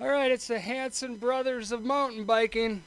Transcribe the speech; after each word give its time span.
All 0.00 0.08
right, 0.08 0.32
it's 0.32 0.48
the 0.48 0.58
Hanson 0.58 1.14
Brothers 1.16 1.70
of 1.70 1.84
mountain 1.84 2.24
biking. 2.24 2.82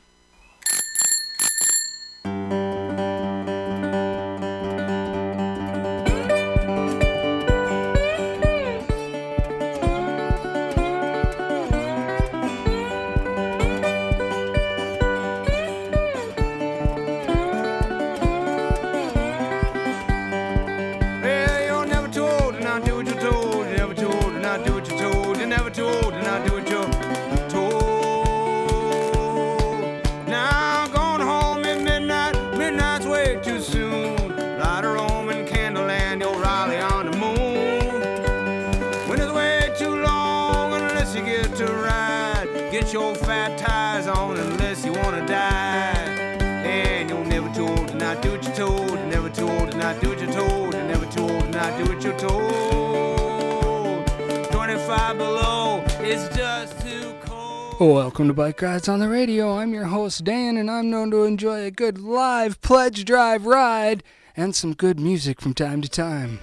Bike 58.38 58.62
Rides 58.62 58.88
on 58.88 59.00
the 59.00 59.10
Radio. 59.10 59.58
I'm 59.58 59.74
your 59.74 59.86
host, 59.86 60.24
Dan, 60.24 60.58
and 60.58 60.70
I'm 60.70 60.92
known 60.92 61.10
to 61.10 61.24
enjoy 61.24 61.64
a 61.64 61.72
good 61.72 61.98
live 61.98 62.62
pledge 62.62 63.04
drive 63.04 63.48
ride 63.48 64.04
and 64.36 64.56
some 64.56 64.76
good 64.76 65.00
music 65.00 65.42
from 65.42 65.56
time 65.56 65.82
to 65.82 65.90
time. 65.90 66.40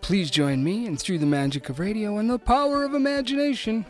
Please 0.00 0.30
join 0.30 0.64
me 0.64 0.86
and 0.86 0.98
through 0.98 1.18
the 1.18 1.26
magic 1.26 1.68
of 1.68 1.80
radio 1.80 2.16
and 2.16 2.30
the 2.30 2.38
power 2.38 2.82
of 2.82 2.94
imagination, 2.94 3.84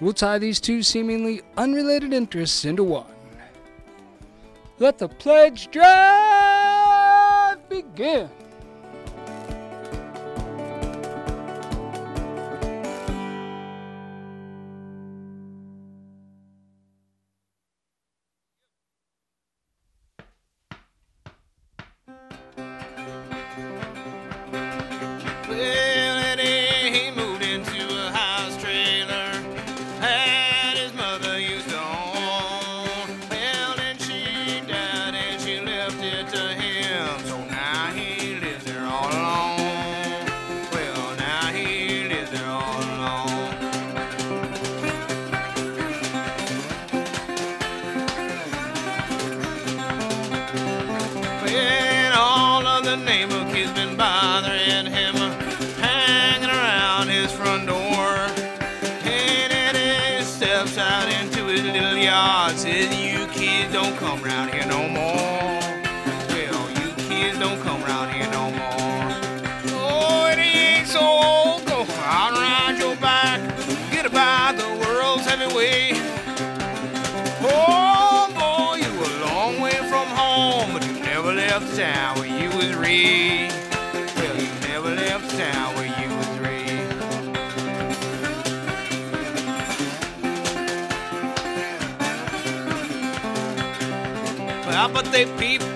we'll 0.00 0.12
tie 0.12 0.38
these 0.38 0.58
two 0.58 0.82
seemingly 0.82 1.40
unrelated 1.56 2.12
interests 2.12 2.64
into 2.64 2.82
one. 2.82 3.06
Let 4.80 4.98
the 4.98 5.08
pledge 5.08 5.70
drive 5.70 7.58
begin. 7.68 8.28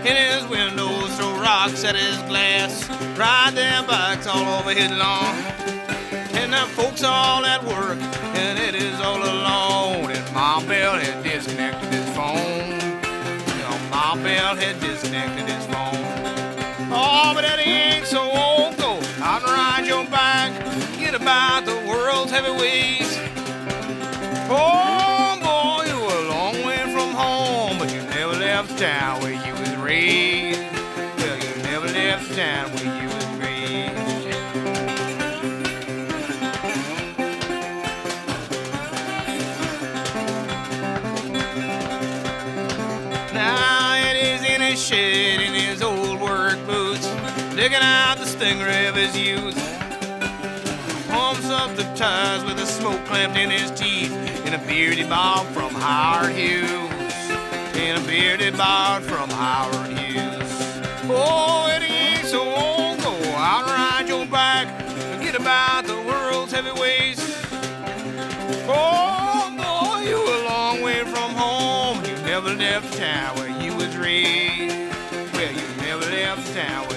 In 0.05 0.17
his 0.17 0.47
windows, 0.49 1.17
throw 1.17 1.41
rocks 1.41 1.83
at 1.83 1.97
his 1.97 2.19
glass, 2.29 2.89
ride 3.17 3.55
their 3.55 3.83
bikes 3.85 4.27
all 4.27 4.61
over 4.61 4.71
his 4.71 4.91
lawn. 4.91 5.35
And 6.37 6.53
the 6.53 6.67
folks 6.77 7.03
are 7.03 7.13
all 7.13 7.45
at 7.47 7.65
work, 7.65 7.99
and 8.37 8.59
it 8.59 8.75
is 8.75 9.01
all 9.01 9.17
alone. 9.17 10.11
And 10.11 10.35
Mom 10.35 10.67
Bell 10.67 10.95
had 10.95 11.23
disconnected 11.23 11.89
his 11.89 12.05
phone. 12.15 12.73
You 13.49 13.63
know, 13.63 13.79
Mom 13.91 14.23
Bell 14.23 14.55
had 14.55 14.79
disconnected 14.81 15.49
his 15.49 15.65
phone. 15.67 16.05
Oh, 16.93 17.33
but 17.35 17.45
Eddie 17.45 17.71
ain't 17.71 18.07
so 18.07 18.21
old. 18.21 18.77
Go 18.77 19.01
out 19.23 19.43
and 19.43 19.53
ride 19.53 19.87
your 19.87 20.05
bike. 20.05 20.53
Get 20.99 21.15
about 21.15 21.65
the 21.65 21.77
world's 21.89 22.31
heavyweights. 22.31 23.17
Oh, 24.51 25.39
boy, 25.41 25.89
you 25.89 25.97
were 25.99 26.27
a 26.27 26.29
long 26.29 26.67
way 26.67 26.83
from 26.93 27.15
home, 27.15 27.79
but 27.79 27.91
you 27.91 28.03
never 28.03 28.35
left 28.35 28.79
town 28.79 29.34
digging 47.65 47.79
out 47.81 48.19
the 48.19 48.25
stingray 48.25 48.87
of 48.91 48.95
his 48.95 49.17
youth. 49.17 49.57
Pumps 51.09 51.49
up 51.49 51.75
the 51.77 51.85
tires 51.97 52.45
with 52.45 52.59
a 52.59 52.67
smoke 52.67 53.03
clamped 53.07 53.39
in 53.39 53.49
his 53.49 53.71
teeth, 53.71 54.13
in 54.45 54.53
a 54.53 54.59
beard 54.67 54.99
he 54.99 55.03
from 55.05 55.73
Howard 55.73 56.33
Hughes. 56.33 56.91
In 57.75 57.97
a 57.97 58.07
beard 58.07 58.43
he 58.43 58.51
from 58.51 59.31
Howard 59.31 59.97
Hughes. 59.97 60.53
Oh, 61.09 61.67
Eddie 61.73 61.87
ain't 61.87 62.27
so 62.27 62.43
old, 62.43 62.99
go 62.99 63.15
out 63.33 63.63
and 63.63 63.71
ride 63.73 64.09
your 64.09 64.27
bike, 64.27 64.69
forget 65.17 65.35
about 65.35 65.87
the 65.87 65.97
world's 66.03 66.53
heavyweights. 66.53 67.23
Oh 68.69 69.49
boy, 69.57 70.07
you 70.07 70.19
a 70.19 70.39
long 70.45 70.83
way 70.83 71.03
from 71.05 71.31
home. 71.31 72.05
You 72.05 72.15
never 72.27 72.51
left 72.51 72.95
town 72.99 73.35
where 73.37 73.49
you 73.63 73.75
was 73.75 73.97
raised. 73.97 74.93
Well, 75.33 75.51
you 75.51 75.83
never 75.83 76.05
left 76.11 76.53
town 76.53 76.89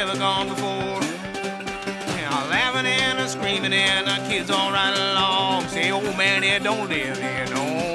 ever 0.00 0.16
gone 0.16 0.48
before. 0.48 1.02
Yeah, 2.16 2.46
laughing 2.48 2.86
and 2.86 3.18
a 3.18 3.28
screaming 3.28 3.74
and 3.74 4.06
the 4.06 4.16
kids 4.26 4.50
all 4.50 4.72
right 4.72 4.96
along. 4.96 5.68
Say, 5.68 5.90
old 5.90 6.16
man, 6.16 6.42
it 6.42 6.62
don't 6.62 6.88
live 6.88 7.18
here 7.18 7.46
no 7.50 7.89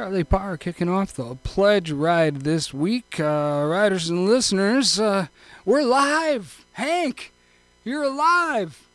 Charlie 0.00 0.24
Parr 0.24 0.56
kicking 0.56 0.88
off 0.88 1.12
the 1.12 1.34
pledge 1.34 1.90
ride 1.90 2.36
this 2.36 2.72
week. 2.72 3.20
Uh, 3.20 3.66
riders 3.68 4.08
and 4.08 4.24
listeners, 4.24 4.98
uh, 4.98 5.26
we're 5.66 5.82
live. 5.82 6.64
Hank, 6.72 7.34
you're 7.84 8.04
alive. 8.04 8.88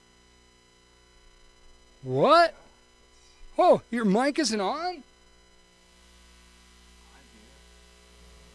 What? 2.02 2.56
Oh, 3.56 3.84
your 3.92 4.04
mic 4.04 4.40
isn't 4.40 4.60
on? 4.60 5.04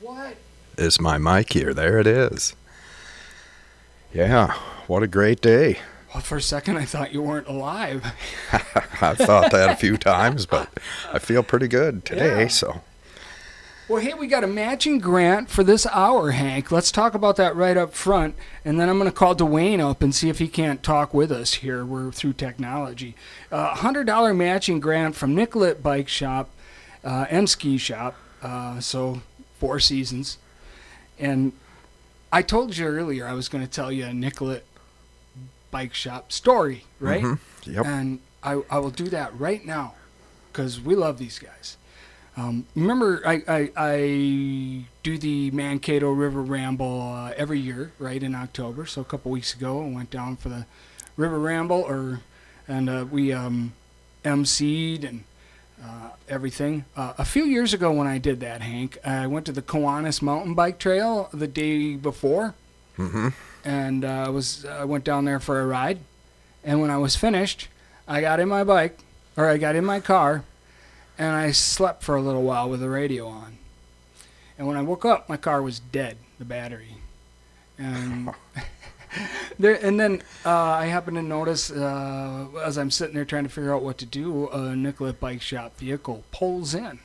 What? 0.01 0.37
Is 0.77 1.01
my 1.01 1.19
mic 1.19 1.53
here? 1.53 1.73
There 1.73 2.01
it 2.01 2.09
is. 2.09 2.57
Yeah, 4.13 4.55
what 4.89 5.05
a 5.05 5.07
great 5.07 5.41
day. 5.41 5.79
Well, 6.13 6.23
for 6.23 6.37
a 6.39 6.43
second, 6.43 6.77
I 6.77 6.85
thought 6.85 7.13
you 7.13 7.23
weren't 7.23 7.47
alive. 7.47 8.05
I've 9.01 9.17
thought 9.19 9.53
that 9.53 9.71
a 9.71 9.77
few 9.77 9.97
times, 9.97 10.45
but 10.45 10.69
I 11.13 11.19
feel 11.21 11.43
pretty 11.43 11.69
good 11.69 12.05
today, 12.05 12.43
Yeah. 12.43 12.49
so. 12.49 12.81
Well, 13.89 14.01
hey, 14.01 14.15
we 14.15 14.29
got 14.29 14.45
a 14.45 14.49
matching 14.49 15.01
grant 15.01 15.51
for 15.51 15.65
this 15.65 15.85
hour, 15.87 16.31
Hank. 16.31 16.71
Let's 16.71 16.93
talk 16.93 17.15
about 17.15 17.35
that 17.37 17.57
right 17.57 17.77
up 17.77 17.93
front, 17.93 18.37
and 18.65 18.79
then 18.79 18.89
I'm 18.89 18.99
going 18.99 19.11
to 19.11 19.17
call 19.17 19.35
Dwayne 19.35 19.81
up 19.81 20.01
and 20.01 20.15
see 20.15 20.29
if 20.29 20.39
he 20.39 20.47
can't 20.47 20.81
talk 20.83 21.13
with 21.13 21.33
us 21.33 21.55
here. 21.55 21.85
We're 21.85 22.13
through 22.13 22.35
technology. 22.35 23.17
Uh, 23.51 23.75
$100 23.75 24.37
matching 24.37 24.79
grant 24.79 25.17
from 25.17 25.35
Nicollet 25.35 25.83
Bike 25.83 26.07
Shop 26.09 26.51
uh, 27.05 27.27
and 27.31 27.51
Ski 27.51 27.79
Shop. 27.79 28.15
Uh, 28.43 28.79
so, 28.79 29.23
four 29.59 29.81
seasons. 29.81 30.39
And 31.19 31.53
I 32.33 32.43
told 32.43 32.77
you 32.77 32.87
earlier 32.87 33.27
I 33.27 33.33
was 33.33 33.49
going 33.49 33.65
to 33.65 33.71
tell 33.71 33.91
you 33.91 34.05
a 34.05 34.15
Nicollet 34.15 34.65
Bike 35.71 35.95
Shop 35.95 36.33
story, 36.33 36.85
right? 36.99 37.23
Mhm. 37.23 37.39
Yep. 37.65 37.87
And 37.87 38.19
I, 38.43 38.63
I 38.71 38.79
will 38.79 38.91
do 38.91 39.09
that 39.09 39.39
right 39.39 39.65
now 39.65 39.95
because 40.53 40.81
we 40.81 40.95
love 40.95 41.19
these 41.19 41.39
guys. 41.39 41.77
Um, 42.37 42.65
remember, 42.75 43.21
I, 43.27 43.43
I, 43.49 43.71
I 43.77 44.85
do 45.03 45.19
the 45.19 45.51
Mankato 45.51 46.11
River 46.11 46.41
Ramble 46.43 47.03
uh, 47.03 47.33
every 47.37 47.59
year, 47.59 47.93
right 47.99 48.23
in 48.23 48.35
October. 48.35 48.87
So 48.87 49.01
a 49.01 49.05
couple 49.05 49.31
weeks 49.31 49.53
ago, 49.55 49.85
I 49.85 49.89
went 49.95 50.11
down 50.11 50.37
for 50.37 50.49
the 50.49 50.65
River 51.17 51.39
Ramble, 51.39 51.83
or 51.83 52.21
and 52.69 52.89
uh, 52.89 53.05
we 53.11 53.33
um, 53.33 53.73
emceed 54.25 55.07
and 55.07 55.25
uh, 55.85 56.11
everything. 56.29 56.85
Uh, 56.97 57.15
a 57.19 57.25
few 57.25 57.45
years 57.45 57.75
ago, 57.75 57.91
when 57.93 58.07
I 58.07 58.19
did 58.19 58.41
that, 58.41 58.63
Hank, 58.63 58.97
I 59.05 59.27
went 59.27 59.45
to 59.47 59.53
the 59.53 59.63
Kiwanis 59.63 60.23
Mountain 60.23 60.55
Bike 60.55 60.79
Trail 60.79 61.29
the 61.33 61.49
day 61.49 61.97
before, 61.97 62.55
hmm 62.97 63.29
and 63.65 64.05
uh, 64.05 64.25
I 64.27 64.29
was 64.29 64.65
I 64.65 64.85
went 64.85 65.05
down 65.05 65.25
there 65.25 65.41
for 65.41 65.61
a 65.61 65.67
ride. 65.67 66.01
And 66.63 66.81
when 66.81 66.91
I 66.91 66.99
was 66.99 67.17
finished, 67.17 67.69
I 68.07 68.21
got 68.21 68.41
in 68.41 68.49
my 68.49 68.65
bike, 68.65 68.99
or 69.37 69.47
I 69.47 69.57
got 69.57 69.77
in 69.77 69.85
my 69.85 70.01
car, 70.01 70.45
and 71.19 71.35
I 71.35 71.53
slept 71.53 72.03
for 72.03 72.17
a 72.17 72.21
little 72.21 72.43
while 72.43 72.69
with 72.69 72.81
the 72.81 72.91
radio 72.91 73.27
on. 73.29 73.57
And 74.59 74.67
when 74.69 74.77
I 74.77 74.83
woke 74.83 75.05
up, 75.05 75.29
my 75.29 75.39
car 75.39 75.63
was 75.63 75.81
dead, 75.81 76.19
the 76.39 76.45
battery. 76.45 76.97
And 77.79 78.31
there, 79.59 79.75
and 79.83 79.99
then 79.99 80.23
uh, 80.45 80.51
I 80.51 80.87
happened 80.87 81.17
to 81.17 81.23
notice 81.23 81.71
uh, 81.71 82.47
as 82.63 82.77
I'm 82.77 82.91
sitting 82.91 83.15
there 83.15 83.25
trying 83.25 83.45
to 83.45 83.49
figure 83.51 83.75
out 83.75 83.83
what 83.83 83.97
to 83.99 84.07
do, 84.07 84.49
a 84.49 84.77
Nicollet 84.77 85.19
Bike 85.19 85.41
Shop 85.41 85.79
vehicle 85.79 86.25
pulls 86.31 86.75
in, 86.75 86.99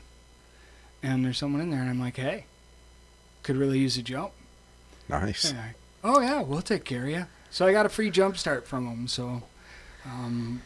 and 1.02 1.24
there's 1.24 1.38
someone 1.38 1.62
in 1.62 1.70
there, 1.70 1.80
and 1.80 1.88
I'm 1.88 2.00
like, 2.00 2.16
hey, 2.16 2.44
could 3.42 3.56
really 3.56 3.78
use 3.78 3.96
a 3.96 4.02
jump. 4.02 4.32
Nice. 5.08 5.52
Yeah. 5.52 5.68
Oh 6.04 6.20
yeah, 6.20 6.42
we'll 6.42 6.62
take 6.62 6.84
care 6.84 7.04
of 7.04 7.10
you. 7.10 7.26
So 7.50 7.66
I 7.66 7.72
got 7.72 7.86
a 7.86 7.88
free 7.88 8.10
jump 8.10 8.36
start 8.36 8.66
from 8.66 8.84
them. 8.86 9.08
So 9.08 9.42
um, 10.04 10.62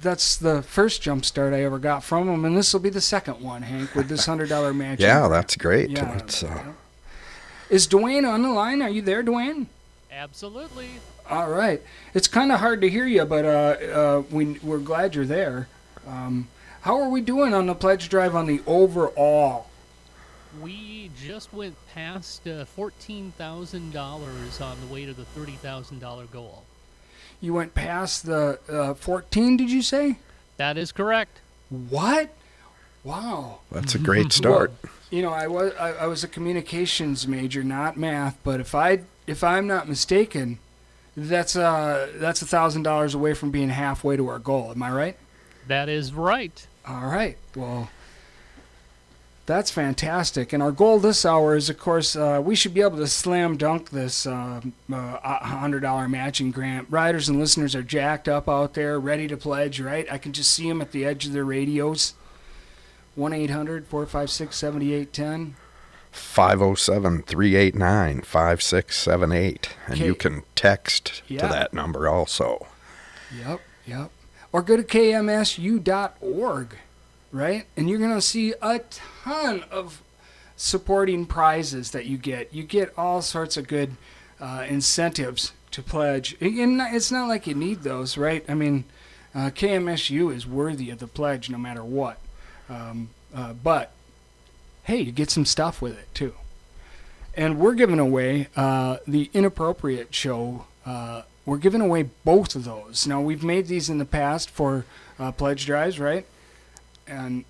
that's 0.00 0.36
the 0.36 0.62
first 0.62 1.02
jump 1.02 1.24
start 1.24 1.54
I 1.54 1.62
ever 1.64 1.78
got 1.78 2.04
from 2.04 2.26
them, 2.26 2.44
and 2.44 2.56
this 2.56 2.72
will 2.72 2.80
be 2.80 2.90
the 2.90 3.00
second 3.00 3.40
one, 3.40 3.62
Hank, 3.62 3.94
with 3.94 4.08
this 4.08 4.26
hundred 4.26 4.48
dollar 4.48 4.74
match. 4.74 5.00
Yeah, 5.00 5.28
that's 5.28 5.56
great. 5.56 5.90
Yeah. 5.90 6.16
It's, 6.18 6.42
uh. 6.42 6.72
Is 7.70 7.88
Dwayne 7.88 8.28
on 8.28 8.42
the 8.42 8.50
line? 8.50 8.80
Are 8.82 8.90
you 8.90 9.02
there, 9.02 9.24
Dwayne? 9.24 9.66
Absolutely. 10.12 10.88
All 11.28 11.50
right. 11.50 11.82
It's 12.14 12.28
kind 12.28 12.52
of 12.52 12.60
hard 12.60 12.80
to 12.82 12.88
hear 12.88 13.06
you, 13.06 13.24
but 13.24 13.44
uh, 13.44 13.48
uh, 13.48 14.22
we 14.30 14.58
we're 14.62 14.78
glad 14.78 15.14
you're 15.14 15.24
there. 15.24 15.68
Um, 16.06 16.48
how 16.82 17.00
are 17.00 17.08
we 17.08 17.20
doing 17.20 17.52
on 17.52 17.66
the 17.66 17.74
pledge 17.74 18.08
drive 18.08 18.36
on 18.36 18.46
the 18.46 18.62
overall? 18.66 19.66
We 20.62 21.10
just 21.22 21.52
went 21.52 21.74
past 21.92 22.46
uh, 22.46 22.64
$14,000 22.76 24.60
on 24.60 24.80
the 24.80 24.86
way 24.92 25.04
to 25.04 25.12
the 25.12 25.24
$30,000 25.24 26.30
goal. 26.30 26.64
You 27.40 27.54
went 27.54 27.74
past 27.74 28.24
the 28.26 28.58
uh, 28.68 28.94
14, 28.94 29.56
did 29.56 29.70
you 29.70 29.82
say? 29.82 30.18
That 30.56 30.78
is 30.78 30.92
correct. 30.92 31.40
What? 31.68 32.30
Wow. 33.04 33.60
that's 33.70 33.94
a 33.94 33.98
great 33.98 34.32
start. 34.40 34.72
You 35.10 35.22
know, 35.22 35.32
I 35.32 35.46
was 35.46 35.72
I, 35.78 35.92
I 35.92 36.06
was 36.06 36.24
a 36.24 36.28
communications 36.28 37.28
major, 37.28 37.62
not 37.62 37.96
math. 37.96 38.36
But 38.42 38.58
if 38.60 38.74
I 38.74 39.02
if 39.26 39.44
I'm 39.44 39.68
not 39.68 39.88
mistaken, 39.88 40.58
that's 41.16 41.54
uh 41.54 42.10
that's 42.16 42.42
a 42.42 42.46
thousand 42.46 42.82
dollars 42.82 43.14
away 43.14 43.32
from 43.34 43.52
being 43.52 43.68
halfway 43.68 44.16
to 44.16 44.26
our 44.28 44.40
goal. 44.40 44.72
Am 44.72 44.82
I 44.82 44.90
right? 44.90 45.16
That 45.68 45.88
is 45.88 46.12
right. 46.12 46.66
All 46.86 47.06
right. 47.06 47.36
Well, 47.54 47.90
that's 49.46 49.70
fantastic. 49.70 50.52
And 50.52 50.62
our 50.62 50.72
goal 50.72 50.98
this 50.98 51.24
hour 51.24 51.54
is, 51.56 51.70
of 51.70 51.78
course, 51.78 52.16
uh, 52.16 52.40
we 52.44 52.54
should 52.54 52.74
be 52.74 52.80
able 52.82 52.96
to 52.98 53.06
slam 53.06 53.56
dunk 53.56 53.90
this 53.90 54.26
uh, 54.26 54.60
uh, 54.92 55.18
hundred 55.46 55.80
dollar 55.80 56.08
matching 56.08 56.50
grant. 56.50 56.88
Riders 56.90 57.28
and 57.28 57.38
listeners 57.38 57.74
are 57.74 57.82
jacked 57.82 58.28
up 58.28 58.48
out 58.48 58.74
there, 58.74 58.98
ready 59.00 59.28
to 59.28 59.36
pledge. 59.36 59.80
Right? 59.80 60.06
I 60.10 60.18
can 60.18 60.32
just 60.32 60.52
see 60.52 60.68
them 60.68 60.80
at 60.82 60.92
the 60.92 61.04
edge 61.04 61.26
of 61.26 61.32
their 61.32 61.44
radios. 61.44 62.14
1 63.14 63.32
800 63.32 63.86
456 63.86 64.54
7810. 64.56 65.56
507 66.10 67.22
389 67.22 68.20
5678. 68.22 69.68
And 69.86 69.98
you 69.98 70.14
can 70.14 70.42
text 70.54 71.22
Yeah. 71.26 71.40
to 71.42 71.46
that 71.48 71.72
number 71.72 72.08
also. 72.08 72.66
Yep, 73.38 73.60
yep. 73.86 74.10
Or 74.52 74.62
go 74.62 74.76
to 74.76 74.82
kmsu.org, 74.82 76.76
right? 77.32 77.66
And 77.76 77.88
you're 77.88 77.98
going 77.98 78.14
to 78.14 78.20
see 78.20 78.54
a 78.62 78.80
ton 78.90 79.64
of 79.70 80.02
supporting 80.56 81.26
prizes 81.26 81.90
that 81.90 82.06
you 82.06 82.16
get. 82.16 82.52
You 82.52 82.62
get 82.62 82.92
all 82.96 83.22
sorts 83.22 83.56
of 83.56 83.68
good 83.68 83.96
uh, 84.40 84.64
incentives 84.68 85.52
to 85.72 85.82
pledge. 85.82 86.36
And 86.40 86.80
it's 86.80 87.12
not 87.12 87.28
like 87.28 87.46
you 87.46 87.54
need 87.54 87.82
those, 87.82 88.16
right? 88.16 88.44
I 88.48 88.54
mean, 88.54 88.84
uh, 89.34 89.50
KMSU 89.50 90.34
is 90.34 90.46
worthy 90.46 90.90
of 90.90 90.98
the 90.98 91.06
pledge 91.06 91.50
no 91.50 91.58
matter 91.58 91.84
what. 91.84 92.18
Um, 92.68 93.10
uh, 93.34 93.52
but 93.52 93.92
hey, 94.84 94.98
you 94.98 95.12
get 95.12 95.30
some 95.30 95.44
stuff 95.44 95.82
with 95.82 95.98
it 95.98 96.12
too. 96.14 96.34
And 97.34 97.58
we're 97.58 97.74
giving 97.74 97.98
away 97.98 98.48
uh, 98.56 98.96
the 99.06 99.30
inappropriate 99.34 100.14
show. 100.14 100.64
Uh, 100.86 101.22
we're 101.44 101.58
giving 101.58 101.82
away 101.82 102.08
both 102.24 102.56
of 102.56 102.64
those. 102.64 103.06
Now 103.06 103.20
we've 103.20 103.44
made 103.44 103.66
these 103.66 103.90
in 103.90 103.98
the 103.98 104.06
past 104.06 104.48
for 104.48 104.86
uh, 105.18 105.32
pledge 105.32 105.66
drives, 105.66 106.00
right? 106.00 106.24
And 107.06 107.44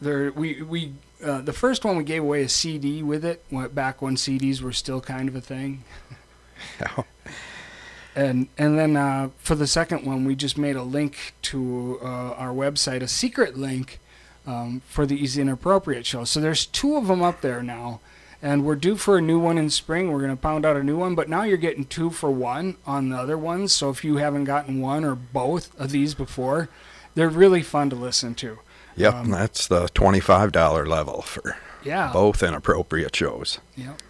there, 0.00 0.30
we 0.32 0.62
we 0.62 0.94
uh, 1.24 1.40
the 1.40 1.52
first 1.52 1.84
one 1.84 1.96
we 1.96 2.04
gave 2.04 2.22
away 2.22 2.42
a 2.42 2.48
CD 2.48 3.02
with 3.02 3.24
it 3.24 3.44
went 3.50 3.74
back 3.74 4.00
when 4.00 4.16
CDs 4.16 4.60
were 4.60 4.72
still 4.72 5.00
kind 5.00 5.28
of 5.28 5.36
a 5.36 5.40
thing. 5.40 5.84
And 8.18 8.48
and 8.58 8.76
then 8.76 8.96
uh, 8.96 9.30
for 9.38 9.54
the 9.54 9.68
second 9.68 10.04
one, 10.04 10.24
we 10.24 10.34
just 10.34 10.58
made 10.58 10.74
a 10.74 10.82
link 10.82 11.34
to 11.42 12.00
uh, 12.02 12.32
our 12.32 12.50
website, 12.50 13.00
a 13.00 13.06
secret 13.06 13.56
link 13.56 14.00
um, 14.44 14.82
for 14.88 15.06
the 15.06 15.14
Easy 15.14 15.40
Inappropriate 15.40 16.04
show. 16.04 16.24
So 16.24 16.40
there's 16.40 16.66
two 16.66 16.96
of 16.96 17.06
them 17.06 17.22
up 17.22 17.42
there 17.42 17.62
now, 17.62 18.00
and 18.42 18.64
we're 18.64 18.74
due 18.74 18.96
for 18.96 19.18
a 19.18 19.22
new 19.22 19.38
one 19.38 19.56
in 19.56 19.70
spring. 19.70 20.10
We're 20.10 20.20
gonna 20.20 20.34
pound 20.34 20.66
out 20.66 20.76
a 20.76 20.82
new 20.82 20.96
one, 20.96 21.14
but 21.14 21.28
now 21.28 21.44
you're 21.44 21.56
getting 21.56 21.84
two 21.84 22.10
for 22.10 22.28
one 22.28 22.76
on 22.84 23.10
the 23.10 23.16
other 23.16 23.38
ones. 23.38 23.72
So 23.72 23.88
if 23.88 24.02
you 24.02 24.16
haven't 24.16 24.44
gotten 24.44 24.80
one 24.80 25.04
or 25.04 25.14
both 25.14 25.78
of 25.78 25.92
these 25.92 26.14
before, 26.14 26.68
they're 27.14 27.28
really 27.28 27.62
fun 27.62 27.88
to 27.90 27.96
listen 27.96 28.34
to. 28.36 28.58
Yep, 28.98 29.14
Um, 29.14 29.30
that's 29.30 29.66
the 29.66 29.88
$25 29.94 30.86
level 30.86 31.22
for 31.22 31.56
Yeah. 31.84 32.10
both 32.12 32.42
inappropriate 32.42 33.14
shows. 33.16 33.58
Yep. 33.76 34.02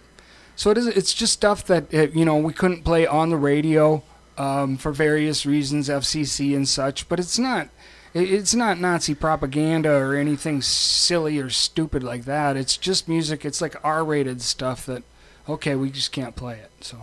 So 0.55 0.71
it 0.71 0.77
is. 0.77 0.87
It's 0.87 1.13
just 1.13 1.31
stuff 1.33 1.63
that 1.67 1.93
uh, 1.93 2.07
you 2.13 2.25
know 2.25 2.35
we 2.35 2.51
couldn't 2.51 2.83
play 2.83 3.07
on 3.07 3.29
the 3.29 3.37
radio 3.37 4.03
um, 4.37 4.75
for 4.77 4.91
various 4.91 5.45
reasons, 5.45 5.87
FCC 5.89 6.53
and 6.55 6.67
such. 6.67 7.07
But 7.07 7.19
it's 7.19 7.39
not. 7.39 7.69
It's 8.13 8.55
not 8.55 8.79
Nazi 8.79 9.13
propaganda 9.13 9.91
or 9.91 10.15
anything 10.15 10.61
silly 10.63 11.37
or 11.37 11.49
stupid 11.51 12.03
like 12.03 12.25
that. 12.25 12.57
It's 12.57 12.75
just 12.75 13.07
music. 13.07 13.45
It's 13.45 13.61
like 13.61 13.75
R-rated 13.83 14.41
stuff 14.41 14.83
that, 14.87 15.03
okay, 15.47 15.75
we 15.75 15.91
just 15.91 16.11
can't 16.11 16.35
play 16.35 16.55
it. 16.57 16.71
So 16.81 16.97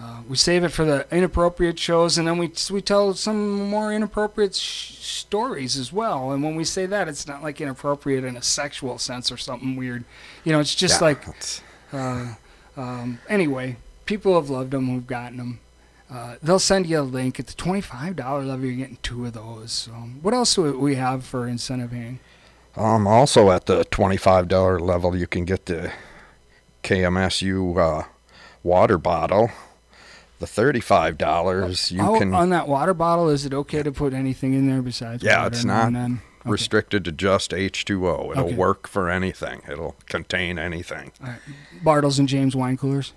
uh, 0.00 0.22
we 0.28 0.36
save 0.36 0.64
it 0.64 0.70
for 0.70 0.84
the 0.84 1.06
inappropriate 1.10 1.78
shows, 1.78 2.16
and 2.16 2.26
then 2.26 2.38
we 2.38 2.50
we 2.70 2.80
tell 2.80 3.12
some 3.14 3.68
more 3.68 3.92
inappropriate 3.92 4.54
sh- 4.54 4.96
stories 4.98 5.76
as 5.76 5.92
well. 5.92 6.32
And 6.32 6.42
when 6.42 6.54
we 6.54 6.64
say 6.64 6.86
that, 6.86 7.08
it's 7.08 7.26
not 7.26 7.42
like 7.42 7.60
inappropriate 7.60 8.24
in 8.24 8.36
a 8.36 8.42
sexual 8.42 8.98
sense 8.98 9.30
or 9.30 9.36
something 9.36 9.76
weird. 9.76 10.04
You 10.44 10.52
know, 10.52 10.60
it's 10.60 10.74
just 10.74 11.00
Yeah, 11.00 11.06
like 11.06 11.24
uh, 11.92 12.34
um, 12.76 13.18
anyway, 13.28 13.76
people 14.06 14.34
have 14.40 14.48
loved 14.48 14.70
them 14.70 14.88
who've 14.88 15.06
gotten 15.06 15.36
them. 15.36 15.60
Uh, 16.10 16.36
they'll 16.42 16.58
send 16.58 16.86
you 16.86 17.00
a 17.00 17.02
link 17.02 17.38
at 17.38 17.46
the 17.46 17.54
twenty-five 17.54 18.16
dollar 18.16 18.42
level. 18.42 18.64
You're 18.66 18.76
getting 18.76 18.98
two 19.02 19.26
of 19.26 19.34
those. 19.34 19.70
So, 19.72 19.92
what 19.92 20.32
else 20.34 20.54
do 20.54 20.78
we 20.78 20.94
have 20.94 21.24
for 21.24 21.46
incentive, 21.46 21.92
Hank? 21.92 22.20
Um, 22.76 23.06
also 23.06 23.50
at 23.50 23.66
the 23.66 23.84
twenty-five 23.84 24.48
dollar 24.48 24.80
level, 24.80 25.14
you 25.14 25.26
can 25.26 25.44
get 25.44 25.66
the 25.66 25.92
KMSU 26.82 27.76
uh, 27.78 28.08
water 28.62 28.98
bottle. 28.98 29.50
The 30.40 30.46
thirty-five 30.46 31.16
dollars 31.18 31.92
you 31.92 32.00
Oh, 32.02 32.18
can 32.18 32.34
on 32.34 32.50
that 32.50 32.66
water 32.66 32.94
bottle, 32.94 33.28
is 33.28 33.44
it 33.46 33.52
okay 33.54 33.82
to 33.82 33.92
put 33.92 34.12
anything 34.14 34.54
in 34.54 34.66
there 34.68 34.80
besides 34.82 35.22
Yeah, 35.22 35.46
it's 35.46 35.64
not? 35.64 35.94
Okay. 35.94 36.14
restricted 36.46 37.04
to 37.04 37.12
just 37.12 37.52
H 37.54 37.84
two 37.84 38.08
O. 38.08 38.32
It'll 38.32 38.46
Okay. 38.46 38.54
work 38.54 38.88
for 38.88 39.10
anything. 39.10 39.60
It'll 39.70 39.96
contain 40.06 40.58
anything. 40.58 41.12
Bartles 41.84 42.18
and 42.18 42.26
James 42.28 42.56
wine 42.56 42.78
coolers. 42.78 43.12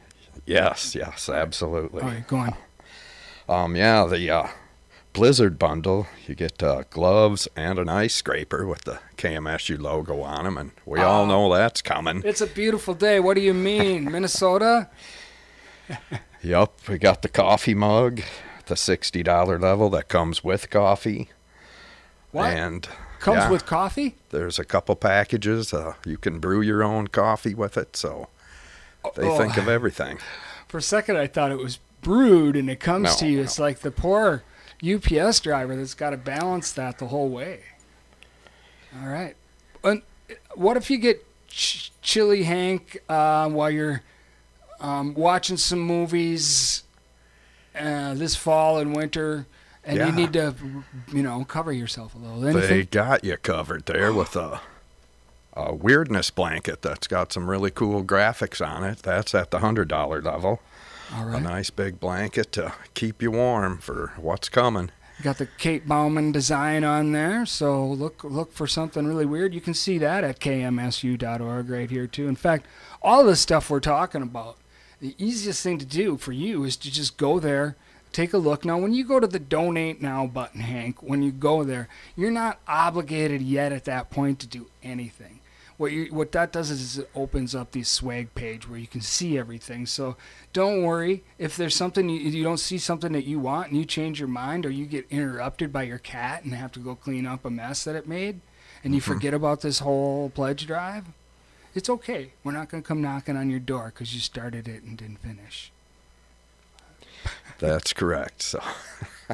Yes, 0.45 0.93
yes, 0.95 1.29
absolutely. 1.29 2.01
All 2.01 2.09
right, 2.09 2.27
go 2.27 2.35
on. 2.37 2.55
Um, 3.47 3.75
yeah, 3.77 4.05
the 4.05 4.29
uh, 4.29 4.47
Blizzard 5.13 5.57
bundle, 5.57 6.07
you 6.27 6.35
get 6.35 6.61
uh, 6.61 6.83
gloves 6.89 7.47
and 7.55 7.79
an 7.79 7.87
ice 7.87 8.15
scraper 8.15 8.65
with 8.67 8.83
the 8.83 8.99
KMSU 9.15 9.79
logo 9.79 10.21
on 10.23 10.43
them, 10.43 10.57
and 10.57 10.71
we 10.85 10.99
Oh. 10.99 11.07
all 11.07 11.25
know 11.25 11.53
that's 11.53 11.81
coming. 11.81 12.21
It's 12.25 12.41
a 12.41 12.47
beautiful 12.47 12.93
day. 12.93 13.21
What 13.21 13.35
do 13.35 13.41
you 13.41 13.53
mean, 13.53 14.05
Minnesota? 14.11 14.89
Yup, 16.43 16.77
we 16.89 16.97
got 16.97 17.21
the 17.21 17.29
coffee 17.29 17.73
mug, 17.73 18.21
the 18.65 18.75
sixty 18.75 19.23
dollar 19.23 19.57
level 19.57 19.89
that 19.91 20.09
comes 20.09 20.43
with 20.43 20.69
coffee, 20.69 21.29
What 22.31 22.51
and 22.53 22.87
comes 23.19 23.37
yeah, 23.37 23.49
with 23.51 23.65
coffee? 23.65 24.15
there's 24.31 24.59
a 24.59 24.65
couple 24.65 24.95
packages. 24.95 25.73
Uh, 25.73 25.93
you 26.05 26.17
can 26.17 26.39
brew 26.39 26.61
your 26.61 26.83
own 26.83 27.07
coffee 27.07 27.53
with 27.53 27.77
it, 27.77 27.95
so 27.95 28.27
they 29.15 29.25
Oh. 29.27 29.37
think 29.37 29.55
of 29.57 29.69
everything. 29.69 30.19
For 30.67 30.77
a 30.79 30.81
second, 30.81 31.17
I 31.17 31.27
thought 31.27 31.51
it 31.51 31.59
was 31.59 31.79
brewed, 32.01 32.55
and 32.57 32.69
it 32.69 32.79
comes 32.81 33.03
No, 33.11 33.15
to 33.19 33.27
you. 33.27 33.37
no. 33.37 33.43
It's 33.43 33.59
like 33.59 33.79
the 33.79 33.91
poor 33.91 34.43
UPS 34.81 35.39
driver 35.39 35.75
that's 35.77 35.93
got 35.93 36.09
to 36.09 36.17
balance 36.17 36.73
that 36.73 36.97
the 36.97 37.07
whole 37.07 37.29
way. 37.29 37.61
All 39.01 39.07
right. 39.07 39.35
And 39.83 40.01
what 40.55 40.75
if 40.75 40.91
you 40.91 40.97
get 40.97 41.25
ch- 41.47 41.91
chilly 42.01 42.43
Hank 42.43 42.97
uh, 43.07 43.47
while 43.49 43.69
you're 43.71 44.01
um, 44.83 45.15
watching 45.15 45.57
some 45.57 45.79
movies 45.79 46.83
uh, 47.73 48.13
this 48.13 48.35
fall 48.35 48.77
and 48.77 48.95
winter, 48.95 49.47
and 49.83 49.97
you 49.97 50.11
need 50.11 50.33
to, 50.33 50.53
you 51.11 51.23
know, 51.23 51.43
cover 51.45 51.71
yourself 51.71 52.13
a 52.13 52.17
little? 52.17 52.61
They 52.61 52.83
got 52.83 53.23
you 53.23 53.37
covered 53.37 53.85
there 53.85 54.13
with 54.21 54.35
a, 54.35 54.59
a 55.53 55.73
weirdness 55.73 56.29
blanket 56.29 56.83
that's 56.83 57.07
got 57.07 57.33
some 57.33 57.49
really 57.49 57.71
cool 57.71 58.03
graphics 58.03 58.65
on 58.65 58.83
it. 58.83 58.99
That's 58.99 59.33
at 59.33 59.49
the 59.49 59.59
hundred 59.59 59.87
dollar 59.87 60.21
level. 60.21 60.61
All 61.15 61.27
A 61.27 61.39
nice 61.39 61.69
big 61.69 61.99
blanket 61.99 62.51
to 62.53 62.73
keep 62.93 63.21
you 63.21 63.31
warm 63.31 63.77
for 63.77 64.13
what's 64.17 64.49
coming. 64.49 64.89
Got 65.21 65.37
the 65.37 65.47
Kate 65.57 65.87
Bauman 65.87 66.31
design 66.31 66.83
on 66.83 67.11
there, 67.11 67.45
so 67.45 67.85
look 67.85 68.23
look 68.23 68.51
for 68.51 68.67
something 68.67 69.05
really 69.05 69.25
weird. 69.25 69.53
You 69.53 69.61
can 69.61 69.75
see 69.75 69.97
that 69.99 70.23
at 70.23 70.39
kmsu.org 70.39 71.69
right 71.69 71.89
here 71.89 72.07
too. 72.07 72.27
In 72.27 72.35
fact, 72.35 72.65
all 73.01 73.23
the 73.23 73.35
stuff 73.35 73.69
we're 73.69 73.79
talking 73.79 74.21
about, 74.23 74.57
the 75.03 75.15
easiest 75.17 75.61
thing 75.61 75.77
to 75.79 75.85
do 75.85 76.15
for 76.15 76.31
you 76.31 76.63
is 76.63 76.77
to 76.77 76.89
just 76.89 77.17
go 77.17 77.37
there, 77.37 77.75
take 78.13 78.31
a 78.31 78.37
look. 78.37 78.63
Now, 78.63 78.77
when 78.77 78.93
you 78.93 79.03
go 79.03 79.19
to 79.19 79.27
the 79.27 79.37
donate 79.37 80.01
now 80.01 80.25
button, 80.25 80.61
Hank, 80.61 81.03
when 81.03 81.21
you 81.21 81.33
go 81.33 81.65
there, 81.65 81.89
you're 82.15 82.31
not 82.31 82.61
obligated 82.69 83.41
yet 83.41 83.73
at 83.73 83.83
that 83.83 84.09
point 84.09 84.39
to 84.39 84.47
do 84.47 84.67
anything. 84.81 85.41
What 85.75 85.91
you 85.91 86.05
what 86.05 86.31
that 86.31 86.53
does 86.53 86.71
is 86.71 86.99
it 86.99 87.09
opens 87.15 87.53
up 87.53 87.71
the 87.71 87.83
swag 87.83 88.33
page 88.33 88.69
where 88.69 88.79
you 88.79 88.87
can 88.87 89.01
see 89.01 89.37
everything. 89.37 89.87
So 89.87 90.15
don't 90.53 90.83
worry 90.83 91.25
if 91.37 91.57
there's 91.57 91.75
something 91.75 92.07
you, 92.07 92.19
you 92.19 92.43
don't 92.43 92.57
see 92.57 92.77
something 92.77 93.11
that 93.11 93.25
you 93.25 93.39
want 93.39 93.69
and 93.69 93.77
you 93.77 93.83
change 93.83 94.19
your 94.19 94.29
mind 94.29 94.65
or 94.65 94.69
you 94.69 94.85
get 94.85 95.05
interrupted 95.09 95.73
by 95.73 95.83
your 95.83 95.97
cat 95.97 96.45
and 96.45 96.53
have 96.53 96.71
to 96.73 96.79
go 96.79 96.95
clean 96.95 97.25
up 97.25 97.43
a 97.43 97.49
mess 97.49 97.83
that 97.83 97.95
it 97.95 98.07
made 98.07 98.39
and 98.85 98.93
you 98.95 99.01
mm-hmm. 99.01 99.11
forget 99.11 99.33
about 99.33 99.59
this 99.59 99.79
whole 99.79 100.29
pledge 100.29 100.65
drive. 100.65 101.07
It's 101.75 101.89
okay. 101.89 102.31
We're 102.43 102.51
not 102.51 102.69
going 102.69 102.83
to 102.83 102.87
come 102.87 103.01
knocking 103.01 103.35
on 103.35 103.49
your 103.49 103.59
door 103.59 103.85
because 103.93 104.13
you 104.13 104.19
started 104.19 104.67
it 104.67 104.83
and 104.83 104.97
didn't 104.97 105.17
finish. 105.17 105.71
That's 107.59 107.93
correct. 107.93 108.41
So 108.41 108.59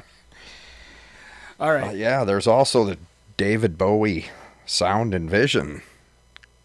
all 1.59 1.73
right. 1.73 1.89
uh, 1.89 1.91
yeah, 1.93 2.23
there's 2.23 2.47
also 2.47 2.83
the 2.85 2.97
David 3.37 3.77
Bowie 3.77 4.27
Sound 4.65 5.13
and 5.13 5.29
Vision 5.29 5.81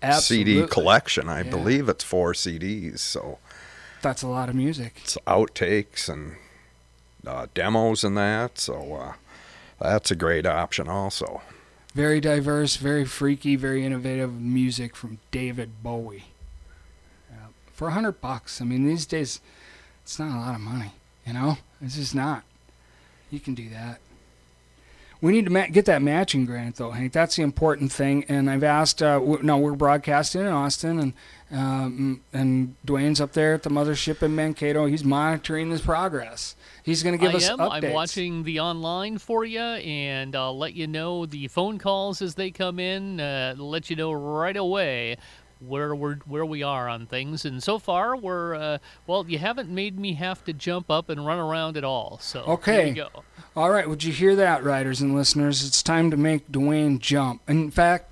Absolutely. 0.02 0.54
CD 0.60 0.66
collection. 0.68 1.28
I 1.28 1.42
Yeah. 1.42 1.50
believe 1.50 1.88
it's 1.88 2.04
four 2.04 2.32
CDs. 2.34 2.98
So 2.98 3.38
That's 4.02 4.22
a 4.22 4.28
lot 4.28 4.48
of 4.48 4.54
music. 4.54 4.94
it's 5.02 5.16
outtakes 5.26 6.08
and 6.08 6.36
uh, 7.26 7.46
demos 7.54 8.04
and 8.04 8.16
that. 8.16 8.58
So 8.58 8.94
uh, 8.94 9.12
that's 9.80 10.10
a 10.10 10.16
great 10.16 10.46
option 10.46 10.88
also. 10.88 11.42
Very 11.94 12.20
diverse, 12.20 12.76
very 12.76 13.04
freaky, 13.04 13.54
very 13.54 13.84
innovative 13.86 14.40
music 14.40 14.96
from 14.96 15.18
David 15.30 15.82
Bowie. 15.82 16.24
Yeah. 17.30 17.46
For 17.72 17.88
a 17.88 17.92
hundred 17.92 18.20
bucks, 18.20 18.60
I 18.60 18.64
mean, 18.64 18.84
these 18.84 19.06
days, 19.06 19.40
it's 20.02 20.18
not 20.18 20.36
a 20.36 20.40
lot 20.40 20.54
of 20.56 20.60
money. 20.60 20.92
You 21.24 21.34
know, 21.34 21.58
it's 21.80 21.94
just 21.96 22.14
not. 22.14 22.42
You 23.30 23.38
can 23.38 23.54
do 23.54 23.68
that. 23.70 24.00
We 25.24 25.32
need 25.32 25.46
to 25.46 25.50
ma- 25.50 25.68
get 25.72 25.86
that 25.86 26.02
matching 26.02 26.44
grant, 26.44 26.76
though, 26.76 26.90
Hank. 26.90 27.14
That's 27.14 27.36
the 27.36 27.42
important 27.42 27.90
thing. 27.90 28.26
And 28.28 28.50
I've 28.50 28.62
asked. 28.62 29.02
Uh, 29.02 29.14
w- 29.20 29.42
no, 29.42 29.56
we're 29.56 29.72
broadcasting 29.72 30.42
in 30.42 30.48
Austin, 30.48 30.98
and 30.98 31.12
um, 31.50 32.20
and 32.30 32.76
Dwayne's 32.86 33.22
up 33.22 33.32
there 33.32 33.54
at 33.54 33.62
the 33.62 33.70
mothership 33.70 34.22
in 34.22 34.34
Mankato. 34.34 34.84
He's 34.84 35.02
monitoring 35.02 35.70
this 35.70 35.80
progress. 35.80 36.56
He's 36.82 37.02
going 37.02 37.18
to 37.18 37.24
give 37.24 37.32
I 37.32 37.38
us 37.38 37.48
am. 37.48 37.58
updates. 37.58 37.84
I'm 37.86 37.92
watching 37.94 38.42
the 38.42 38.60
online 38.60 39.16
for 39.16 39.46
you, 39.46 39.60
and 39.60 40.36
I'll 40.36 40.58
let 40.58 40.74
you 40.74 40.86
know 40.86 41.24
the 41.24 41.48
phone 41.48 41.78
calls 41.78 42.20
as 42.20 42.34
they 42.34 42.50
come 42.50 42.78
in. 42.78 43.18
Uh, 43.18 43.54
let 43.56 43.88
you 43.88 43.96
know 43.96 44.12
right 44.12 44.58
away 44.58 45.16
where 45.68 45.94
we're 45.94 46.16
where 46.26 46.44
we 46.44 46.62
are 46.62 46.88
on 46.88 47.06
things. 47.06 47.44
And 47.44 47.62
so 47.62 47.78
far, 47.78 48.16
we're 48.16 48.54
uh, 48.54 48.78
well. 49.06 49.24
You 49.28 49.38
haven't 49.38 49.70
made 49.70 49.98
me 49.98 50.14
have 50.14 50.44
to 50.44 50.52
jump 50.52 50.90
up 50.90 51.08
and 51.08 51.24
run 51.26 51.38
around 51.38 51.76
at 51.76 51.84
all. 51.84 52.18
So 52.20 52.42
Okay. 52.44 52.92
Go. 52.92 53.08
All 53.56 53.70
right, 53.70 53.88
would 53.88 54.02
you 54.02 54.12
hear 54.12 54.34
that, 54.34 54.64
riders 54.64 55.00
and 55.00 55.14
listeners? 55.14 55.64
It's 55.64 55.80
time 55.80 56.10
to 56.10 56.16
make 56.16 56.50
Dwayne 56.50 56.98
jump. 56.98 57.40
In 57.48 57.70
fact, 57.70 58.10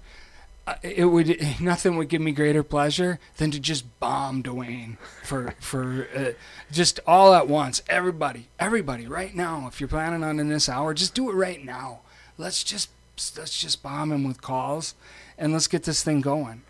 uh, 0.66 0.74
it 0.82 1.06
would 1.06 1.44
nothing 1.60 1.96
would 1.96 2.08
give 2.08 2.20
me 2.20 2.30
greater 2.30 2.62
pleasure 2.62 3.18
than 3.38 3.50
to 3.50 3.58
just 3.58 3.98
bomb 3.98 4.42
Dwayne 4.42 4.98
for 5.24 5.54
for 5.58 6.06
uh, 6.14 6.30
just 6.70 7.00
all 7.06 7.34
at 7.34 7.48
once. 7.48 7.82
Everybody, 7.88 8.48
everybody, 8.58 9.06
right 9.06 9.34
now. 9.34 9.66
If 9.66 9.80
you're 9.80 9.88
planning 9.88 10.22
on 10.22 10.38
in 10.38 10.48
this 10.48 10.68
hour, 10.68 10.94
just 10.94 11.14
do 11.14 11.28
it 11.30 11.34
right 11.34 11.64
now. 11.64 12.00
Let's 12.38 12.62
just 12.62 12.90
let's 13.36 13.58
just 13.58 13.82
bomb 13.82 14.12
him 14.12 14.22
with 14.24 14.40
calls, 14.40 14.94
and 15.36 15.52
let's 15.52 15.66
get 15.66 15.82
this 15.82 16.04
thing 16.04 16.20
going. 16.20 16.62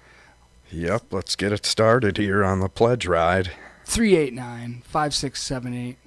Yep, 0.73 1.13
let's 1.13 1.37
get 1.37 1.53
it 1.53 1.67
started 1.67 2.17
here 2.17 2.43
on 2.43 2.61
the 2.61 2.69
pledge 2.69 3.07
ride. 3.07 3.53
389 3.85 4.83
5678. 4.87 5.99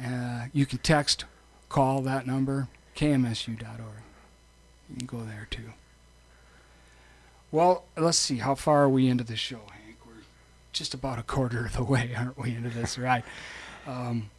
Uh, 0.00 0.46
you 0.52 0.64
can 0.64 0.78
text, 0.78 1.24
call 1.68 2.00
that 2.02 2.24
number, 2.24 2.68
kmsu.org. 2.94 3.60
You 4.88 4.96
can 4.98 5.06
go 5.06 5.24
there 5.24 5.48
too. 5.50 5.72
Well, 7.50 7.84
let's 7.96 8.18
see. 8.18 8.36
How 8.36 8.54
far 8.54 8.84
are 8.84 8.88
we 8.88 9.08
into 9.08 9.24
the 9.24 9.34
show, 9.34 9.62
Hank? 9.72 9.96
We're 10.06 10.22
just 10.72 10.94
about 10.94 11.18
a 11.18 11.24
quarter 11.24 11.66
of 11.66 11.72
the 11.72 11.82
way, 11.82 12.12
aren't 12.16 12.38
we, 12.38 12.54
into 12.54 12.70
this 12.70 12.98
ride? 12.98 13.24
Um, 13.84 14.30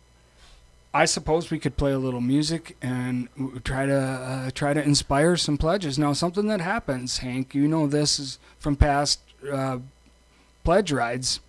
I 0.93 1.03
suppose 1.03 1.51
we 1.51 1.59
could 1.59 1.75
play 1.75 1.91
a 1.91 1.99
little 1.99 2.21
music 2.21 2.77
and 2.81 3.27
try 3.65 3.85
to 3.85 3.93
uh, 3.93 4.51
try 4.51 4.73
to 4.73 4.81
inspire 4.81 5.35
some 5.35 5.57
pledges. 5.57 5.99
Now, 5.99 6.13
something 6.13 6.47
that 6.47 6.61
happens, 6.61 7.17
Hank, 7.17 7.53
you 7.53 7.67
know 7.67 7.87
this 7.87 8.19
is 8.19 8.39
from 8.57 8.77
past 8.77 9.19
uh, 9.51 9.79
pledge 10.63 10.91
rides 10.91 11.39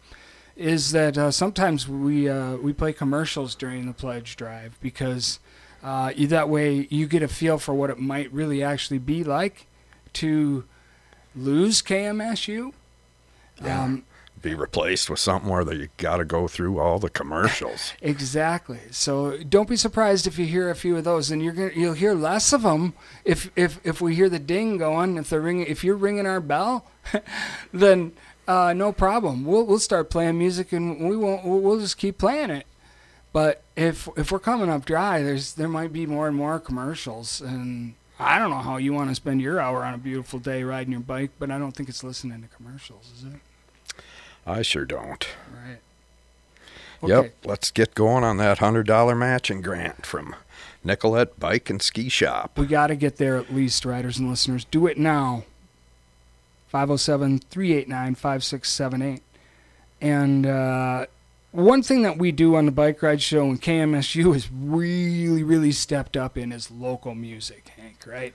is 0.56 0.92
that 0.92 1.16
uh, 1.16 1.30
sometimes 1.30 1.88
we 1.88 2.28
uh, 2.28 2.56
we 2.56 2.72
play 2.72 2.92
commercials 2.92 3.54
during 3.54 3.86
the 3.86 3.92
pledge 3.92 4.36
drive 4.36 4.78
because 4.80 5.38
uh, 5.82 6.12
you, 6.14 6.26
that 6.26 6.48
way 6.48 6.86
you 6.90 7.06
get 7.06 7.22
a 7.22 7.28
feel 7.28 7.58
for 7.58 7.74
what 7.74 7.90
it 7.90 7.98
might 7.98 8.30
really 8.32 8.62
actually 8.62 8.98
be 8.98 9.24
like 9.24 9.66
to 10.12 10.64
lose 11.34 11.80
KMSU. 11.80 12.72
Um, 13.62 14.04
Be 14.42 14.54
replaced 14.54 15.10
with 15.10 15.18
something 15.18 15.50
where 15.50 15.70
you 15.72 15.88
got 15.98 16.16
to 16.16 16.24
go 16.24 16.48
through 16.48 16.78
all 16.78 16.98
the 16.98 17.10
commercials. 17.10 17.92
exactly. 18.02 18.80
So 18.90 19.36
don't 19.38 19.68
be 19.68 19.76
surprised 19.76 20.26
if 20.26 20.38
you 20.38 20.46
hear 20.46 20.70
a 20.70 20.74
few 20.74 20.96
of 20.96 21.04
those, 21.04 21.30
and 21.30 21.42
you're 21.42 21.52
gonna, 21.52 21.72
you'll 21.74 21.92
hear 21.92 22.14
less 22.14 22.52
of 22.52 22.62
them 22.62 22.94
if 23.24 23.50
if 23.54 23.78
if 23.84 24.00
we 24.00 24.14
hear 24.14 24.28
the 24.28 24.38
ding 24.38 24.78
going. 24.78 25.16
If 25.18 25.30
they're 25.30 25.40
ringing, 25.40 25.66
if 25.66 25.84
you're 25.84 25.96
ringing 25.96 26.26
our 26.26 26.40
bell, 26.40 26.86
then 27.72 28.12
uh, 28.48 28.72
no 28.72 28.92
problem. 28.92 29.44
We'll 29.44 29.66
we'll 29.66 29.78
start 29.78 30.10
playing 30.10 30.38
music, 30.38 30.72
and 30.72 31.08
we 31.08 31.16
won't. 31.16 31.44
We'll, 31.44 31.60
we'll 31.60 31.80
just 31.80 31.98
keep 31.98 32.18
playing 32.18 32.50
it. 32.50 32.66
But 33.32 33.62
if 33.76 34.08
if 34.16 34.32
we're 34.32 34.38
coming 34.38 34.70
up 34.70 34.84
dry, 34.84 35.22
there's 35.22 35.54
there 35.54 35.68
might 35.68 35.92
be 35.92 36.06
more 36.06 36.26
and 36.26 36.36
more 36.36 36.58
commercials, 36.58 37.40
and 37.40 37.94
I 38.18 38.38
don't 38.38 38.50
know 38.50 38.56
how 38.56 38.76
you 38.76 38.92
want 38.92 39.08
to 39.10 39.14
spend 39.14 39.40
your 39.40 39.60
hour 39.60 39.84
on 39.84 39.94
a 39.94 39.98
beautiful 39.98 40.38
day 40.38 40.62
riding 40.62 40.92
your 40.92 41.00
bike, 41.00 41.30
but 41.38 41.50
I 41.50 41.58
don't 41.58 41.72
think 41.72 41.88
it's 41.88 42.04
listening 42.04 42.42
to 42.42 42.48
commercials, 42.48 43.10
is 43.16 43.24
it? 43.24 43.40
I 44.46 44.62
sure 44.62 44.84
don't. 44.84 45.26
Right. 45.52 47.08
Yep, 47.08 47.34
let's 47.44 47.70
get 47.70 47.94
going 47.94 48.24
on 48.24 48.36
that 48.38 48.58
$100 48.58 49.16
matching 49.16 49.62
grant 49.62 50.04
from 50.04 50.36
Nicollet 50.84 51.38
Bike 51.38 51.70
and 51.70 51.80
Ski 51.80 52.08
Shop. 52.08 52.58
We 52.58 52.66
got 52.66 52.88
to 52.88 52.96
get 52.96 53.16
there 53.16 53.36
at 53.36 53.54
least, 53.54 53.84
riders 53.84 54.18
and 54.18 54.28
listeners. 54.28 54.64
Do 54.64 54.86
it 54.86 54.98
now. 54.98 55.44
507 56.68 57.40
389 57.40 58.14
5678. 58.14 59.22
And 60.00 60.46
uh, 60.46 61.06
one 61.52 61.82
thing 61.82 62.02
that 62.02 62.16
we 62.16 62.32
do 62.32 62.54
on 62.56 62.66
the 62.66 62.72
Bike 62.72 63.02
Ride 63.02 63.20
Show 63.20 63.44
and 63.44 63.60
KMSU 63.60 64.34
is 64.34 64.50
really, 64.50 65.42
really 65.42 65.72
stepped 65.72 66.16
up 66.16 66.38
in 66.38 66.52
is 66.52 66.70
local 66.70 67.14
music, 67.14 67.70
Hank, 67.76 68.04
right? 68.06 68.34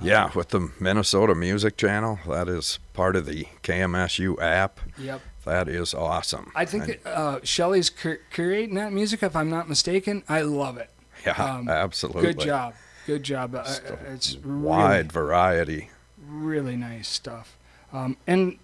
Yeah, 0.00 0.30
with 0.34 0.50
the 0.50 0.70
Minnesota 0.78 1.34
Music 1.34 1.76
Channel, 1.76 2.18
that 2.28 2.48
is 2.48 2.78
part 2.92 3.16
of 3.16 3.26
the 3.26 3.46
KMSU 3.62 4.40
app. 4.40 4.80
Yep. 4.98 5.20
That 5.44 5.68
is 5.68 5.94
awesome. 5.94 6.50
I 6.54 6.64
think 6.64 7.00
uh, 7.06 7.38
Shelly's 7.44 7.88
cur- 7.88 8.20
curating 8.32 8.74
that 8.74 8.92
music, 8.92 9.22
if 9.22 9.34
I'm 9.36 9.48
not 9.48 9.68
mistaken. 9.68 10.22
I 10.28 10.42
love 10.42 10.76
it. 10.76 10.90
yeah, 11.24 11.32
um, 11.42 11.68
absolutely. 11.68 12.22
Good 12.22 12.40
job. 12.40 12.74
Good 13.06 13.22
job. 13.22 13.54
Uh, 13.54 13.64
it's 14.08 14.36
wide 14.38 15.12
variety. 15.12 15.90
really, 16.18 16.70
really 16.72 16.76
nice 16.76 17.08
stuff. 17.08 17.56
Um, 17.92 18.16
and 18.26 18.58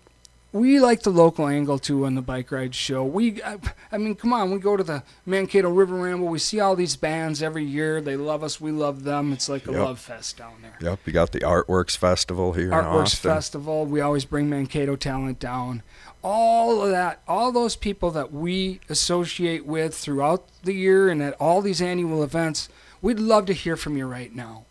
we 0.52 0.78
like 0.80 1.02
the 1.02 1.10
local 1.10 1.46
angle 1.48 1.78
too 1.78 2.04
on 2.04 2.14
the 2.14 2.20
bike 2.22 2.52
ride 2.52 2.74
show. 2.74 3.04
We, 3.04 3.42
I, 3.42 3.56
I 3.90 3.98
mean, 3.98 4.14
come 4.14 4.32
on, 4.32 4.50
we 4.50 4.58
go 4.58 4.76
to 4.76 4.82
the 4.84 5.02
Mankato 5.24 5.70
River 5.70 5.94
Ramble. 5.96 6.26
We 6.28 6.38
see 6.38 6.60
all 6.60 6.76
these 6.76 6.94
bands 6.96 7.42
every 7.42 7.64
year. 7.64 8.00
They 8.00 8.16
love 8.16 8.42
us. 8.42 8.60
We 8.60 8.70
love 8.70 9.04
them. 9.04 9.32
It's 9.32 9.48
like 9.48 9.66
a 9.66 9.72
Yep. 9.72 9.80
love 9.82 9.98
fest 9.98 10.36
down 10.36 10.54
there. 10.60 10.76
Yep, 10.80 11.00
you 11.06 11.12
got 11.12 11.32
the 11.32 11.40
Artworks 11.40 11.96
Festival 11.96 12.52
here 12.52 12.66
in 12.66 12.70
Artworks. 12.72 13.16
Festival. 13.16 13.86
We 13.86 14.00
always 14.00 14.24
bring 14.26 14.50
Mankato 14.50 14.96
talent 14.96 15.38
down. 15.38 15.82
All 16.22 16.82
of 16.82 16.90
that, 16.90 17.20
all 17.26 17.50
those 17.50 17.74
people 17.74 18.10
that 18.12 18.32
we 18.32 18.80
associate 18.88 19.64
with 19.66 19.94
throughout 19.94 20.46
the 20.62 20.72
year 20.74 21.08
and 21.08 21.22
at 21.22 21.34
all 21.40 21.62
these 21.62 21.82
annual 21.82 22.22
events, 22.22 22.68
we'd 23.00 23.18
love 23.18 23.46
to 23.46 23.52
hear 23.54 23.76
from 23.76 23.96
you 23.96 24.06
right 24.06 24.34
now. 24.34 24.66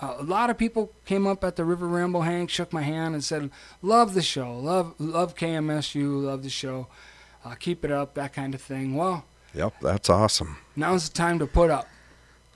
Uh, 0.00 0.16
a 0.18 0.22
lot 0.22 0.48
of 0.50 0.56
people 0.56 0.92
came 1.04 1.26
up 1.26 1.44
at 1.44 1.56
the 1.56 1.64
River 1.64 1.86
Ramble, 1.86 2.22
Hank, 2.22 2.48
shook 2.50 2.72
my 2.72 2.82
hand, 2.82 3.14
and 3.14 3.22
said, 3.22 3.50
"Love 3.82 4.14
the 4.14 4.22
show, 4.22 4.56
love 4.58 4.94
love 4.98 5.34
KMSU, 5.36 6.22
love 6.24 6.42
the 6.42 6.48
show, 6.50 6.86
uh, 7.44 7.54
keep 7.54 7.84
it 7.84 7.90
up, 7.90 8.14
that 8.14 8.32
kind 8.32 8.54
of 8.54 8.62
thing." 8.62 8.94
Well, 8.94 9.24
Yep, 9.54 9.74
that's 9.82 10.08
awesome. 10.08 10.58
now's 10.76 11.08
the 11.08 11.14
time 11.14 11.38
to 11.40 11.46
put 11.46 11.70
up. 11.70 11.86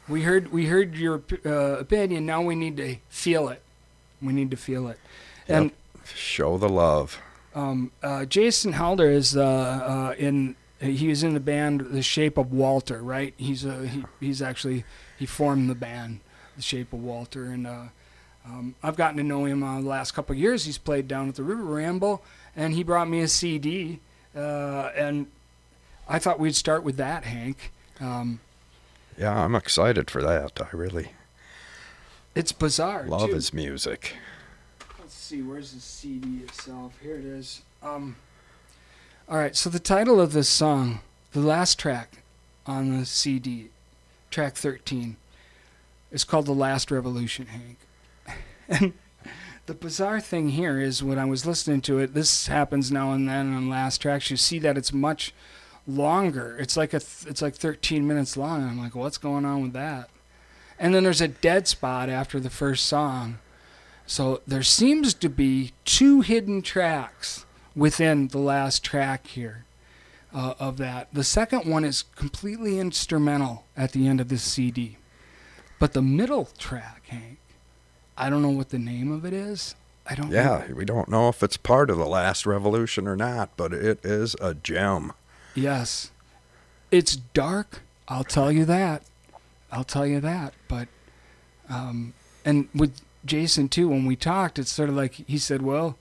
We 0.08 0.22
heard 0.22 0.52
we 0.52 0.66
heard 0.66 0.94
your 0.96 1.22
uh, 1.44 1.78
opinion. 1.78 2.24
Now 2.24 2.40
we 2.42 2.54
need 2.54 2.76
to 2.78 2.96
feel 3.08 3.48
it. 3.48 3.62
We 4.22 4.32
need 4.32 4.50
to 4.52 4.56
feel 4.56 4.88
it. 4.88 4.98
And 5.48 5.72
Show 6.14 6.58
the 6.58 6.68
love. 6.68 7.18
um, 7.54 7.90
uh, 8.02 8.24
Jason 8.26 8.74
Halder 8.74 9.10
is 9.10 9.36
uh, 9.36 9.42
uh, 9.42 10.14
in. 10.18 10.56
He 10.80 11.08
was 11.08 11.22
in 11.22 11.32
the 11.34 11.40
band 11.40 11.80
The 11.92 12.02
Shape 12.02 12.36
of 12.36 12.52
Walter, 12.52 13.02
right? 13.02 13.32
He's 13.38 13.64
a 13.64 13.86
he, 13.86 14.04
he's 14.20 14.42
actually 14.42 14.84
he 15.18 15.24
formed 15.26 15.70
the 15.70 15.74
band 15.74 16.20
The 16.56 16.62
Shape 16.62 16.92
of 16.92 17.02
Walter, 17.02 17.44
and 17.46 17.66
uh, 17.66 17.82
um, 18.44 18.74
I've 18.82 18.96
gotten 18.96 19.16
to 19.16 19.22
know 19.22 19.44
him 19.44 19.62
uh, 19.62 19.80
the 19.80 19.86
last 19.88 20.12
couple 20.12 20.34
of 20.34 20.38
years. 20.38 20.64
He's 20.64 20.78
played 20.78 21.08
down 21.08 21.28
at 21.28 21.34
the 21.34 21.42
River 21.42 21.62
Ramble, 21.64 22.22
and 22.54 22.74
he 22.74 22.82
brought 22.82 23.08
me 23.08 23.20
a 23.20 23.28
CD, 23.28 24.00
uh, 24.36 24.90
and 24.96 25.26
I 26.08 26.18
thought 26.18 26.38
we'd 26.38 26.54
start 26.54 26.84
with 26.84 26.96
that, 26.98 27.24
Hank. 27.24 27.72
Um, 28.00 28.40
Yeah, 29.18 29.44
I'm 29.44 29.54
excited 29.54 30.10
for 30.10 30.22
that. 30.22 30.60
I 30.60 30.68
really 30.76 31.10
it's 32.34 32.52
bizarre. 32.52 33.04
love 33.04 33.28
too. 33.30 33.34
his 33.34 33.52
music. 33.54 34.14
Let's 35.00 35.14
see, 35.14 35.40
where's 35.42 35.72
the 35.72 35.80
CD 35.80 36.38
itself? 36.44 36.92
Here 37.02 37.16
it 37.16 37.24
is. 37.24 37.62
Um, 37.82 38.16
all 39.28 39.38
right, 39.38 39.56
so 39.56 39.70
the 39.70 39.78
title 39.80 40.20
of 40.20 40.32
this 40.32 40.48
song, 40.48 41.00
the 41.32 41.40
last 41.40 41.78
track 41.78 42.18
on 42.66 42.98
the 42.98 43.06
CD, 43.06 43.68
track 44.30 44.54
13, 44.54 45.16
is 46.14 46.22
called 46.22 46.46
The 46.46 46.52
Last 46.52 46.92
Revolution, 46.92 47.46
Hank. 47.46 47.78
and 48.68 48.92
the 49.66 49.74
bizarre 49.74 50.20
thing 50.20 50.50
here 50.50 50.80
is 50.80 51.02
when 51.02 51.18
I 51.18 51.24
was 51.24 51.44
listening 51.44 51.80
to 51.82 51.98
it, 51.98 52.14
this 52.14 52.46
happens 52.46 52.92
now 52.92 53.12
and 53.12 53.28
then 53.28 53.52
on 53.52 53.68
last 53.68 54.00
tracks, 54.00 54.30
you 54.30 54.36
see 54.36 54.60
that 54.60 54.78
it's 54.78 54.92
much 54.92 55.34
longer. 55.88 56.56
It's 56.56 56.76
like 56.76 56.94
a 56.94 57.00
th- 57.00 57.26
it's 57.28 57.42
like 57.42 57.56
13 57.56 58.06
minutes 58.06 58.36
long. 58.36 58.62
I'm 58.62 58.78
like, 58.78 58.94
what's 58.94 59.18
going 59.18 59.44
on 59.44 59.60
with 59.60 59.72
that? 59.72 60.08
And 60.78 60.94
then 60.94 61.02
there's 61.02 61.20
a 61.20 61.28
dead 61.28 61.66
spot 61.66 62.08
after 62.08 62.38
the 62.38 62.48
first 62.48 62.86
song. 62.86 63.38
So 64.06 64.40
there 64.46 64.62
seems 64.62 65.14
to 65.14 65.28
be 65.28 65.72
two 65.84 66.20
hidden 66.20 66.62
tracks 66.62 67.44
within 67.74 68.28
the 68.28 68.38
last 68.38 68.84
track 68.84 69.26
here 69.26 69.64
uh, 70.32 70.54
of 70.60 70.76
that. 70.76 71.08
The 71.12 71.24
second 71.24 71.64
one 71.64 71.84
is 71.84 72.04
completely 72.14 72.78
instrumental 72.78 73.64
at 73.76 73.92
the 73.92 74.06
end 74.06 74.20
of 74.20 74.28
this 74.28 74.42
CD. 74.44 74.98
But 75.84 75.92
the 75.92 76.00
middle 76.00 76.48
track, 76.56 77.02
Hank, 77.08 77.36
I 78.16 78.30
don't 78.30 78.40
know 78.40 78.48
what 78.48 78.70
the 78.70 78.78
name 78.78 79.12
of 79.12 79.26
it 79.26 79.34
is. 79.34 79.74
I 80.06 80.14
don't 80.14 80.30
know. 80.30 80.34
Yeah, 80.34 80.72
we 80.72 80.86
don't 80.86 81.10
know 81.10 81.28
if 81.28 81.42
it's 81.42 81.58
part 81.58 81.90
of 81.90 81.98
the 81.98 82.06
last 82.06 82.46
revolution 82.46 83.06
or 83.06 83.16
not, 83.16 83.50
but 83.58 83.74
it 83.74 84.02
is 84.02 84.34
a 84.40 84.54
gem. 84.54 85.12
Yes. 85.54 86.10
It's 86.90 87.16
dark, 87.16 87.82
I'll 88.08 88.24
tell 88.24 88.50
you 88.50 88.64
that. 88.64 89.02
I'll 89.70 89.84
tell 89.84 90.06
you 90.06 90.20
that. 90.20 90.54
But 90.68 90.88
um 91.68 92.14
and 92.46 92.70
with 92.74 93.02
Jason 93.26 93.68
too 93.68 93.88
when 93.88 94.06
we 94.06 94.16
talked 94.16 94.58
it's 94.58 94.72
sort 94.72 94.88
of 94.88 94.96
like 94.96 95.12
he 95.26 95.36
said, 95.36 95.60
"Well, 95.60 95.98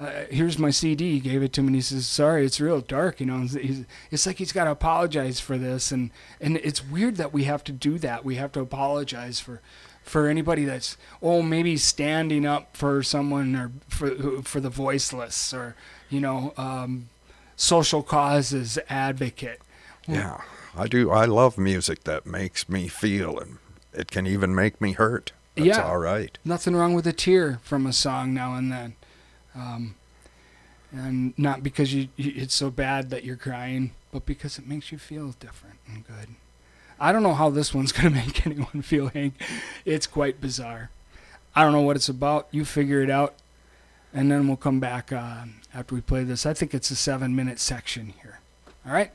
uh, 0.00 0.10
here's 0.30 0.58
my 0.58 0.70
CD." 0.70 1.12
He 1.12 1.20
gave 1.20 1.42
it 1.42 1.52
to 1.54 1.62
me 1.62 1.68
and 1.68 1.76
he 1.76 1.82
says, 1.82 2.06
"Sorry, 2.06 2.44
it's 2.44 2.60
real 2.60 2.80
dark, 2.80 3.20
you 3.20 3.26
know." 3.26 3.36
and 3.36 3.50
He's, 3.50 3.84
it's 4.10 4.26
like 4.26 4.38
he's 4.38 4.52
got 4.52 4.64
to 4.64 4.70
apologize 4.72 5.40
for 5.40 5.56
this 5.58 5.92
and 5.92 6.10
and 6.40 6.56
it's 6.58 6.84
weird 6.84 7.16
that 7.16 7.32
we 7.32 7.44
have 7.44 7.62
to 7.64 7.72
do 7.72 7.98
that. 7.98 8.24
We 8.24 8.34
have 8.36 8.52
to 8.52 8.60
apologize 8.60 9.40
for 9.40 9.60
for 10.02 10.28
anybody 10.28 10.64
that's 10.66 10.96
oh 11.22 11.40
maybe 11.42 11.76
standing 11.76 12.44
up 12.44 12.76
for 12.76 13.02
someone 13.02 13.56
or 13.56 13.72
for 13.88 14.42
for 14.42 14.60
the 14.60 14.68
voiceless 14.70 15.54
or 15.54 15.74
you 16.10 16.20
know 16.20 16.52
um 16.58 17.08
social 17.56 18.02
causes 18.02 18.78
advocate. 18.88 19.60
Yeah, 20.06 20.40
I 20.76 20.86
do. 20.88 21.10
I 21.10 21.24
love 21.24 21.56
music 21.56 22.04
that 22.04 22.26
makes 22.26 22.68
me 22.68 22.88
feel, 22.88 23.38
and 23.38 23.56
it 23.94 24.10
can 24.10 24.26
even 24.26 24.54
make 24.54 24.80
me 24.80 24.92
hurt. 24.92 25.32
That's 25.54 25.68
Yeah. 25.68 25.84
all 25.84 25.98
right. 25.98 26.36
Nothing 26.44 26.74
wrong 26.74 26.94
with 26.94 27.06
a 27.06 27.12
tear 27.12 27.60
from 27.62 27.86
a 27.86 27.92
song 27.92 28.34
now 28.34 28.54
and 28.54 28.70
then. 28.72 28.96
Um, 29.54 29.94
and 30.92 31.36
not 31.36 31.62
because 31.62 31.92
you, 31.92 32.08
you, 32.16 32.32
it's 32.36 32.54
so 32.54 32.70
bad 32.70 33.10
that 33.10 33.24
you're 33.24 33.36
crying, 33.36 33.92
but 34.12 34.26
because 34.26 34.58
it 34.58 34.66
makes 34.66 34.92
you 34.92 34.98
feel 34.98 35.34
different 35.40 35.78
and 35.86 36.06
good. 36.06 36.28
I 37.00 37.12
don't 37.12 37.22
know 37.22 37.34
how 37.34 37.50
this 37.50 37.74
one's 37.74 37.92
going 37.92 38.12
to 38.12 38.14
make 38.14 38.46
anyone 38.46 38.82
feel, 38.82 39.08
Hank. 39.08 39.34
It's 39.84 40.06
quite 40.06 40.40
bizarre. 40.40 40.90
I 41.54 41.62
don't 41.62 41.72
know 41.72 41.82
what 41.82 41.96
it's 41.96 42.08
about. 42.08 42.48
You 42.50 42.64
figure 42.64 43.02
it 43.02 43.10
out. 43.10 43.34
And 44.12 44.30
then 44.30 44.46
we'll 44.46 44.56
come 44.56 44.78
back 44.78 45.12
uh, 45.12 45.44
after 45.74 45.94
we 45.94 46.00
play 46.00 46.22
this. 46.22 46.46
I 46.46 46.54
think 46.54 46.72
it's 46.72 46.90
a 46.92 46.96
seven 46.96 47.34
minute 47.34 47.58
section 47.58 48.14
here. 48.22 48.38
All 48.86 48.92
right? 48.92 49.10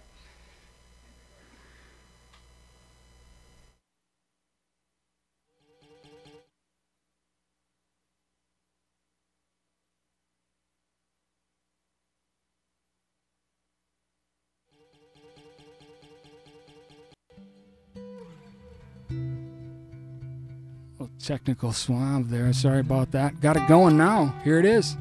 Technical 21.23 21.73
swab 21.73 22.29
there. 22.29 22.51
Sorry 22.53 22.79
about 22.79 23.11
that. 23.11 23.39
Got 23.41 23.57
it 23.57 23.67
going 23.67 23.97
now. 23.97 24.33
Here 24.43 24.59
it 24.59 24.65
is. 24.65 24.97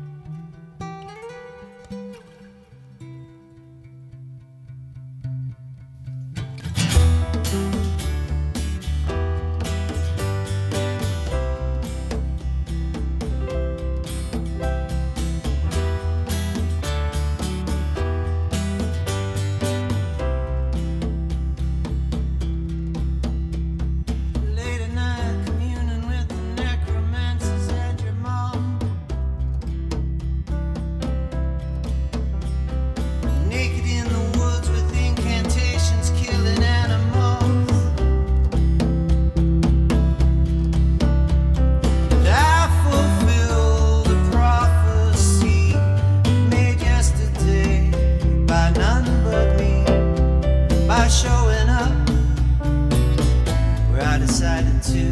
decided 54.19 54.83
to. 54.83 55.05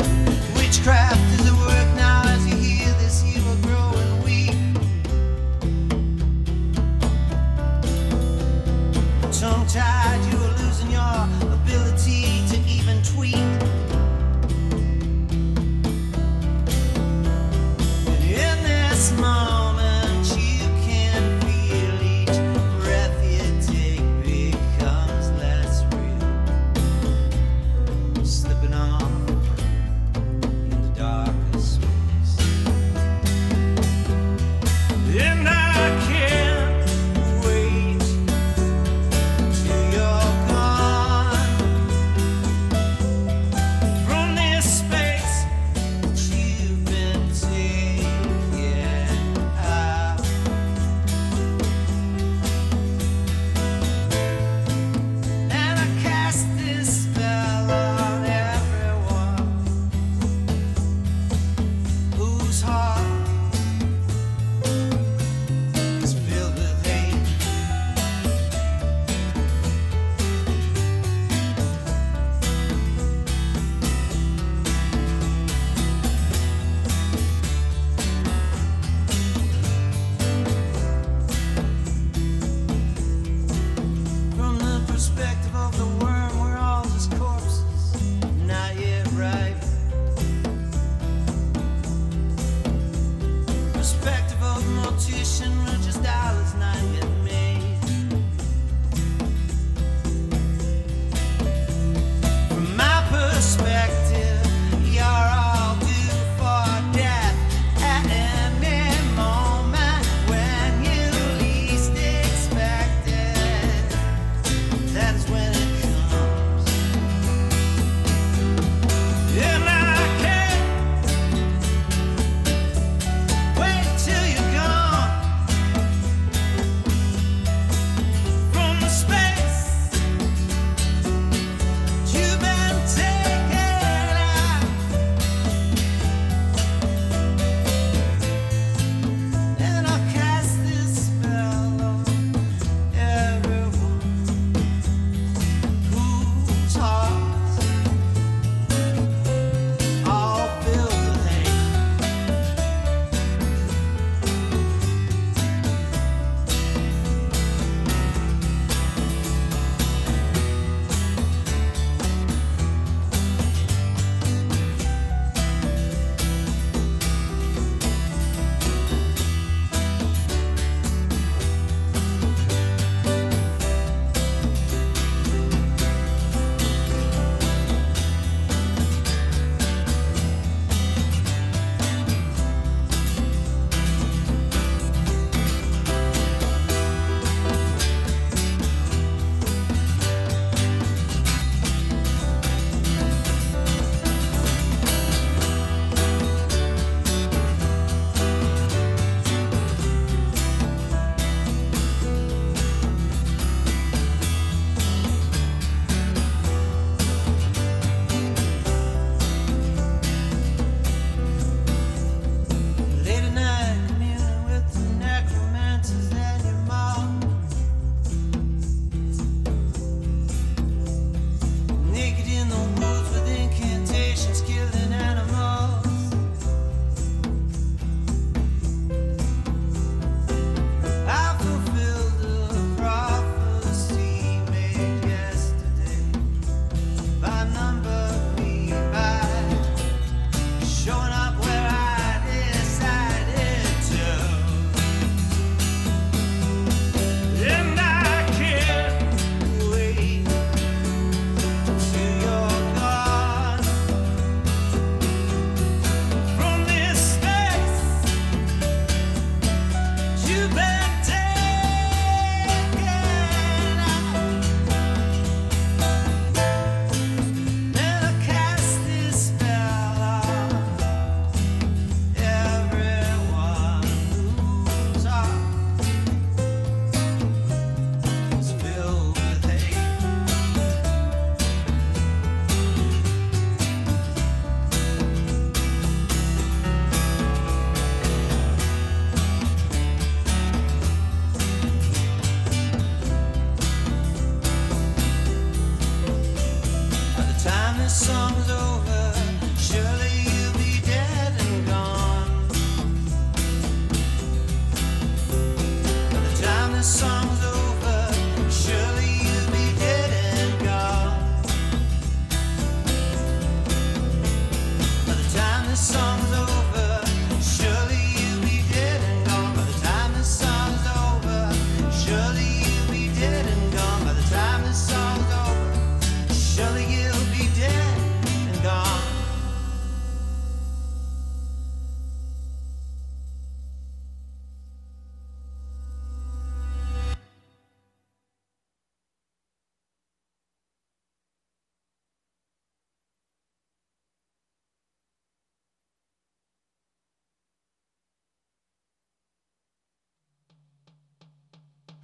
Witchcraft 0.56 1.40
is 1.40 1.48
a 1.48 1.54
word. 1.54 1.85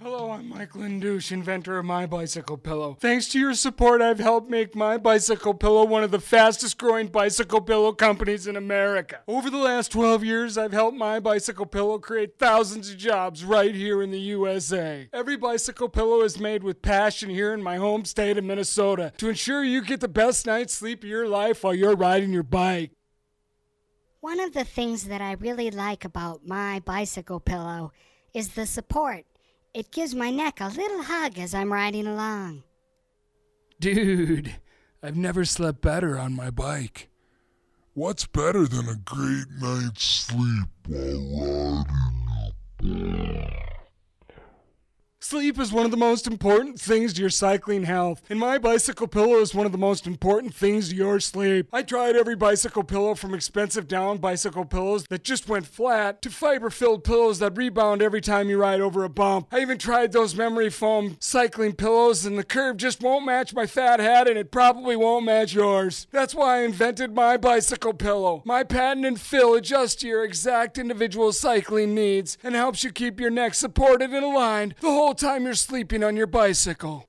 Hello, 0.03 0.31
I'm 0.31 0.49
Mike 0.49 0.73
Lindouche, 0.73 1.31
inventor 1.31 1.79
of 1.79 1.85
My 1.85 2.05
Bicycle 2.05 2.57
Pillow. 2.57 2.97
Thanks 2.99 3.29
to 3.29 3.39
your 3.39 3.53
support, 3.53 4.01
I've 4.01 4.19
helped 4.19 4.49
make 4.49 4.75
My 4.75 4.97
Bicycle 4.97 5.53
Pillow 5.53 5.85
one 5.85 6.03
of 6.03 6.11
the 6.11 6.19
fastest 6.19 6.77
growing 6.77 7.07
bicycle 7.07 7.61
pillow 7.61 7.93
companies 7.93 8.45
in 8.45 8.57
America. 8.57 9.21
Over 9.29 9.49
the 9.49 9.59
last 9.59 9.93
12 9.93 10.25
years, 10.25 10.57
I've 10.57 10.73
helped 10.73 10.97
My 10.97 11.21
Bicycle 11.21 11.65
Pillow 11.65 11.99
create 11.99 12.37
thousands 12.37 12.89
of 12.89 12.97
jobs 12.97 13.45
right 13.45 13.73
here 13.73 14.01
in 14.01 14.11
the 14.11 14.19
USA. 14.19 15.07
Every 15.13 15.37
bicycle 15.37 15.87
pillow 15.87 16.19
is 16.23 16.37
made 16.37 16.65
with 16.65 16.81
passion 16.81 17.29
here 17.29 17.53
in 17.53 17.63
my 17.63 17.77
home 17.77 18.03
state 18.03 18.37
of 18.37 18.43
Minnesota 18.43 19.13
to 19.19 19.29
ensure 19.29 19.63
you 19.63 19.81
get 19.81 20.01
the 20.01 20.09
best 20.09 20.45
night's 20.45 20.73
sleep 20.73 21.03
of 21.03 21.09
your 21.09 21.29
life 21.29 21.63
while 21.63 21.73
you're 21.73 21.95
riding 21.95 22.33
your 22.33 22.43
bike. 22.43 22.91
One 24.19 24.41
of 24.41 24.51
the 24.51 24.65
things 24.65 25.05
that 25.05 25.21
I 25.21 25.31
really 25.31 25.71
like 25.71 26.03
about 26.03 26.45
my 26.45 26.81
bicycle 26.81 27.39
pillow 27.39 27.93
is 28.33 28.49
the 28.49 28.65
support. 28.65 29.23
It 29.73 29.91
gives 29.91 30.13
my 30.13 30.29
neck 30.29 30.61
a 30.61 30.67
little 30.67 31.01
hug 31.01 31.39
as 31.39 31.55
I'm 31.55 31.73
riding 31.73 32.05
along. 32.05 32.63
Dude, 33.79 34.55
I've 35.01 35.17
never 35.17 35.45
slept 35.45 35.81
better 35.81 36.17
on 36.19 36.35
my 36.35 36.51
bike. 36.51 37.09
What's 37.95 38.27
better 38.27 38.67
than 38.67 38.87
a 38.87 38.95
great 38.95 39.47
night's 39.59 40.03
sleep 40.03 40.69
while 40.87 41.85
riding? 42.81 43.72
Sleep 45.33 45.59
is 45.59 45.73
one 45.73 45.83
of 45.83 45.89
the 45.89 45.97
most 45.97 46.27
important 46.27 46.79
things 46.79 47.11
to 47.13 47.21
your 47.21 47.31
cycling 47.31 47.85
health, 47.85 48.21
and 48.29 48.39
my 48.39 48.59
bicycle 48.59 49.07
pillow 49.07 49.39
is 49.39 49.55
one 49.55 49.65
of 49.65 49.71
the 49.71 49.79
most 49.79 50.05
important 50.05 50.53
things 50.53 50.89
to 50.89 50.95
your 50.95 51.19
sleep. 51.19 51.67
I 51.73 51.81
tried 51.81 52.15
every 52.15 52.35
bicycle 52.35 52.83
pillow 52.83 53.15
from 53.15 53.33
expensive 53.33 53.87
down 53.87 54.19
bicycle 54.19 54.63
pillows 54.63 55.05
that 55.09 55.23
just 55.23 55.49
went 55.49 55.65
flat 55.65 56.21
to 56.21 56.29
fiber 56.29 56.69
filled 56.69 57.03
pillows 57.03 57.39
that 57.39 57.57
rebound 57.57 58.03
every 58.03 58.21
time 58.21 58.47
you 58.47 58.59
ride 58.59 58.79
over 58.79 59.03
a 59.03 59.09
bump. 59.09 59.47
I 59.51 59.61
even 59.61 59.79
tried 59.79 60.11
those 60.11 60.35
memory 60.35 60.69
foam 60.69 61.17
cycling 61.19 61.73
pillows, 61.73 62.27
and 62.27 62.37
the 62.37 62.43
curve 62.43 62.77
just 62.77 63.01
won't 63.01 63.25
match 63.25 63.55
my 63.55 63.65
fat 63.65 63.99
hat, 63.99 64.27
and 64.27 64.37
it 64.37 64.51
probably 64.51 64.95
won't 64.95 65.25
match 65.25 65.55
yours. 65.55 66.05
That's 66.11 66.35
why 66.35 66.57
I 66.57 66.61
invented 66.61 67.15
my 67.15 67.37
bicycle 67.37 67.95
pillow. 67.95 68.43
My 68.45 68.63
patented 68.63 69.19
fill 69.19 69.55
adjusts 69.55 69.95
to 69.95 70.07
your 70.07 70.23
exact 70.23 70.77
individual 70.77 71.33
cycling 71.33 71.95
needs 71.95 72.37
and 72.43 72.53
helps 72.53 72.83
you 72.83 72.91
keep 72.91 73.19
your 73.19 73.31
neck 73.31 73.55
supported 73.55 74.11
and 74.11 74.23
aligned 74.23 74.75
the 74.79 74.89
whole 74.89 75.15
time 75.15 75.22
you're 75.23 75.53
sleeping 75.53 76.03
on 76.03 76.17
your 76.17 76.27
bicycle. 76.27 77.07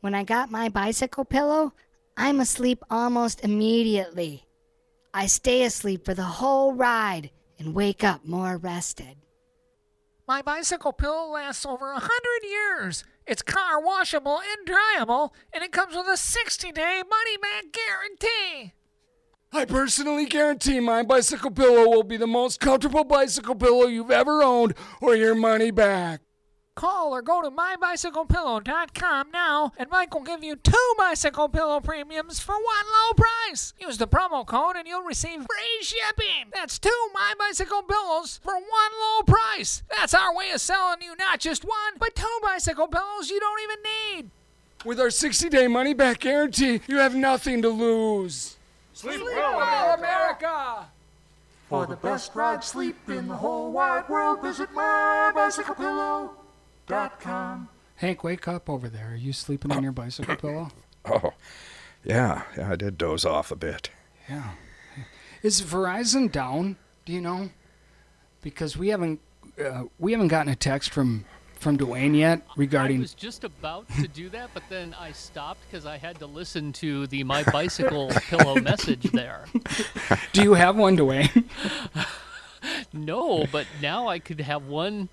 When 0.00 0.14
I 0.14 0.22
got 0.22 0.52
my 0.52 0.68
bicycle 0.68 1.24
pillow, 1.24 1.72
I'm 2.16 2.38
asleep 2.38 2.84
almost 2.88 3.42
immediately. 3.42 4.44
I 5.12 5.26
stay 5.26 5.64
asleep 5.64 6.04
for 6.04 6.14
the 6.14 6.22
whole 6.22 6.74
ride 6.74 7.30
and 7.58 7.74
wake 7.74 8.04
up 8.04 8.24
more 8.24 8.56
rested. 8.56 9.16
My 10.28 10.42
bicycle 10.42 10.92
pillow 10.92 11.32
lasts 11.32 11.66
over 11.66 11.90
a 11.90 11.98
hundred 11.98 12.48
years. 12.48 13.04
It's 13.26 13.42
car 13.42 13.82
washable 13.82 14.38
and 14.38 14.68
dryable, 14.68 15.30
and 15.52 15.64
it 15.64 15.72
comes 15.72 15.96
with 15.96 16.06
a 16.06 16.16
60 16.16 16.70
day 16.70 17.02
money 17.10 17.36
back 17.38 17.64
guarantee. 17.72 18.74
I 19.52 19.64
personally 19.64 20.26
guarantee 20.26 20.78
my 20.78 21.02
bicycle 21.02 21.50
pillow 21.50 21.88
will 21.88 22.04
be 22.04 22.16
the 22.16 22.28
most 22.28 22.60
comfortable 22.60 23.04
bicycle 23.04 23.56
pillow 23.56 23.86
you've 23.86 24.12
ever 24.12 24.44
owned 24.44 24.74
or 25.00 25.16
your 25.16 25.34
money 25.34 25.72
back. 25.72 26.20
Call 26.76 27.14
or 27.14 27.22
go 27.22 27.40
to 27.40 27.52
mybicyclepillow.com 27.52 29.30
now, 29.30 29.72
and 29.78 29.88
Mike 29.90 30.12
will 30.12 30.22
give 30.22 30.42
you 30.42 30.56
two 30.56 30.94
bicycle 30.98 31.48
pillow 31.48 31.78
premiums 31.78 32.40
for 32.40 32.54
one 32.54 32.64
low 32.92 33.12
price. 33.14 33.74
Use 33.78 33.96
the 33.96 34.08
promo 34.08 34.44
code 34.44 34.74
and 34.76 34.88
you'll 34.88 35.04
receive 35.04 35.38
free 35.38 35.82
shipping. 35.82 36.50
That's 36.52 36.80
two 36.80 36.90
My 37.14 37.34
Bicycle 37.38 37.82
pillows 37.84 38.40
for 38.42 38.54
one 38.54 38.92
low 39.00 39.22
price. 39.22 39.84
That's 39.96 40.14
our 40.14 40.34
way 40.34 40.50
of 40.50 40.60
selling 40.60 41.00
you 41.00 41.14
not 41.16 41.38
just 41.38 41.64
one, 41.64 41.94
but 42.00 42.16
two 42.16 42.38
bicycle 42.42 42.88
pillows 42.88 43.30
you 43.30 43.38
don't 43.38 43.60
even 43.62 43.78
need. 44.16 44.30
With 44.84 44.98
our 44.98 45.10
60 45.10 45.48
day 45.50 45.68
money 45.68 45.94
back 45.94 46.18
guarantee, 46.20 46.80
you 46.88 46.96
have 46.96 47.14
nothing 47.14 47.62
to 47.62 47.68
lose. 47.68 48.56
Sleep, 48.94 49.20
well, 49.22 49.94
America! 49.96 50.86
For 51.68 51.86
the 51.86 51.96
best 51.96 52.34
ride 52.34 52.64
sleep 52.64 52.96
in 53.08 53.28
the 53.28 53.36
whole 53.36 53.70
wide 53.70 54.08
world, 54.08 54.42
visit 54.42 54.70
mybicyclepillow.com. 54.70 56.43
Hank, 57.96 58.24
wake 58.24 58.48
up 58.48 58.68
over 58.68 58.88
there. 58.88 59.12
Are 59.12 59.16
you 59.16 59.32
sleeping 59.32 59.72
on 59.72 59.82
your 59.82 59.92
bicycle 59.92 60.36
pillow? 60.36 60.70
Oh, 61.06 61.34
yeah, 62.02 62.44
yeah, 62.56 62.72
I 62.72 62.76
did 62.76 62.96
doze 62.96 63.26
off 63.26 63.50
a 63.50 63.56
bit. 63.56 63.90
Yeah. 64.26 64.52
Is 65.42 65.60
Verizon 65.60 66.32
down? 66.32 66.76
Do 67.04 67.12
you 67.12 67.20
know? 67.20 67.50
Because 68.40 68.78
we 68.78 68.88
haven't 68.88 69.20
uh, 69.62 69.84
we 69.98 70.12
haven't 70.12 70.28
gotten 70.28 70.50
a 70.50 70.56
text 70.56 70.94
from 70.94 71.26
from 71.56 71.76
Dwayne 71.76 72.16
yet 72.16 72.40
regarding. 72.56 72.96
I 72.96 73.00
was 73.00 73.12
just 73.12 73.44
about 73.44 73.86
to 74.00 74.08
do 74.08 74.30
that, 74.30 74.48
but 74.54 74.62
then 74.70 74.94
I 74.98 75.12
stopped 75.12 75.60
because 75.68 75.84
I 75.84 75.98
had 75.98 76.18
to 76.20 76.26
listen 76.26 76.72
to 76.74 77.06
the 77.08 77.22
My 77.22 77.42
Bicycle 77.42 78.08
Pillow 78.30 78.54
message 78.56 79.02
there. 79.12 79.44
Do 80.32 80.42
you 80.42 80.54
have 80.54 80.76
one, 80.76 80.96
Dwayne? 80.96 81.44
No, 82.94 83.44
but 83.52 83.66
now 83.82 84.08
I 84.08 84.18
could 84.18 84.40
have 84.40 84.66
one, 84.68 85.10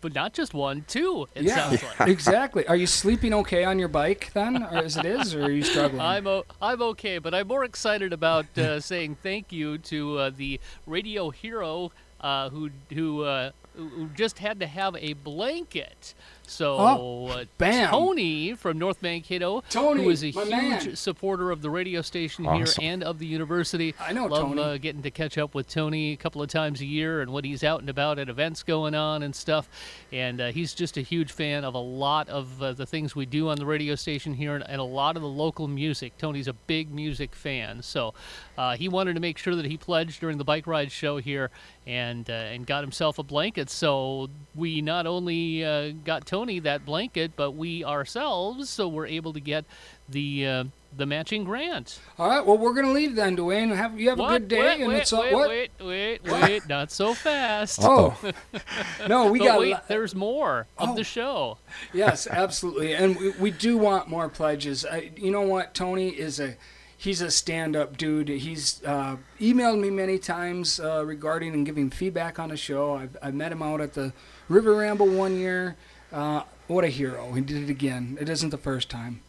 but 0.00 0.14
not 0.14 0.32
just 0.32 0.54
one, 0.54 0.84
two. 0.86 1.28
It 1.34 1.48
sounds 1.48 1.82
like. 1.82 2.08
exactly. 2.08 2.66
Are 2.66 2.76
you 2.76 2.86
sleeping 2.86 3.34
okay 3.34 3.64
on 3.64 3.78
your 3.78 3.88
bike 3.88 4.30
then, 4.34 4.62
or 4.62 4.78
as 4.78 4.96
it 4.96 5.04
is, 5.04 5.34
or 5.34 5.44
are 5.44 5.50
you 5.50 5.62
struggling? 5.62 6.00
I'm 6.00 6.26
o- 6.26 6.44
I'm 6.60 6.82
okay, 6.82 7.18
but 7.18 7.34
I'm 7.34 7.48
more 7.48 7.64
excited 7.64 8.12
about 8.12 8.56
uh, 8.58 8.80
saying 8.90 9.16
thank 9.22 9.52
you 9.52 9.78
to 9.78 10.18
uh, 10.18 10.30
the 10.34 10.60
radio 10.86 11.30
hero 11.30 11.92
uh, 12.20 12.50
who 12.50 12.70
who 12.92 13.22
uh, 13.22 13.50
who 13.76 13.88
who 13.88 14.06
just 14.08 14.38
had 14.38 14.60
to 14.60 14.66
have 14.66 14.96
a 14.96 15.12
blanket. 15.14 16.14
So 16.46 16.76
Oh, 16.78 17.26
uh, 17.28 17.44
bam. 17.58 17.90
Tony 17.90 18.54
from 18.54 18.78
North 18.78 19.00
Mankato, 19.02 19.62
Tony, 19.70 20.04
who 20.04 20.10
is 20.10 20.22
a 20.22 20.30
huge 20.30 20.48
man. 20.50 20.96
supporter 20.96 21.50
of 21.50 21.62
the 21.62 21.70
radio 21.70 22.02
station 22.02 22.46
Awesome. 22.46 22.82
here 22.82 22.92
and 22.92 23.02
of 23.02 23.18
the 23.18 23.26
university. 23.26 23.94
I 23.98 24.12
know 24.12 24.26
Love 24.26 24.48
Tony. 24.48 24.62
Uh, 24.62 24.76
getting 24.76 25.02
to 25.02 25.10
catch 25.10 25.38
up 25.38 25.54
with 25.54 25.68
Tony 25.68 26.12
a 26.12 26.16
couple 26.16 26.42
of 26.42 26.48
times 26.48 26.80
a 26.80 26.86
year 26.86 27.20
and 27.22 27.32
what 27.32 27.44
he's 27.44 27.64
out 27.64 27.80
and 27.80 27.88
about 27.88 28.18
at 28.18 28.28
events 28.28 28.62
going 28.62 28.94
on 28.94 29.22
and 29.22 29.34
stuff. 29.34 29.68
And 30.12 30.40
uh, 30.40 30.52
he's 30.52 30.74
just 30.74 30.96
a 30.96 31.00
huge 31.00 31.32
fan 31.32 31.64
of 31.64 31.74
a 31.74 31.78
lot 31.78 32.28
of 32.28 32.62
uh, 32.62 32.72
the 32.72 32.86
things 32.86 33.16
we 33.16 33.26
do 33.26 33.48
on 33.48 33.56
the 33.56 33.66
radio 33.66 33.94
station 33.94 34.34
here 34.34 34.54
and, 34.54 34.64
and 34.68 34.80
a 34.80 34.84
lot 34.84 35.16
of 35.16 35.22
the 35.22 35.28
local 35.28 35.66
music. 35.68 36.16
Tony's 36.18 36.48
a 36.48 36.52
big 36.52 36.92
music 36.92 37.34
fan, 37.34 37.82
so 37.82 38.14
uh, 38.58 38.76
he 38.76 38.88
wanted 38.88 39.14
to 39.14 39.20
make 39.20 39.38
sure 39.38 39.54
that 39.56 39.64
he 39.64 39.76
pledged 39.76 40.20
during 40.20 40.38
the 40.38 40.44
bike 40.44 40.66
ride 40.66 40.92
show 40.92 41.16
here 41.18 41.50
and 41.86 42.28
uh, 42.30 42.32
and 42.32 42.66
got 42.66 42.82
himself 42.82 43.18
a 43.18 43.22
blanket. 43.22 43.68
So 43.70 44.30
we 44.54 44.80
not 44.80 45.06
only 45.06 45.64
uh, 45.64 45.92
got 46.04 46.26
Tony 46.26 46.58
that 46.60 46.84
blanket, 46.84 47.32
but 47.36 47.52
we 47.52 47.84
ourselves 47.84 48.68
so 48.70 48.88
we're 48.88 49.06
able 49.06 49.32
to 49.32 49.40
get 49.40 49.64
the 50.08 50.46
uh, 50.46 50.64
the 50.96 51.06
matching 51.06 51.44
grant. 51.44 51.98
All 52.18 52.28
right. 52.28 52.44
Well, 52.46 52.56
we're 52.56 52.72
gonna 52.74 52.92
leave 52.92 53.16
then, 53.16 53.36
Dwayne. 53.36 53.74
Have 53.74 53.98
you 53.98 54.10
have 54.10 54.18
What? 54.18 54.34
a 54.34 54.38
good 54.38 54.48
day? 54.48 54.58
Wait, 54.60 54.80
and 54.80 54.88
wait, 54.88 54.96
it's 55.02 55.12
wait, 55.12 55.32
what? 55.34 55.48
wait, 55.48 55.70
wait, 55.80 56.22
wait, 56.24 56.68
not 56.68 56.90
so 56.92 57.14
fast. 57.14 57.80
Oh, 57.82 58.16
no, 59.08 59.30
we 59.30 59.38
got. 59.40 59.58
wait, 59.60 59.76
there's 59.88 60.14
more 60.14 60.66
of 60.78 60.90
Oh. 60.90 60.94
the 60.94 61.04
show. 61.04 61.58
yes, 61.92 62.26
absolutely, 62.26 62.94
and 62.94 63.16
we, 63.16 63.30
we 63.30 63.50
do 63.50 63.76
want 63.76 64.08
more 64.08 64.28
pledges. 64.28 64.84
I, 64.86 65.10
you 65.16 65.30
know 65.30 65.42
what? 65.42 65.74
Tony 65.74 66.10
is 66.10 66.38
a 66.40 66.56
he's 67.04 67.20
a 67.20 67.30
stand-up 67.30 67.96
dude. 67.96 68.28
He's 68.28 68.82
uh, 68.84 69.16
emailed 69.38 69.78
me 69.78 69.90
many 69.90 70.18
times 70.18 70.80
uh, 70.80 71.04
regarding 71.04 71.52
and 71.52 71.64
giving 71.66 71.90
feedback 71.90 72.38
on 72.38 72.48
the 72.48 72.56
show. 72.56 72.94
I've, 72.94 73.16
I 73.22 73.30
met 73.30 73.52
him 73.52 73.62
out 73.62 73.80
at 73.80 73.92
the 73.92 74.12
River 74.48 74.74
Ramble 74.74 75.08
one 75.08 75.36
year. 75.36 75.76
Uh, 76.12 76.42
what 76.66 76.84
a 76.84 76.88
hero! 76.88 77.32
He 77.32 77.42
did 77.42 77.62
it 77.62 77.70
again. 77.70 78.16
It 78.20 78.28
isn't 78.28 78.50
the 78.50 78.58
first 78.58 78.88
time. 78.88 79.20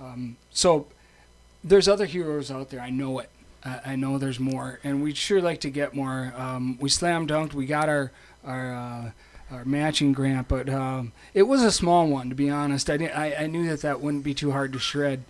Um, 0.00 0.36
so 0.50 0.86
there's 1.62 1.88
other 1.88 2.06
heroes 2.06 2.50
out 2.50 2.70
there. 2.70 2.80
I 2.80 2.90
know 2.90 3.20
it. 3.20 3.30
I, 3.64 3.80
I 3.86 3.96
know 3.96 4.18
there's 4.18 4.40
more, 4.40 4.80
and 4.82 5.02
we'd 5.02 5.16
sure 5.16 5.40
like 5.40 5.60
to 5.60 5.70
get 5.70 5.94
more. 5.94 6.32
Um, 6.36 6.78
we 6.80 6.88
slam 6.88 7.26
dunked. 7.26 7.54
We 7.54 7.66
got 7.66 7.88
our 7.88 8.10
our 8.44 8.74
uh, 8.74 9.10
our 9.52 9.64
matching 9.64 10.12
grant, 10.12 10.48
but 10.48 10.68
um, 10.68 11.12
it 11.32 11.44
was 11.44 11.62
a 11.62 11.70
small 11.70 12.08
one 12.08 12.28
to 12.28 12.34
be 12.34 12.50
honest. 12.50 12.90
I, 12.90 12.96
didn't, 12.96 13.16
I 13.16 13.44
I 13.44 13.46
knew 13.46 13.68
that 13.68 13.82
that 13.82 14.00
wouldn't 14.00 14.24
be 14.24 14.34
too 14.34 14.50
hard 14.50 14.72
to 14.72 14.78
shred, 14.78 15.22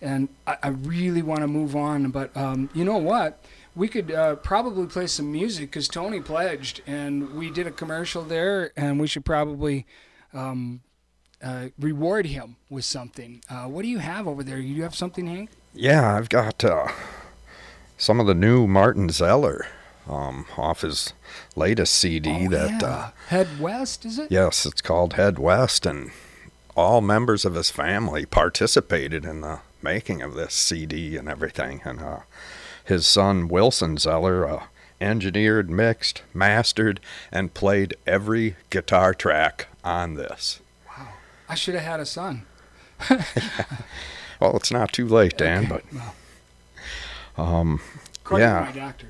and 0.00 0.28
I, 0.46 0.56
I 0.62 0.68
really 0.68 1.22
want 1.22 1.40
to 1.40 1.46
move 1.48 1.74
on. 1.76 2.10
But 2.10 2.36
um, 2.36 2.70
you 2.74 2.84
know 2.84 2.98
what? 2.98 3.42
We 3.74 3.88
could 3.88 4.10
uh, 4.10 4.36
probably 4.36 4.86
play 4.86 5.06
some 5.06 5.30
music 5.30 5.70
because 5.70 5.88
Tony 5.88 6.20
pledged, 6.20 6.82
and 6.86 7.34
we 7.34 7.50
did 7.50 7.66
a 7.66 7.70
commercial 7.70 8.22
there, 8.22 8.72
and 8.76 8.98
we 8.98 9.06
should 9.06 9.24
probably 9.24 9.86
um, 10.34 10.80
uh, 11.42 11.68
reward 11.78 12.26
him 12.26 12.56
with 12.68 12.84
something. 12.84 13.40
Uh, 13.48 13.64
what 13.64 13.82
do 13.82 13.88
you 13.88 13.98
have 13.98 14.26
over 14.26 14.42
there? 14.42 14.58
You 14.58 14.82
have 14.82 14.94
something, 14.94 15.26
Hank? 15.26 15.50
Yeah, 15.74 16.16
I've 16.16 16.28
got 16.28 16.64
uh, 16.64 16.88
some 17.96 18.18
of 18.18 18.26
the 18.26 18.34
new 18.34 18.66
Martin 18.66 19.08
Zellar 19.08 19.66
um, 20.08 20.46
off 20.56 20.80
his 20.80 21.12
latest 21.54 21.94
CD. 21.94 22.46
Oh, 22.46 22.50
that 22.50 22.82
yeah. 22.82 22.88
uh, 22.88 23.10
Head 23.28 23.60
West, 23.60 24.04
is 24.04 24.18
it? 24.18 24.30
yes, 24.32 24.66
it's 24.66 24.80
called 24.80 25.12
Head 25.12 25.38
West, 25.38 25.86
and 25.86 26.10
all 26.76 27.00
members 27.00 27.44
of 27.44 27.54
his 27.54 27.70
family 27.70 28.24
participated 28.26 29.24
in 29.24 29.40
the 29.40 29.60
making 29.88 30.20
of 30.20 30.34
this 30.34 30.52
CD 30.52 31.16
and 31.16 31.28
everything. 31.28 31.80
And 31.82 32.00
uh, 32.00 32.18
his 32.84 33.06
son 33.06 33.48
Wilson 33.48 33.96
Zellar, 33.96 34.46
uh, 34.60 34.64
engineered, 35.00 35.70
mixed, 35.70 36.22
mastered, 36.34 37.00
and 37.32 37.54
played 37.54 37.96
every 38.06 38.56
guitar 38.68 39.14
track 39.14 39.68
on 39.82 40.14
this. 40.14 40.60
Wow. 40.86 41.08
I 41.48 41.54
should 41.54 41.74
have 41.74 41.84
had 41.84 42.00
a 42.00 42.06
son. 42.06 42.42
Well, 44.40 44.54
it's 44.56 44.70
not 44.70 44.92
too 44.92 45.08
late, 45.08 45.36
Dan, 45.36 45.64
Okay, 45.72 45.82
but 47.36 47.42
um, 47.42 47.80
according 48.24 48.46
yeah. 48.46 48.70
my 48.72 48.80
doctor. 48.80 49.08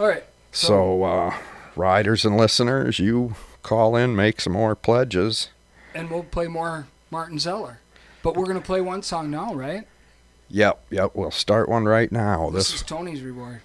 All 0.00 0.08
right. 0.08 0.24
So, 0.50 1.04
uh, 1.04 1.34
riders 1.76 2.24
and 2.24 2.36
listeners, 2.36 2.98
you 2.98 3.36
call 3.62 3.94
in, 3.94 4.16
make 4.16 4.40
some 4.40 4.54
more 4.54 4.74
pledges. 4.74 5.50
and 5.94 6.10
we'll 6.10 6.24
play 6.24 6.48
more 6.48 6.88
Martin 7.12 7.38
Zellar. 7.38 7.76
But 8.22 8.36
we're 8.36 8.46
gonna 8.46 8.60
play 8.60 8.80
one 8.80 9.02
song 9.02 9.30
now, 9.30 9.54
right? 9.54 9.86
Yep, 10.48 10.84
yep. 10.90 11.10
We'll 11.14 11.30
start 11.30 11.68
one 11.68 11.84
right 11.86 12.10
now. 12.10 12.50
This, 12.50 12.70
This, 12.70 12.80
is 12.80 12.86
Tony's 12.86 13.22
reward. 13.22 13.60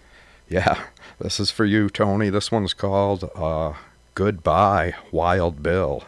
yeah, 0.49 0.83
this 1.19 1.39
is 1.39 1.51
for 1.51 1.65
you, 1.65 1.89
Tony. 1.89 2.29
This 2.29 2.51
one's 2.51 2.73
called 2.73 3.29
uh, 3.35 3.73
"Goodbye, 4.13 4.93
Wild 5.11 5.61
Bill." 5.63 6.03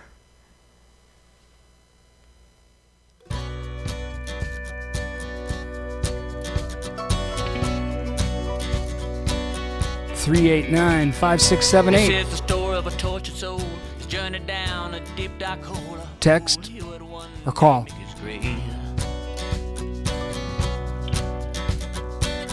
Three 10.14 10.50
eight 10.50 10.70
nine 10.70 11.14
five 11.14 11.42
six 11.42 11.66
seven 11.66 11.94
This 11.94 12.10
is 12.10 12.30
the 12.30 12.36
story 12.38 12.78
of 12.78 12.86
a 12.86 12.92
tortured 12.92 13.36
soul. 13.36 13.62
His 13.98 14.08
journey 14.08 14.40
down 14.40 14.94
a 14.94 15.00
deep 15.16 15.32
dark 15.38 15.64
hole. 15.64 15.98
Text 16.20 16.68
He 16.68 16.82
or 16.82 17.52
call. 17.54 17.88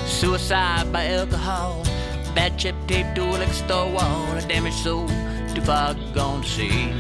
Suicide 0.07 0.93
by 0.93 1.07
alcohol. 1.09 1.83
Bad 2.33 2.57
chip 2.57 2.77
tape 2.87 3.13
to 3.17 3.25
a 3.25 3.35
liquor 3.39 3.53
store 3.53 3.91
wall. 3.91 4.37
A 4.37 4.41
damaged 4.47 4.77
soul 4.77 5.09
too 5.53 5.63
far 5.63 5.95
gone 6.15 6.43
to 6.43 6.49
see. 6.49 6.91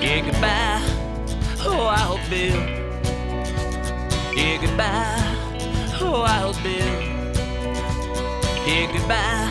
Yeah, 0.00 0.20
goodbye. 0.24 0.80
Oh, 1.66 1.86
I 1.86 1.98
hope 1.98 2.20
Bill. 2.30 2.60
Yeah, 4.34 4.56
goodbye. 4.60 5.34
Oh, 6.00 6.22
I 6.22 6.38
hope 6.44 6.62
Bill. 6.62 6.94
Yeah, 8.66 8.90
goodbye. 8.90 9.50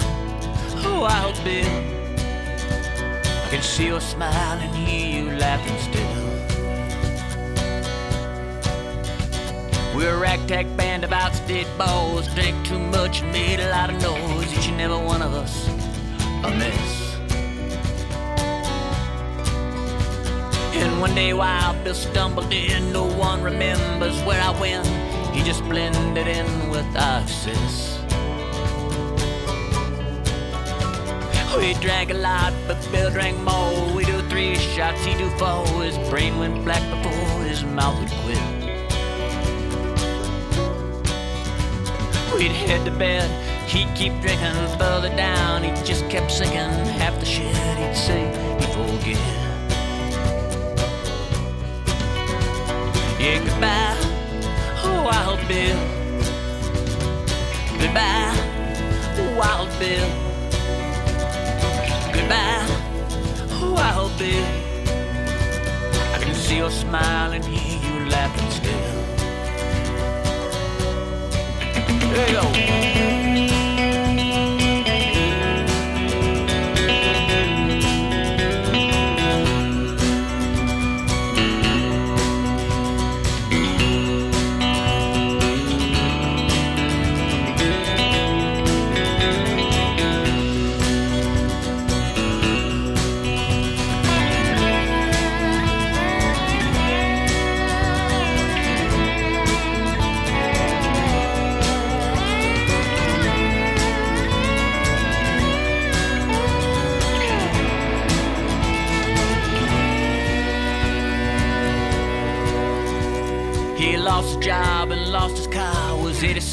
Oh, 0.83 1.03
I 1.03 1.13
hope 1.21 1.43
Bill. 1.43 2.02
Can 3.53 3.61
see 3.61 3.85
your 3.85 4.01
smile 4.01 4.57
and 4.57 4.75
hear 4.75 5.21
you 5.21 5.29
laughing 5.37 5.77
still. 5.77 6.01
We're 9.95 10.15
a 10.15 10.17
ragtag 10.17 10.75
band 10.75 11.03
of 11.03 11.11
outstate 11.11 11.67
balls. 11.77 12.27
Drank 12.33 12.65
too 12.65 12.79
much 12.79 13.21
and 13.21 13.31
made 13.31 13.59
a 13.59 13.69
lot 13.69 13.91
of 13.91 14.01
noise. 14.01 14.51
Each 14.57 14.69
and 14.69 14.81
every 14.81 14.97
one 14.97 15.21
of 15.21 15.35
us 15.35 15.67
a 15.67 16.49
mess. 16.49 17.15
And 20.73 20.99
one 20.99 21.13
day 21.13 21.33
while 21.33 21.75
Bill 21.83 21.93
stumbled 21.93 22.51
in, 22.51 22.91
no 22.91 23.05
one 23.05 23.43
remembers 23.43 24.19
where 24.23 24.41
I 24.41 24.49
went. 24.59 24.87
He 25.35 25.43
just 25.43 25.63
blended 25.65 26.25
in 26.25 26.71
with 26.71 26.87
our 26.97 27.21
success. 27.27 28.02
We 31.57 31.75
drank 31.75 32.09
a 32.09 32.15
lot, 32.15 32.51
but 32.67 32.77
Bill 32.91 33.11
drank 33.11 33.37
more. 33.39 33.95
We 33.95 34.05
do 34.05 34.21
three 34.23 34.55
shots, 34.55 35.05
he 35.05 35.13
do 35.13 35.29
four. 35.37 35.65
His 35.83 35.97
brain 36.09 36.39
went 36.39 36.63
black 36.65 36.81
before 36.89 37.43
his 37.43 37.63
mouth 37.63 37.99
would 37.99 38.09
quit. 38.09 38.37
We'd 42.35 42.51
head 42.51 42.83
to 42.85 42.91
bed, 42.91 43.29
he'd 43.69 43.93
keep 43.95 44.13
drinking 44.21 44.53
further 44.79 45.09
down. 45.15 45.63
He 45.63 45.69
just 45.83 46.09
kept 46.09 46.31
singing 46.31 46.71
half 46.97 47.19
the 47.19 47.25
shit 47.25 47.55
he'd 47.77 47.95
say 47.95 48.25
he'd 48.59 48.73
forget. 48.73 49.17
Yeah, 53.21 53.39
goodbye, 53.45 53.97
oh, 54.83 55.03
Wild 55.05 55.47
Bill. 55.47 55.79
Goodbye, 57.79 59.37
Wild 59.37 59.69
Bill. 59.77 60.32
Goodbye, 62.33 63.73
Wild 63.75 64.17
Bill. 64.17 64.45
I 66.13 66.19
can 66.19 66.33
see 66.33 66.57
your 66.57 66.71
smile 66.71 67.31
and 67.31 67.45
hear 67.45 67.79
you 67.85 68.09
laughing 68.09 68.49
still. 68.49 69.03
There 72.11 72.29
you 72.31 73.12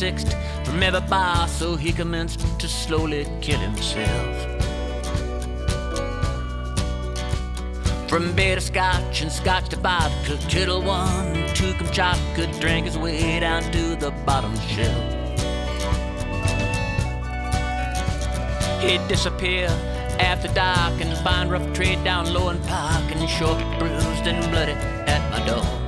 86th 0.01 0.65
from 0.65 0.83
every 0.83 1.01
bar, 1.09 1.47
so 1.47 1.77
he 1.77 1.93
commenced 1.93 2.41
to 2.59 2.67
slowly 2.67 3.27
kill 3.43 3.59
himself. 3.59 4.47
From 8.09 8.35
beer 8.35 8.55
to 8.57 8.61
scotch 8.61 9.21
and 9.21 9.31
scotch 9.31 9.69
to 9.69 9.77
vodka, 9.77 10.39
Tittle 10.49 10.83
one 10.83 11.35
him 11.55 12.35
could 12.35 12.51
drink 12.61 12.87
his 12.87 12.97
way 12.97 13.41
down 13.41 13.63
to 13.73 13.95
the 13.97 14.11
bottom 14.25 14.57
shelf. 14.61 15.17
He'd 18.81 19.07
disappear 19.09 19.69
after 20.19 20.49
dark 20.49 20.99
and 21.01 21.17
find 21.19 21.51
rough 21.51 21.73
trade 21.75 22.03
down 22.05 22.33
low 22.33 22.49
and 22.49 22.63
park 22.65 23.05
and 23.15 23.29
show 23.29 23.55
bruised 23.79 24.27
and 24.27 24.51
bloody 24.51 24.73
at 24.73 25.31
my 25.31 25.47
door. 25.47 25.80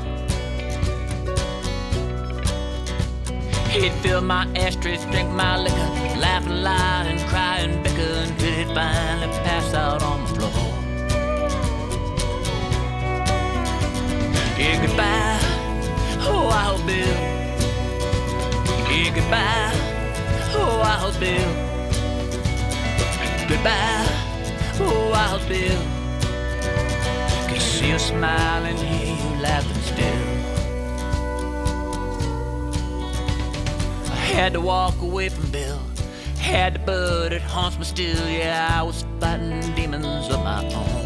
He'd 3.73 3.95
fill 4.03 4.21
my 4.21 4.47
ashtrays, 4.55 5.03
drink 5.07 5.31
my 5.31 5.57
liquor, 5.57 5.91
laugh 6.21 6.47
and 6.47 6.63
lie 6.63 7.07
and 7.07 7.19
cry 7.27 7.61
and 7.61 7.83
bicker 7.83 8.03
until 8.03 8.53
he'd 8.53 8.67
finally 8.75 9.29
pass 9.45 9.73
out 9.73 10.03
on 10.03 10.21
the 10.21 10.29
floor. 10.35 10.51
Yeah, 14.59 14.77
goodbye, 14.85 15.39
oh, 16.29 16.49
Wild 16.51 16.87
Bill. 16.87 17.17
Yeah, 18.93 19.15
goodbye, 19.15 19.73
oh, 20.55 20.79
Wild 20.83 21.19
Bill. 21.19 21.53
Goodbye, 23.49 24.07
oh, 24.81 25.09
Wild 25.13 25.49
Bill. 25.49 25.83
Can 27.49 27.59
see 27.59 27.89
you 27.89 27.99
smile 27.99 28.65
and 28.67 28.79
hear 28.79 29.17
you 29.17 29.41
laughing 29.41 29.83
still. 29.83 30.32
Had 34.33 34.55
to 34.55 34.61
walk 34.61 35.01
away 35.03 35.29
from 35.29 35.51
Bill. 35.51 35.79
Had 36.39 36.75
to, 36.75 36.81
but 36.81 37.33
it 37.33 37.43
haunts 37.43 37.79
me 37.79 37.85
still. 37.85 38.29
Yeah, 38.29 38.69
I 38.73 38.83
was 38.83 39.05
fighting 39.21 39.61
demons 39.75 40.29
of 40.31 40.43
my 40.43 40.65
own. 40.75 41.03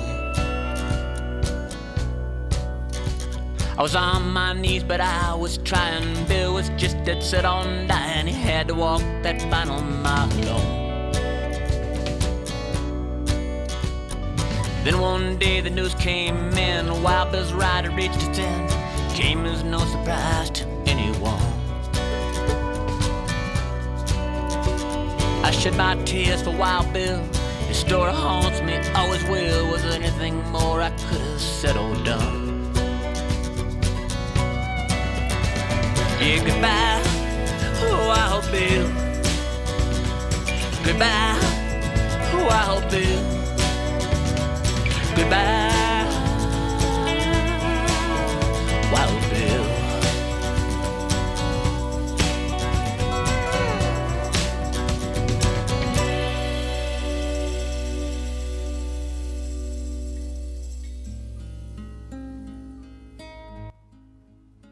I 3.79 3.83
was 3.83 3.95
on 3.95 4.31
my 4.33 4.55
knees, 4.55 4.83
but 4.83 5.01
I 5.01 5.35
was 5.35 5.59
trying. 5.59 6.25
Bill 6.27 6.55
was 6.55 6.71
just 6.79 6.97
dead 7.05 7.23
set 7.23 7.45
on 7.45 7.87
dying. 7.87 8.27
He 8.27 8.33
had 8.33 8.69
to 8.69 8.75
walk 8.75 9.03
that 9.23 9.43
final 9.51 9.83
mile 9.83 10.33
alone. 10.33 11.13
Then 14.85 15.01
one 15.01 15.37
day 15.37 15.61
the 15.61 15.69
news 15.69 15.95
came 15.97 16.37
in. 16.57 17.03
Wild 17.03 17.33
Bill's 17.33 17.53
rider 17.53 17.91
reached 17.91 18.23
its 18.23 18.39
end. 18.39 18.71
Came 19.15 19.45
as 19.45 19.65
no 19.65 19.81
surprise 19.81 20.49
to 20.51 20.65
anyone. 20.87 21.46
Shed 25.59 25.77
my 25.77 25.97
tears 26.05 26.43
for 26.43 26.51
Wild 26.51 26.93
Bill. 26.93 27.21
His 27.67 27.79
story 27.79 28.13
haunts 28.13 28.61
me, 28.63 28.77
always 28.95 29.25
will. 29.25 29.71
Was 29.71 29.83
there 29.83 29.93
anything 29.95 30.37
more 30.51 30.81
I 30.81 30.91
could 30.91 31.21
have 31.21 31.41
said 31.41 31.77
or 31.77 31.95
done? 32.05 32.71
Yeah, 36.21 36.45
goodbye, 36.45 37.03
oh 37.83 38.09
Wild 38.09 38.51
Bill. 38.53 38.89
goodbye, 40.85 41.39
oh, 42.33 42.47
Wild 42.49 42.91
Bill. 42.91 43.23
Goodbye, 45.17 46.07
Wild 48.93 49.31
Bill. 49.31 49.76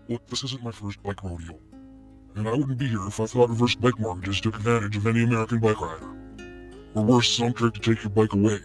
Look, 0.08 0.26
this 0.26 0.44
isn't 0.44 0.62
my 0.62 0.70
first 0.70 1.02
bike 1.02 1.22
rodeo. 1.24 1.58
And 2.36 2.46
I 2.46 2.52
wouldn't 2.52 2.76
be 2.76 2.88
here 2.88 3.06
if 3.06 3.20
I 3.20 3.26
thought 3.26 3.48
reverse 3.48 3.74
bike 3.74 3.98
mortgages 3.98 4.40
took 4.40 4.56
advantage 4.56 4.96
of 4.96 5.06
any 5.06 5.22
American 5.22 5.60
bike 5.60 5.80
rider. 5.80 6.06
Or 6.94 7.02
worse, 7.02 7.34
some 7.34 7.54
trick 7.54 7.74
to 7.74 7.80
take 7.80 8.02
your 8.02 8.10
bike 8.10 8.34
away. 8.34 8.58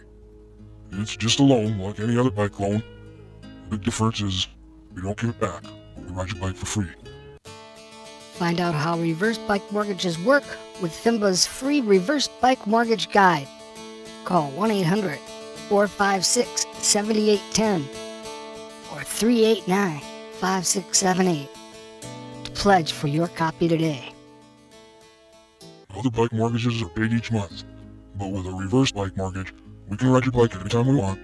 It's 0.92 1.16
just 1.16 1.40
a 1.40 1.42
loan, 1.42 1.78
like 1.78 1.98
any 1.98 2.18
other 2.18 2.30
bike 2.30 2.60
loan. 2.60 2.82
The 3.40 3.76
big 3.76 3.84
difference 3.84 4.20
is 4.20 4.48
we 4.94 5.00
don't 5.00 5.16
give 5.16 5.30
it 5.30 5.40
back. 5.40 5.64
We 5.96 6.12
ride 6.12 6.30
your 6.30 6.40
bike 6.40 6.56
for 6.56 6.66
free. 6.66 6.88
Find 8.34 8.60
out 8.60 8.74
how 8.74 8.98
reverse 8.98 9.38
bike 9.38 9.72
mortgages 9.72 10.18
work 10.18 10.44
with 10.82 10.92
Fimba's 10.92 11.46
free 11.46 11.80
reverse 11.80 12.28
bike 12.28 12.66
mortgage 12.66 13.10
guide. 13.12 13.48
Call 14.26 14.50
1 14.50 14.70
800 14.70 15.18
456 15.68 16.66
7810 16.84 17.82
or 18.92 19.04
389 19.04 20.09
5678 20.40 21.48
to 22.44 22.50
pledge 22.52 22.92
for 22.92 23.08
your 23.08 23.28
copy 23.28 23.68
today. 23.68 24.14
Other 25.94 26.08
bike 26.10 26.32
mortgages 26.32 26.80
are 26.80 26.88
paid 26.88 27.12
each 27.12 27.30
month. 27.30 27.64
But 28.16 28.28
with 28.28 28.46
a 28.46 28.50
reverse 28.50 28.90
bike 28.90 29.14
mortgage, 29.18 29.52
we 29.88 29.98
can 29.98 30.08
ride 30.08 30.24
your 30.24 30.32
bike 30.32 30.56
anytime 30.56 30.86
we 30.86 30.96
want. 30.96 31.20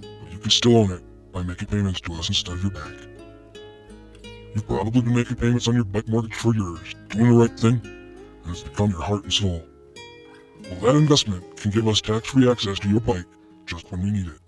But 0.00 0.32
you 0.32 0.38
can 0.38 0.50
still 0.50 0.76
own 0.76 0.92
it 0.92 1.02
by 1.32 1.42
making 1.42 1.68
payments 1.68 2.00
to 2.02 2.12
us 2.14 2.28
instead 2.28 2.54
of 2.54 2.62
your 2.62 2.70
bank. 2.70 3.08
You've 4.54 4.68
probably 4.68 5.00
been 5.02 5.14
making 5.14 5.36
payments 5.38 5.66
on 5.66 5.74
your 5.74 5.84
bike 5.84 6.06
mortgage 6.06 6.34
for 6.34 6.54
years, 6.54 6.94
doing 7.08 7.32
the 7.32 7.38
right 7.38 7.58
thing, 7.58 7.80
and 8.44 8.50
it's 8.52 8.62
become 8.62 8.90
your 8.90 9.02
heart 9.02 9.24
and 9.24 9.32
soul. 9.32 9.64
Well, 10.70 10.80
that 10.82 10.96
investment 10.96 11.56
can 11.56 11.72
give 11.72 11.88
us 11.88 12.00
tax-free 12.00 12.48
access 12.48 12.78
to 12.78 12.88
your 12.88 13.00
bike 13.00 13.26
just 13.66 13.90
when 13.90 14.02
we 14.02 14.12
need 14.12 14.28
it. 14.28 14.40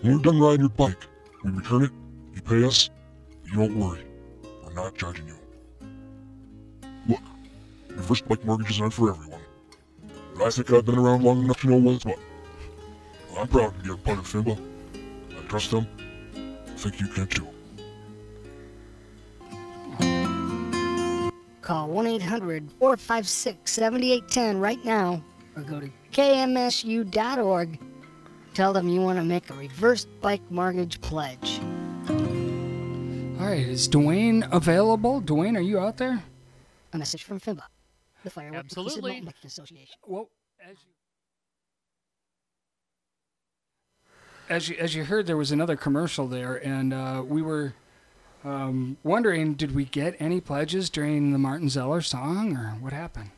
When 0.00 0.16
we're 0.16 0.22
done 0.22 0.40
riding 0.40 0.62
your 0.62 0.70
bike, 0.70 1.06
we 1.44 1.52
return 1.52 1.84
it, 1.84 1.92
you 2.34 2.42
pay 2.42 2.64
us, 2.64 2.90
don't 3.54 3.78
worry. 3.78 4.04
We're 4.64 4.72
not 4.72 4.96
charging 4.96 5.28
you. 5.28 5.36
Look, 7.06 7.20
reverse 7.88 8.20
bike 8.20 8.44
mortgages 8.44 8.80
aren't 8.80 8.92
for 8.92 9.10
everyone. 9.10 9.40
But 10.34 10.44
I 10.46 10.50
think 10.50 10.72
I've 10.72 10.84
been 10.84 10.98
around 10.98 11.22
long 11.22 11.44
enough 11.44 11.60
to 11.60 11.68
know 11.68 11.76
what's 11.76 12.04
what. 12.04 12.18
Well, 13.30 13.42
I'm 13.42 13.48
proud 13.48 13.78
to 13.78 13.84
be 13.84 13.90
a 13.92 13.96
part 13.96 14.18
of 14.18 14.26
Fimba. 14.26 14.58
I 15.38 15.46
trust 15.46 15.70
them. 15.70 15.86
I 16.66 16.76
think 16.76 17.00
you 17.00 17.06
can 17.06 17.26
too. 17.28 17.46
Call 21.62 21.88
1 21.88 22.06
800 22.06 22.70
456 22.78 23.70
7810 23.70 24.58
right 24.58 24.84
now 24.84 25.22
or 25.56 25.62
go 25.62 25.80
to 25.80 25.90
kmsu.org. 26.12 27.78
Tell 28.52 28.72
them 28.72 28.88
you 28.88 29.00
want 29.00 29.18
to 29.18 29.24
make 29.24 29.48
a 29.50 29.54
reverse 29.54 30.04
bike 30.04 30.42
mortgage 30.50 31.00
pledge. 31.00 31.60
All 33.44 33.50
right, 33.50 33.58
is 33.58 33.90
Dwayne 33.90 34.48
available? 34.52 35.20
Dwayne, 35.20 35.54
are 35.54 35.60
you 35.60 35.78
out 35.78 35.98
there? 35.98 36.22
A 36.94 36.96
message 36.96 37.24
from 37.24 37.38
Fimba, 37.38 37.64
the 38.22 38.30
Firewood 38.30 38.54
Inclusive 38.54 38.86
Absolutely. 38.86 39.20
Mountain 39.20 39.34
Association. 39.44 39.96
Well, 40.06 40.30
as 40.64 40.76
you, 40.80 40.94
as 44.48 44.68
you 44.70 44.76
as 44.76 44.94
you 44.94 45.04
heard, 45.04 45.26
there 45.26 45.36
was 45.36 45.52
another 45.52 45.76
commercial 45.76 46.26
there, 46.26 46.56
and 46.66 46.94
uh, 46.94 47.22
we 47.26 47.42
were 47.42 47.74
um, 48.44 48.96
wondering, 49.04 49.52
did 49.52 49.74
we 49.74 49.84
get 49.84 50.16
any 50.18 50.40
pledges 50.40 50.88
during 50.88 51.32
the 51.32 51.38
Martin 51.38 51.68
Zellar 51.68 52.02
song, 52.02 52.56
or 52.56 52.78
what 52.80 52.94
happened? 52.94 53.30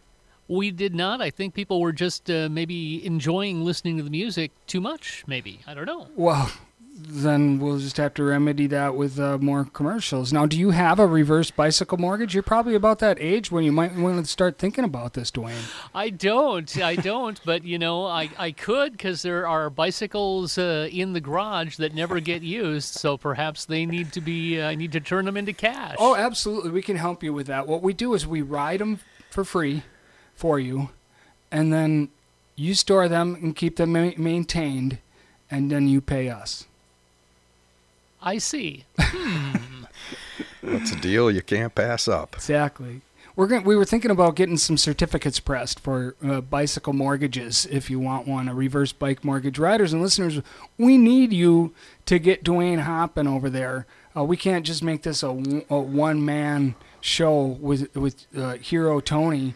We 0.47 0.71
did 0.71 0.95
not. 0.95 1.21
I 1.21 1.31
think 1.31 1.53
people 1.53 1.81
were 1.81 1.93
just 1.93 2.31
uh, 2.31 2.49
maybe 2.49 3.05
enjoying 3.05 3.65
listening 3.65 3.97
to 3.97 4.05
the 4.05 4.11
music 4.11 4.53
too 4.69 4.81
much, 4.81 5.25
maybe. 5.27 5.63
I 5.67 5.75
don't 5.75 5.87
know. 5.87 6.07
Well, 6.15 6.53
then 6.99 7.59
we'll 7.59 7.79
just 7.79 7.99
have 7.99 8.15
to 8.15 8.25
remedy 8.25 8.67
that 8.69 8.95
with 8.95 9.21
uh, 9.21 9.37
more 9.39 9.65
commercials. 9.65 10.33
Now, 10.33 10.47
do 10.47 10.59
you 10.59 10.71
have 10.71 10.99
a 10.99 11.07
reverse 11.07 11.51
bicycle 11.51 11.99
mortgage? 11.99 12.33
You're 12.33 12.43
probably 12.43 12.75
about 12.75 13.01
that 13.01 13.19
age 13.21 13.51
when 13.51 13.65
you 13.65 13.73
might 13.73 13.95
want 13.95 14.25
to 14.25 14.31
start 14.31 14.59
thinking 14.59 14.83
about 14.83 15.13
this, 15.13 15.31
Dwayne. 15.31 15.71
I 15.95 16.09
don't. 16.11 16.77
I 16.79 16.97
don't. 16.97 17.39
but, 17.45 17.65
you 17.65 17.79
know, 17.79 18.07
I, 18.07 18.31
I 18.39 18.53
could 18.53 18.93
because 18.93 19.23
there 19.23 19.47
are 19.47 19.69
bicycles 19.69 20.57
uh, 20.57 20.89
in 20.91 21.13
the 21.13 21.21
garage 21.21 21.77
that 21.77 21.95
never 21.95 22.19
get 22.21 22.43
used. 22.43 22.95
So 22.95 23.19
perhaps 23.19 23.67
they 23.67 23.85
need 23.85 24.13
to 24.13 24.21
be, 24.21 24.61
uh, 24.61 24.69
I 24.69 24.75
need 24.75 24.93
to 24.93 25.01
turn 25.01 25.27
them 25.27 25.37
into 25.37 25.53
cash. 25.53 25.97
Oh, 25.99 26.17
absolutely. 26.17 26.71
We 26.71 26.83
can 26.83 26.97
help 26.97 27.23
you 27.23 27.33
with 27.33 27.47
that. 27.49 27.67
What 27.67 27.83
we 27.83 27.93
do 27.93 28.15
is 28.15 28.27
we 28.27 28.41
ride 28.43 28.81
them 28.81 29.01
for 29.31 29.45
free 29.45 29.83
for 30.35 30.59
you, 30.59 30.91
and 31.51 31.73
then 31.73 32.09
you 32.55 32.75
store 32.75 33.09
them 33.09 33.35
and 33.35 33.55
keep 33.55 33.77
them 33.77 33.93
ma- 33.93 34.13
maintained, 34.17 34.99
and 35.51 35.71
then 35.71 35.89
you 35.89 36.01
pay 36.01 36.29
us. 36.31 36.66
I 38.27 38.39
see. 38.39 38.85
That's 40.61 40.91
a 40.91 40.97
deal 41.01 41.31
you 41.31 41.43
can't 41.43 41.73
pass 41.73 42.09
up. 42.09 42.35
Exactly. 42.35 43.03
We're 43.37 43.47
going 43.47 43.63
we 43.63 43.77
were 43.77 43.85
thinking 43.85 44.11
about 44.11 44.35
getting 44.35 44.57
some 44.57 44.77
certificates 44.77 45.39
pressed 45.39 45.79
for 45.79 46.17
uh, 46.25 46.41
bicycle 46.41 46.93
mortgages 46.93 47.67
if 47.71 47.89
you 47.89 48.01
want 48.01 48.27
one, 48.27 48.49
a 48.49 48.55
reverse 48.55 48.91
bike 48.91 49.25
mortgage. 49.25 49.61
Riders 49.61 49.93
and 49.93 50.03
listeners, 50.03 50.41
we 50.77 50.99
need 50.99 51.33
you 51.33 51.73
to 52.07 52.19
get 52.19 52.43
Dwayne 52.43 52.81
hopping 52.81 53.29
over 53.29 53.49
there. 53.49 53.87
Uh, 54.17 54.25
we 54.25 54.37
can't 54.37 54.67
just 54.67 54.83
make 54.83 55.03
this 55.03 55.23
a, 55.23 55.33
one 55.33 56.25
man 56.25 56.75
show 57.01 57.45
with 57.45 57.95
with 57.95 58.27
uh, 58.37 58.55
Hero 58.55 58.99
Tony. 58.99 59.55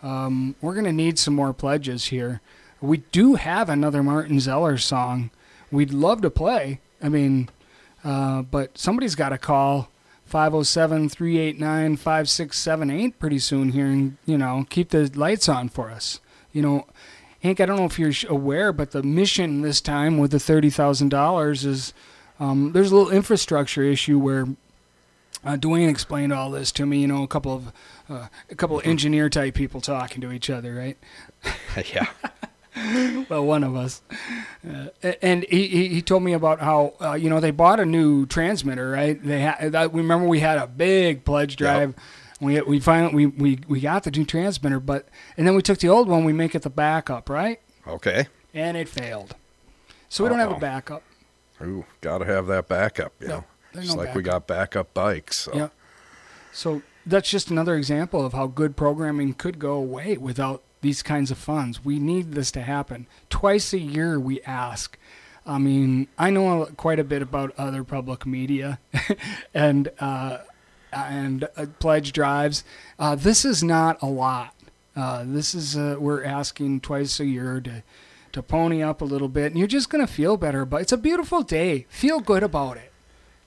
Um, 0.00 0.54
we're 0.60 0.74
going 0.74 0.84
to 0.84 0.92
need 0.92 1.18
some 1.18 1.34
more 1.34 1.52
pledges 1.52 2.06
here. 2.06 2.40
We 2.80 2.98
do 3.10 3.34
have 3.34 3.68
another 3.68 4.00
Martin 4.04 4.36
Zellar 4.36 4.80
song. 4.80 5.30
We'd 5.72 5.92
love 5.92 6.22
to 6.22 6.30
play. 6.30 6.78
I 7.02 7.08
mean, 7.08 7.48
uh, 8.04 8.42
but 8.42 8.76
somebody's 8.76 9.14
got 9.14 9.30
to 9.30 9.38
call 9.38 9.88
507 10.26 11.08
389 11.08 11.96
5678 11.96 13.18
pretty 13.18 13.38
soon 13.38 13.70
here 13.70 13.86
and, 13.86 14.16
you 14.24 14.38
know, 14.38 14.66
keep 14.68 14.90
the 14.90 15.10
lights 15.14 15.48
on 15.48 15.68
for 15.68 15.90
us. 15.90 16.20
You 16.52 16.62
know, 16.62 16.86
Hank, 17.42 17.60
I 17.60 17.66
don't 17.66 17.76
know 17.76 17.84
if 17.84 17.98
you're 17.98 18.12
aware, 18.28 18.72
but 18.72 18.92
the 18.92 19.02
mission 19.02 19.62
this 19.62 19.80
time 19.80 20.18
with 20.18 20.30
the 20.30 20.38
$30,000 20.38 21.64
is 21.66 21.92
um, 22.38 22.72
there's 22.72 22.90
a 22.90 22.96
little 22.96 23.12
infrastructure 23.12 23.82
issue 23.82 24.18
where 24.18 24.46
uh, 25.44 25.56
Dwayne 25.56 25.88
explained 25.88 26.32
all 26.32 26.50
this 26.50 26.72
to 26.72 26.86
me. 26.86 27.00
You 27.00 27.08
know, 27.08 27.22
a 27.22 27.28
couple 27.28 27.54
of 27.54 27.72
uh, 28.08 28.28
a 28.50 28.54
couple 28.54 28.78
of 28.78 28.86
engineer 28.86 29.28
type 29.28 29.54
people 29.54 29.80
talking 29.80 30.20
to 30.20 30.32
each 30.32 30.50
other, 30.50 30.74
right? 30.74 30.96
yeah. 31.92 32.06
well, 33.28 33.44
one 33.44 33.64
of 33.64 33.76
us. 33.76 34.00
Uh, 34.66 34.86
and 35.20 35.44
he, 35.44 35.88
he, 35.88 36.02
told 36.02 36.22
me 36.22 36.32
about 36.32 36.60
how 36.60 36.94
uh, 37.00 37.12
you 37.12 37.28
know 37.28 37.38
they 37.38 37.50
bought 37.50 37.80
a 37.80 37.84
new 37.84 38.24
transmitter, 38.26 38.90
right? 38.90 39.22
They 39.22 39.40
had 39.40 39.72
that, 39.72 39.92
remember 39.92 40.26
we 40.26 40.40
had 40.40 40.58
a 40.58 40.66
big 40.66 41.24
pledge 41.24 41.56
drive. 41.56 41.94
We 42.40 42.60
we 42.62 42.80
finally 42.80 43.26
we, 43.26 43.26
we 43.26 43.58
we 43.68 43.80
got 43.80 44.04
the 44.04 44.10
new 44.10 44.24
transmitter, 44.24 44.80
but 44.80 45.08
and 45.36 45.46
then 45.46 45.54
we 45.54 45.62
took 45.62 45.78
the 45.78 45.88
old 45.88 46.08
one. 46.08 46.24
We 46.24 46.32
make 46.32 46.54
it 46.54 46.62
the 46.62 46.70
backup, 46.70 47.28
right? 47.28 47.60
Okay. 47.86 48.28
And 48.54 48.76
it 48.76 48.88
failed. 48.88 49.36
So 50.08 50.24
we 50.24 50.30
don't 50.30 50.38
have 50.38 50.52
a 50.52 50.58
backup. 50.58 51.02
Ooh, 51.60 51.84
gotta 52.00 52.24
have 52.24 52.46
that 52.46 52.68
backup. 52.68 53.12
You 53.20 53.28
No, 53.28 53.36
know, 53.36 53.44
just 53.82 53.96
no 53.96 54.02
like 54.02 54.14
we 54.14 54.22
got 54.22 54.46
backup 54.46 54.92
bikes. 54.94 55.36
So. 55.38 55.52
Yeah. 55.54 55.68
So 56.52 56.82
that's 57.06 57.30
just 57.30 57.50
another 57.50 57.76
example 57.76 58.24
of 58.24 58.32
how 58.32 58.46
good 58.46 58.76
programming 58.76 59.34
could 59.34 59.58
go 59.58 59.74
away 59.74 60.16
without 60.16 60.62
these 60.82 61.02
kinds 61.02 61.30
of 61.30 61.38
funds. 61.38 61.84
We 61.84 61.98
need 61.98 62.32
this 62.32 62.50
to 62.52 62.60
happen. 62.60 63.06
Twice 63.30 63.72
a 63.72 63.78
year 63.78 64.20
we 64.20 64.42
ask. 64.42 64.98
I 65.46 65.58
mean, 65.58 66.08
I 66.18 66.30
know 66.30 66.66
quite 66.76 66.98
a 66.98 67.04
bit 67.04 67.22
about 67.22 67.54
other 67.56 67.82
public 67.82 68.26
media 68.26 68.78
and 69.54 69.90
uh, 69.98 70.38
and 70.92 71.48
uh, 71.56 71.66
pledge 71.78 72.12
drives. 72.12 72.64
Uh, 72.98 73.14
this 73.14 73.44
is 73.44 73.62
not 73.62 74.00
a 74.02 74.06
lot. 74.06 74.54
Uh, 74.94 75.24
this 75.26 75.54
is 75.54 75.76
uh, 75.76 75.96
we're 75.98 76.22
asking 76.22 76.80
twice 76.80 77.18
a 77.18 77.24
year 77.24 77.60
to 77.60 77.82
to 78.32 78.42
pony 78.42 78.82
up 78.82 79.00
a 79.00 79.04
little 79.04 79.28
bit, 79.28 79.46
and 79.52 79.58
you're 79.58 79.68
just 79.68 79.90
gonna 79.90 80.06
feel 80.06 80.36
better. 80.36 80.64
But 80.64 80.82
it's 80.82 80.92
a 80.92 80.98
beautiful 80.98 81.42
day. 81.42 81.86
Feel 81.88 82.20
good 82.20 82.42
about 82.42 82.76
it. 82.76 82.92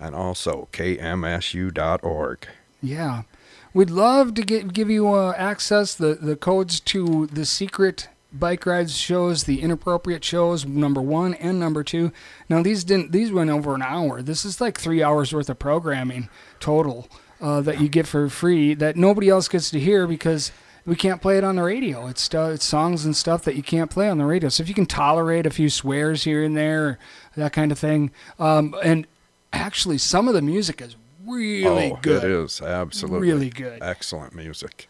and 0.00 0.14
also 0.14 0.68
kmsu.org. 0.72 2.48
Yeah, 2.82 3.22
we'd 3.72 3.90
love 3.90 4.34
to 4.34 4.42
get 4.42 4.72
give 4.72 4.90
you 4.90 5.12
uh, 5.12 5.34
access 5.36 5.94
the 5.94 6.14
the 6.14 6.34
codes 6.34 6.80
to 6.80 7.26
the 7.26 7.44
secret 7.44 8.08
bike 8.32 8.64
rides 8.64 8.96
shows, 8.96 9.44
the 9.44 9.60
inappropriate 9.60 10.24
shows, 10.24 10.64
number 10.64 11.02
one 11.02 11.34
and 11.34 11.60
number 11.60 11.84
two. 11.84 12.10
Now 12.48 12.62
these 12.62 12.84
didn't 12.84 13.12
these 13.12 13.30
went 13.30 13.50
over 13.50 13.74
an 13.74 13.82
hour. 13.82 14.22
This 14.22 14.44
is 14.44 14.60
like 14.60 14.80
three 14.80 15.02
hours 15.02 15.34
worth 15.34 15.50
of 15.50 15.58
programming 15.58 16.30
total 16.58 17.08
uh, 17.40 17.60
that 17.60 17.80
you 17.80 17.88
get 17.88 18.06
for 18.06 18.28
free 18.28 18.74
that 18.74 18.96
nobody 18.96 19.28
else 19.28 19.48
gets 19.48 19.70
to 19.70 19.80
hear 19.80 20.06
because 20.06 20.52
we 20.86 20.96
can't 20.96 21.20
play 21.20 21.38
it 21.38 21.44
on 21.44 21.56
the 21.56 21.62
radio. 21.62 22.06
It's 22.06 22.32
it's 22.32 22.64
songs 22.64 23.04
and 23.04 23.16
stuff 23.16 23.44
that 23.44 23.56
you 23.56 23.62
can't 23.62 23.90
play 23.90 24.08
on 24.08 24.18
the 24.18 24.24
radio. 24.24 24.48
So 24.48 24.62
if 24.62 24.68
you 24.68 24.74
can 24.74 24.86
tolerate 24.86 25.46
a 25.46 25.50
few 25.50 25.68
swears 25.70 26.24
here 26.24 26.42
and 26.42 26.56
there, 26.56 26.98
that 27.36 27.52
kind 27.52 27.72
of 27.72 27.78
thing, 27.78 28.10
um, 28.38 28.74
and 28.82 29.06
actually 29.52 29.98
some 29.98 30.28
of 30.28 30.34
the 30.34 30.42
music 30.42 30.80
is 30.80 30.96
really 31.26 31.92
oh, 31.92 31.98
good. 32.02 32.24
It 32.24 32.30
is 32.30 32.60
absolutely 32.60 33.28
Really 33.28 33.50
good. 33.50 33.82
Excellent 33.82 34.34
music. 34.34 34.88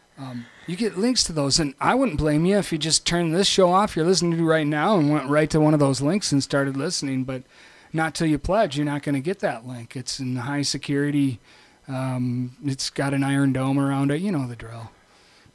You 0.66 0.76
get 0.76 0.98
links 0.98 1.24
to 1.24 1.32
those, 1.32 1.58
and 1.58 1.74
I 1.80 1.94
wouldn't 1.94 2.18
blame 2.18 2.44
you 2.44 2.58
if 2.58 2.72
you 2.72 2.78
just 2.78 3.06
turned 3.06 3.34
this 3.34 3.46
show 3.46 3.72
off 3.72 3.96
you're 3.96 4.04
listening 4.04 4.38
to 4.38 4.44
right 4.44 4.66
now 4.66 4.98
and 4.98 5.10
went 5.10 5.28
right 5.28 5.48
to 5.50 5.60
one 5.60 5.74
of 5.74 5.80
those 5.80 6.00
links 6.00 6.30
and 6.30 6.42
started 6.42 6.76
listening. 6.76 7.24
But 7.24 7.42
not 7.92 8.14
till 8.14 8.26
you 8.26 8.38
pledge, 8.38 8.76
you're 8.76 8.84
not 8.84 9.02
going 9.02 9.14
to 9.14 9.20
get 9.20 9.40
that 9.40 9.66
link. 9.66 9.96
It's 9.96 10.20
in 10.20 10.36
high 10.36 10.62
security. 10.62 11.40
Um, 11.88 12.56
it's 12.64 12.90
got 12.90 13.14
an 13.14 13.24
iron 13.24 13.52
dome 13.52 13.78
around 13.78 14.10
it. 14.10 14.20
You 14.20 14.30
know 14.30 14.46
the 14.46 14.56
drill. 14.56 14.90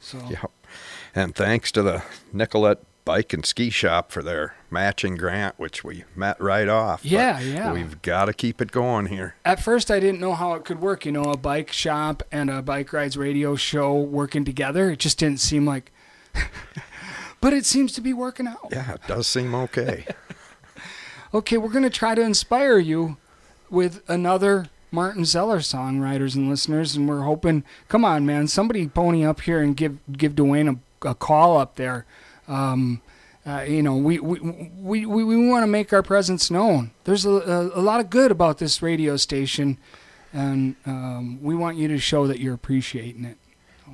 So 0.06 0.20
Yep. 0.30 0.52
And 1.16 1.34
thanks 1.34 1.72
to 1.72 1.82
the 1.82 2.04
Nicollet 2.32 2.78
Bike 3.04 3.32
and 3.32 3.44
Ski 3.44 3.70
Shop 3.70 4.12
for 4.12 4.22
their 4.22 4.54
matching 4.70 5.16
grant, 5.16 5.58
which 5.58 5.82
we 5.82 6.04
met 6.14 6.40
right 6.40 6.68
off. 6.68 7.04
Yeah, 7.04 7.40
yeah. 7.40 7.72
We've 7.72 8.00
got 8.02 8.26
to 8.26 8.32
keep 8.32 8.60
it 8.62 8.70
going 8.70 9.06
here. 9.06 9.34
at 9.44 9.60
first, 9.60 9.90
I 9.90 9.98
didn't 9.98 10.20
know 10.20 10.34
how 10.34 10.54
it 10.54 10.64
could 10.64 10.80
work. 10.80 11.06
You 11.06 11.10
know, 11.10 11.24
a 11.24 11.36
bike 11.36 11.72
shop 11.72 12.22
and 12.30 12.50
a 12.50 12.62
bike 12.62 12.92
rides 12.92 13.16
radio 13.16 13.56
show 13.56 13.94
working 13.94 14.44
together. 14.44 14.90
It 14.90 15.00
just 15.00 15.18
didn't 15.18 15.40
seem 15.40 15.66
like. 15.66 15.90
but 17.40 17.52
it 17.52 17.66
seems 17.66 17.92
to 17.94 18.00
be 18.00 18.12
working 18.12 18.46
out. 18.46 18.68
Yeah, 18.70 18.92
it 18.94 19.00
does 19.08 19.26
seem 19.26 19.56
okay. 19.56 20.06
Okay, 21.34 21.58
we're 21.58 21.68
going 21.72 21.82
to 21.82 21.90
try 21.90 22.14
to 22.14 22.22
inspire 22.22 22.78
you 22.78 23.16
with 23.68 24.08
another 24.08 24.68
Martin 24.96 25.24
Zellar 25.24 25.58
songwriters 25.58 26.34
and 26.34 26.48
listeners, 26.48 26.96
and 26.96 27.06
we're 27.06 27.20
hoping, 27.20 27.64
come 27.86 28.02
on, 28.02 28.24
man, 28.24 28.48
somebody 28.48 28.88
pony 28.88 29.26
up 29.26 29.42
here 29.42 29.60
and 29.60 29.76
give 29.76 29.98
give 30.10 30.34
Dwayne 30.34 30.80
a, 31.02 31.10
a 31.10 31.14
call 31.14 31.58
up 31.58 31.76
there. 31.76 32.06
Um, 32.48 33.02
uh, 33.46 33.60
you 33.68 33.82
know, 33.82 33.94
we 33.94 34.18
we 34.18 34.40
we, 34.40 35.04
we, 35.04 35.22
we 35.22 35.48
want 35.48 35.64
to 35.64 35.66
make 35.66 35.92
our 35.92 36.02
presence 36.02 36.50
known. 36.50 36.92
There's 37.04 37.26
a, 37.26 37.30
a, 37.30 37.78
a 37.78 37.82
lot 37.82 38.00
of 38.00 38.08
good 38.08 38.30
about 38.30 38.56
this 38.56 38.80
radio 38.80 39.18
station, 39.18 39.76
and 40.32 40.76
um, 40.86 41.42
we 41.42 41.54
want 41.54 41.76
you 41.76 41.88
to 41.88 41.98
show 41.98 42.26
that 42.26 42.40
you're 42.40 42.54
appreciating 42.54 43.26
it. 43.26 43.36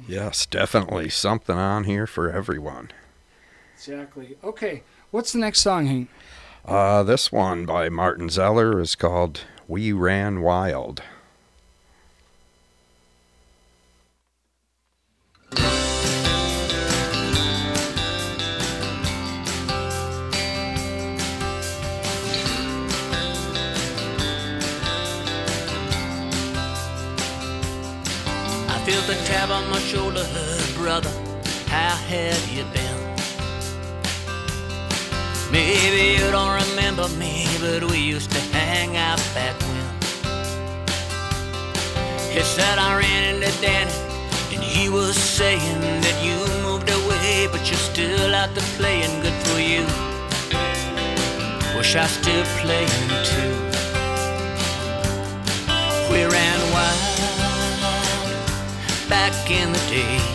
yes, 0.07 0.47
definitely 0.47 1.09
something 1.09 1.57
on 1.57 1.83
here 1.83 2.07
for 2.07 2.31
everyone. 2.31 2.93
Exactly. 3.75 4.37
Okay, 4.45 4.85
what's 5.11 5.33
the 5.33 5.41
next 5.41 5.63
song, 5.63 5.87
Hank? 5.87 6.11
Uh, 6.65 7.03
this 7.03 7.33
one 7.33 7.67
by 7.67 7.89
Martin 7.89 8.29
Zellar 8.29 8.81
is 8.81 8.95
called 8.95 9.41
We 9.73 9.91
Ran 9.93 10.43
Wild. 10.43 11.01
I 28.69 28.79
feel 28.85 29.01
the 29.07 29.15
tap 29.25 29.49
on 29.49 29.71
my 29.71 29.79
shoulder, 29.79 30.27
brother. 30.77 31.09
How 31.69 31.97
have 31.97 32.47
you 32.51 32.65
been? 32.75 32.92
Maybe 35.53 36.19
you 36.19 36.31
don't 36.31 36.55
remember 36.67 37.07
me, 37.19 37.47
but 37.61 37.85
we 37.91 37.99
used 37.99 38.31
to 38.31 38.41
hang 38.57 38.97
out 38.97 39.21
back 39.35 39.55
when. 39.61 39.87
He 42.33 42.41
said 42.41 42.79
I 42.79 42.99
ran 42.99 43.35
into 43.35 43.53
Danny, 43.61 43.93
and 44.55 44.63
he 44.63 44.89
was 44.89 45.15
saying 45.15 45.81
that 46.01 46.17
you 46.25 46.39
moved 46.63 46.89
away, 46.89 47.49
but 47.53 47.61
you're 47.69 47.87
still 47.93 48.35
out 48.35 48.55
there 48.55 48.65
playing. 48.79 49.21
Good 49.21 49.39
for 49.47 49.61
you. 49.61 49.85
Wish 51.77 51.97
I 51.97 52.07
still 52.07 52.45
playing 52.63 53.09
too. 53.31 53.55
We 56.11 56.25
ran 56.25 56.61
wild 56.73 57.01
back 59.11 59.51
in 59.51 59.71
the 59.71 59.79
day. 59.91 60.32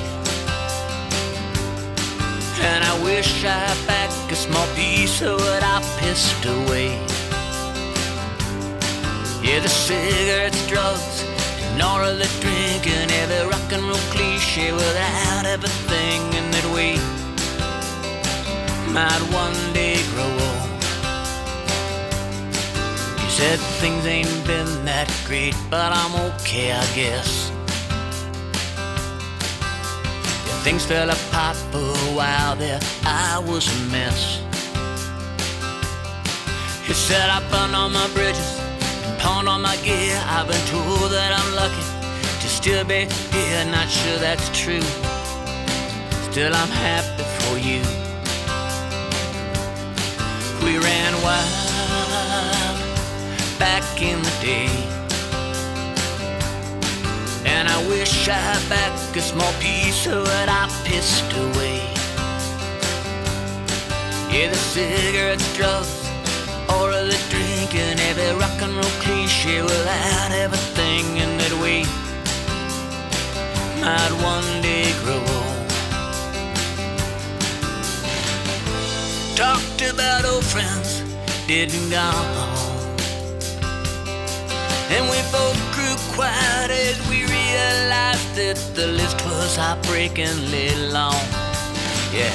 And 2.62 2.84
I 2.84 3.04
wish 3.04 3.44
I 3.44 3.50
had 3.50 3.88
back 3.88 4.10
a 4.32 4.36
small 4.36 4.68
piece 4.76 5.22
of 5.22 5.40
what 5.40 5.64
I 5.64 5.80
pissed 6.00 6.46
away. 6.46 6.90
Yeah, 9.44 9.60
the 9.60 9.70
cigarettes, 9.70 10.68
drugs, 10.68 11.24
and 11.72 11.82
all 11.82 12.04
of 12.04 12.18
the 12.18 12.30
drinking, 12.42 13.12
every 13.22 13.48
rock 13.50 13.72
and 13.72 13.84
roll 13.84 14.06
cliche 14.12 14.72
without 14.74 15.46
everything 15.46 16.22
in 16.34 16.46
that 16.52 16.68
we 16.76 16.98
might 18.92 19.22
one 19.32 19.74
day 19.74 20.02
grow 20.12 20.26
old. 20.26 20.70
You 23.22 23.30
said 23.30 23.60
things 23.80 24.06
ain't 24.06 24.48
been 24.48 24.86
that 24.86 25.10
great, 25.26 25.56
but 25.70 25.92
I'm 25.94 26.16
okay, 26.32 26.72
I 26.72 26.86
guess. 26.96 27.47
Things 30.68 30.86
fell 30.86 31.10
apart 31.10 31.56
for 31.72 31.78
a 31.78 32.12
while 32.14 32.54
there, 32.58 32.78
I 33.06 33.40
was 33.40 33.66
a 33.72 33.80
mess. 33.90 34.42
He 36.86 36.94
said 36.94 37.30
I 37.30 37.40
burned 37.50 37.74
all 37.74 37.88
my 37.90 38.06
bridges 38.14 38.60
and 39.06 39.18
pawned 39.18 39.48
all 39.48 39.60
my 39.60 39.78
gear. 39.78 40.22
I've 40.26 40.46
been 40.46 40.66
told 40.68 41.12
that 41.12 41.32
I'm 41.40 41.56
lucky 41.56 41.86
to 42.42 42.48
still 42.50 42.84
be 42.84 43.08
here, 43.32 43.64
not 43.72 43.88
sure 43.88 44.18
that's 44.18 44.50
true. 44.62 44.88
Still, 46.30 46.54
I'm 46.54 46.74
happy 46.86 47.24
for 47.40 47.56
you. 47.70 47.82
We 50.66 50.80
ran 50.84 51.14
wild 51.24 51.58
back 53.58 53.86
in 54.02 54.22
the 54.22 54.36
day. 54.42 54.87
And 57.68 57.76
I 57.76 57.90
wish 57.90 58.30
I 58.30 58.34
had 58.34 58.70
back 58.70 58.94
a 59.16 59.22
small 59.22 59.52
piece 59.60 60.08
of 60.08 60.24
what 60.24 60.48
I 60.48 60.70
pissed 60.86 61.32
away. 61.34 61.82
Yeah, 64.32 64.50
the 64.50 64.56
cigarettes, 64.56 65.48
drugs, 65.58 66.08
all 66.70 66.88
of 66.88 67.08
the 67.08 67.20
drinking, 67.30 68.00
every 68.08 68.40
rock 68.40 68.62
and 68.62 68.74
roll 68.74 68.96
cliche 69.04 69.62
without 69.62 70.32
everything 70.32 71.06
in 71.18 71.38
that 71.40 71.54
we 71.64 71.84
might 73.84 74.14
one 74.24 74.50
day 74.62 74.88
grow 75.04 75.20
old. 75.20 75.68
Talked 79.36 79.82
about 79.92 80.24
old 80.24 80.46
friends, 80.46 81.04
didn't 81.48 81.90
gone. 81.90 82.88
And 84.90 85.04
we 85.12 85.20
both 85.34 85.60
grew 85.76 85.96
quiet 86.16 86.72
as 86.72 87.10
we 87.10 87.37
realized 87.54 88.36
that 88.36 88.58
the 88.76 88.88
list 88.88 89.24
was 89.26 89.56
heartbreakingly 89.56 90.76
long. 90.92 91.22
Yeah. 92.14 92.32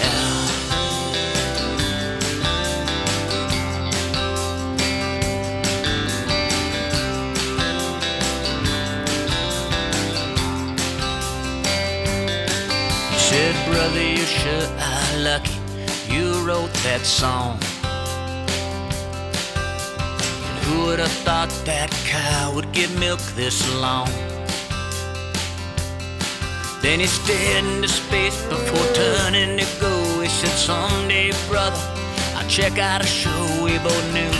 Said, 13.16 13.54
brother, 13.66 14.02
you 14.02 14.26
sure 14.26 14.68
are 14.78 15.18
lucky 15.18 15.62
you 16.12 16.46
wrote 16.46 16.72
that 16.84 17.00
song. 17.06 17.58
And 20.48 20.58
who 20.64 20.86
would 20.86 20.98
have 20.98 21.16
thought 21.24 21.50
that 21.64 21.90
cow 22.06 22.52
would 22.54 22.70
give 22.72 22.92
milk 22.98 23.20
this 23.34 23.58
long? 23.80 24.08
Then 26.82 26.98
he 26.98 27.06
stared 27.06 27.64
into 27.64 27.86
space 27.86 28.44
before 28.46 28.86
turning 28.92 29.56
to 29.56 29.80
go. 29.80 30.20
He 30.20 30.28
said, 30.28 30.50
Someday, 30.50 31.30
brother, 31.48 31.80
I'll 32.34 32.48
check 32.48 32.76
out 32.76 33.00
a 33.00 33.06
show. 33.06 33.44
We 33.62 33.78
both 33.78 34.06
knew 34.12 34.32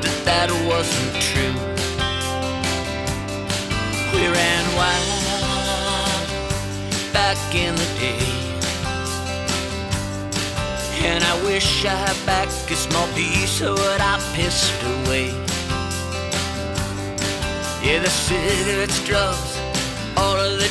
that 0.00 0.16
that 0.24 0.50
wasn't 0.66 1.14
true. 1.20 1.54
We 4.14 4.26
ran 4.28 4.64
wild 4.76 5.20
back 7.12 7.36
in 7.54 7.74
the 7.74 7.88
day. 8.00 8.24
And 11.04 11.22
I 11.22 11.34
wish 11.44 11.84
I 11.84 11.94
had 11.94 12.16
back 12.24 12.48
a 12.48 12.74
small 12.76 13.06
piece 13.12 13.60
of 13.60 13.76
what 13.76 14.00
I 14.00 14.18
pissed 14.34 14.82
away. 14.82 15.28
Yeah, 17.82 18.00
the 18.00 18.10
cigarettes, 18.10 19.04
drugs, 19.04 19.49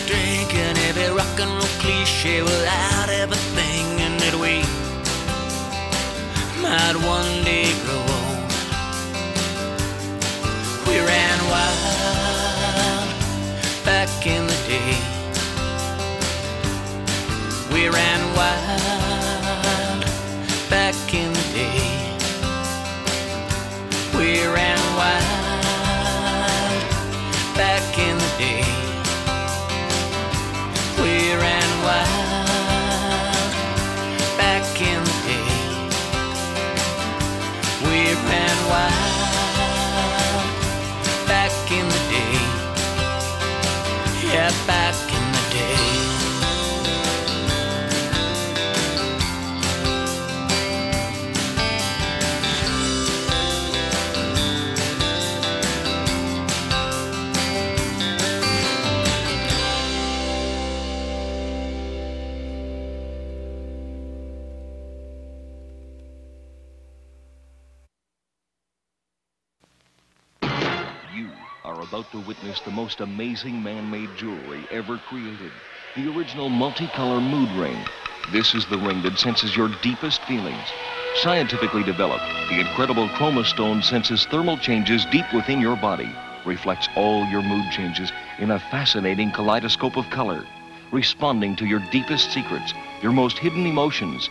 drinking 0.10 0.76
every 0.90 1.10
rock 1.16 1.40
and 1.40 1.52
roll 1.52 1.74
cliche 1.82 2.42
without 2.42 3.10
ever 3.10 3.36
thinking 3.54 4.18
that 4.18 4.34
we 4.44 4.56
might 6.64 6.96
one 7.06 7.44
day 7.44 7.70
grow 7.86 8.02
old. 8.18 8.52
We 10.88 10.98
ran 11.12 11.40
wild 11.54 13.08
back 13.86 14.10
in 14.26 14.48
the 14.48 14.60
day. 14.74 14.98
We 17.72 17.82
ran 17.88 18.22
wild 18.36 20.04
back 20.72 21.14
in 21.14 21.32
the 21.34 21.46
day. 21.54 21.86
We 24.18 24.28
ran. 24.48 24.79
We 31.30 31.36
ran 31.36 32.19
to 72.12 72.20
witness 72.22 72.60
the 72.62 72.72
most 72.72 73.02
amazing 73.02 73.62
man-made 73.62 74.10
jewelry 74.16 74.66
ever 74.72 74.98
created. 74.98 75.52
The 75.96 76.08
original 76.08 76.50
multicolor 76.50 77.22
mood 77.22 77.50
ring. 77.52 77.78
This 78.32 78.56
is 78.56 78.66
the 78.66 78.78
ring 78.78 79.02
that 79.04 79.20
senses 79.20 79.56
your 79.56 79.70
deepest 79.84 80.24
feelings. 80.24 80.68
Scientifically 81.16 81.84
developed, 81.84 82.24
the 82.50 82.60
incredible 82.60 83.08
Chroma 83.10 83.46
Stone 83.46 83.84
senses 83.84 84.26
thermal 84.26 84.58
changes 84.58 85.06
deep 85.12 85.32
within 85.34 85.60
your 85.60 85.76
body, 85.76 86.12
reflects 86.46 86.88
all 86.96 87.26
your 87.28 87.44
mood 87.44 87.72
changes 87.72 88.12
in 88.40 88.52
a 88.52 88.60
fascinating 88.60 89.32
kaleidoscope 89.32 89.98
of 89.98 90.10
color, 90.10 90.46
responding 90.92 91.56
to 91.58 91.66
your 91.66 91.84
deepest 91.92 92.32
secrets, 92.32 92.74
your 93.02 93.12
most 93.12 93.38
hidden 93.38 93.66
emotions. 93.66 94.30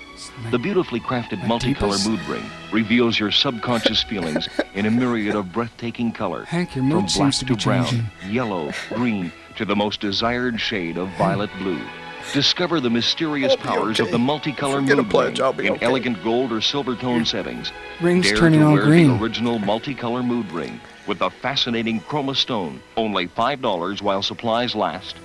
The 0.51 0.59
beautifully 0.59 1.01
crafted 1.01 1.41
multicolor 1.41 1.61
deepest- 1.97 2.09
mood 2.09 2.21
ring 2.29 2.45
reveals 2.73 3.19
your 3.19 3.31
subconscious 3.31 4.03
feelings 4.03 4.49
in 4.75 4.87
a 4.87 4.91
myriad 4.91 5.35
of 5.35 5.53
breathtaking 5.53 6.13
color. 6.13 6.45
Hank, 6.45 6.75
your 6.77 6.85
From 6.85 7.01
black 7.01 7.09
seems 7.11 7.39
to 7.39 7.45
be 7.47 7.55
brown, 7.57 7.85
changing. 7.87 8.07
yellow, 8.29 8.73
green, 8.95 9.33
to 9.57 9.65
the 9.65 9.75
most 9.77 10.01
desired 10.01 10.61
shade 10.61 10.97
of 10.99 11.09
violet 11.17 11.51
blue. 11.59 11.81
Discover 12.35 12.81
the 12.81 12.91
mysterious 12.91 13.53
I'll 13.53 13.57
be 13.57 13.63
powers 13.63 14.01
of 14.01 14.11
the 14.11 14.19
multicolor 14.19 14.81
Forget 14.83 14.97
mood 14.99 15.11
pledge, 15.11 15.41
ring 15.41 15.67
in 15.67 15.73
okay. 15.75 15.87
elegant 15.87 16.23
gold 16.23 16.53
or 16.53 16.61
silver 16.61 16.95
tone 16.95 17.25
settings. 17.25 17.73
Ring's 18.03 18.27
Dare 18.29 18.37
turning 18.37 18.61
to 18.61 18.67
all 18.67 18.73
wear 18.75 18.85
green. 18.85 19.17
the 19.17 19.23
original 19.23 19.59
multicolor 19.61 20.23
mood 20.23 20.51
ring 20.53 20.79
with 21.07 21.21
the 21.21 21.31
fascinating 21.31 22.01
chroma 22.03 22.37
stone. 22.37 22.83
Only 22.99 23.29
$5 23.29 24.03
while 24.03 24.21
supplies 24.23 24.75
last. 24.75 25.17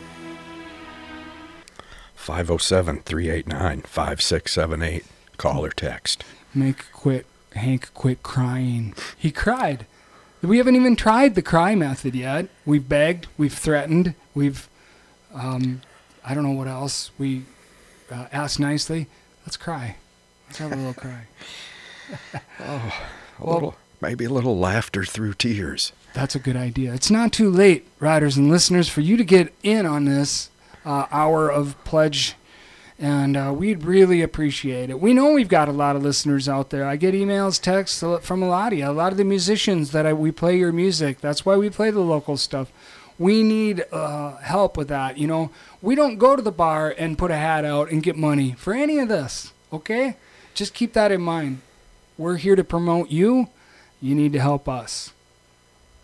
507 2.23 3.01
389 3.03 3.81
5678. 3.81 5.05
Call 5.37 5.65
or 5.65 5.69
text. 5.69 6.23
Make 6.53 6.91
quit 6.93 7.25
Hank 7.53 7.93
quit 7.93 8.23
crying. 8.23 8.93
He 9.17 9.29
cried. 9.29 9.85
We 10.41 10.57
haven't 10.57 10.75
even 10.75 10.95
tried 10.95 11.35
the 11.35 11.41
cry 11.41 11.75
method 11.75 12.15
yet. 12.15 12.47
We've 12.65 12.87
begged, 12.87 13.27
we've 13.37 13.53
threatened, 13.53 14.15
we've 14.33 14.67
um, 15.33 15.81
I 16.25 16.33
don't 16.33 16.43
know 16.43 16.51
what 16.51 16.67
else. 16.67 17.11
We 17.17 17.43
uh, 18.11 18.27
asked 18.31 18.59
nicely. 18.59 19.07
Let's 19.45 19.57
cry. 19.57 19.97
Let's 20.47 20.59
have 20.59 20.71
a 20.71 20.75
little 20.75 20.93
cry. 20.93 21.23
oh, 22.59 22.93
A 23.39 23.45
Well- 23.45 23.53
little, 23.55 23.75
maybe 24.01 24.25
a 24.25 24.29
little 24.29 24.57
laughter 24.57 25.03
through 25.03 25.33
tears. 25.33 25.91
That's 26.13 26.35
a 26.35 26.39
good 26.39 26.55
idea. 26.55 26.93
It's 26.93 27.09
not 27.11 27.31
too 27.33 27.49
late, 27.49 27.87
riders 27.99 28.37
and 28.37 28.49
listeners, 28.49 28.87
for 28.87 29.01
you 29.01 29.17
to 29.17 29.23
get 29.23 29.51
in 29.63 29.85
on 29.85 30.05
this 30.05 30.49
uh, 30.85 31.07
hour 31.11 31.49
of 31.49 31.81
pledge, 31.83 32.35
and 32.99 33.35
uh, 33.35 33.53
we'd 33.55 33.83
really 33.83 34.21
appreciate 34.21 34.89
it. 34.89 34.99
We 34.99 35.13
know 35.13 35.33
we've 35.33 35.47
got 35.47 35.67
a 35.67 35.73
lot 35.73 35.95
of 35.95 36.03
listeners 36.03 36.47
out 36.47 36.69
there. 36.69 36.85
I 36.85 36.95
get 36.95 37.13
emails, 37.13 37.61
texts 37.61 38.03
from 38.21 38.43
a 38.43 38.47
lot 38.47 38.73
of 38.73 38.79
you. 38.79 38.87
A 38.87 38.91
lot 38.91 39.11
of 39.11 39.17
the 39.17 39.23
musicians 39.23 39.91
that 39.91 40.05
I, 40.05 40.13
we 40.13 40.31
play 40.31 40.57
your 40.57 40.71
music. 40.71 41.19
That's 41.21 41.45
why 41.45 41.57
we 41.57 41.69
play 41.69 41.91
the 41.91 42.01
local 42.01 42.37
stuff. 42.37 42.71
We 43.19 43.43
need 43.43 43.85
uh, 43.91 44.37
help 44.37 44.75
with 44.77 44.87
that. 44.89 45.17
You 45.17 45.27
know, 45.27 45.51
we 45.81 45.95
don't 45.95 46.17
go 46.17 46.35
to 46.35 46.41
the 46.41 46.51
bar 46.51 46.93
and 46.97 47.17
put 47.17 47.31
a 47.31 47.35
hat 47.35 47.65
out 47.65 47.91
and 47.91 48.01
get 48.01 48.15
money 48.15 48.53
for 48.53 48.73
any 48.73 48.99
of 48.99 49.07
this. 49.07 49.53
Okay, 49.71 50.17
just 50.53 50.73
keep 50.73 50.93
that 50.93 51.11
in 51.11 51.21
mind. 51.21 51.61
We're 52.17 52.37
here 52.37 52.55
to 52.55 52.63
promote 52.63 53.09
you. 53.09 53.49
You 54.01 54.15
need 54.15 54.33
to 54.33 54.39
help 54.39 54.69
us. 54.69 55.13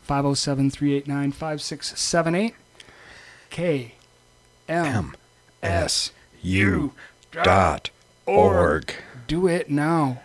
507 0.03 0.71
389 0.71 1.31
5678. 1.31 2.55
K 3.51 3.93
M 4.69 5.15
S 5.61 6.11
U 6.41 6.93
dot 7.31 7.89
org. 8.25 8.93
Do 9.27 9.47
it 9.47 9.69
now. 9.69 10.21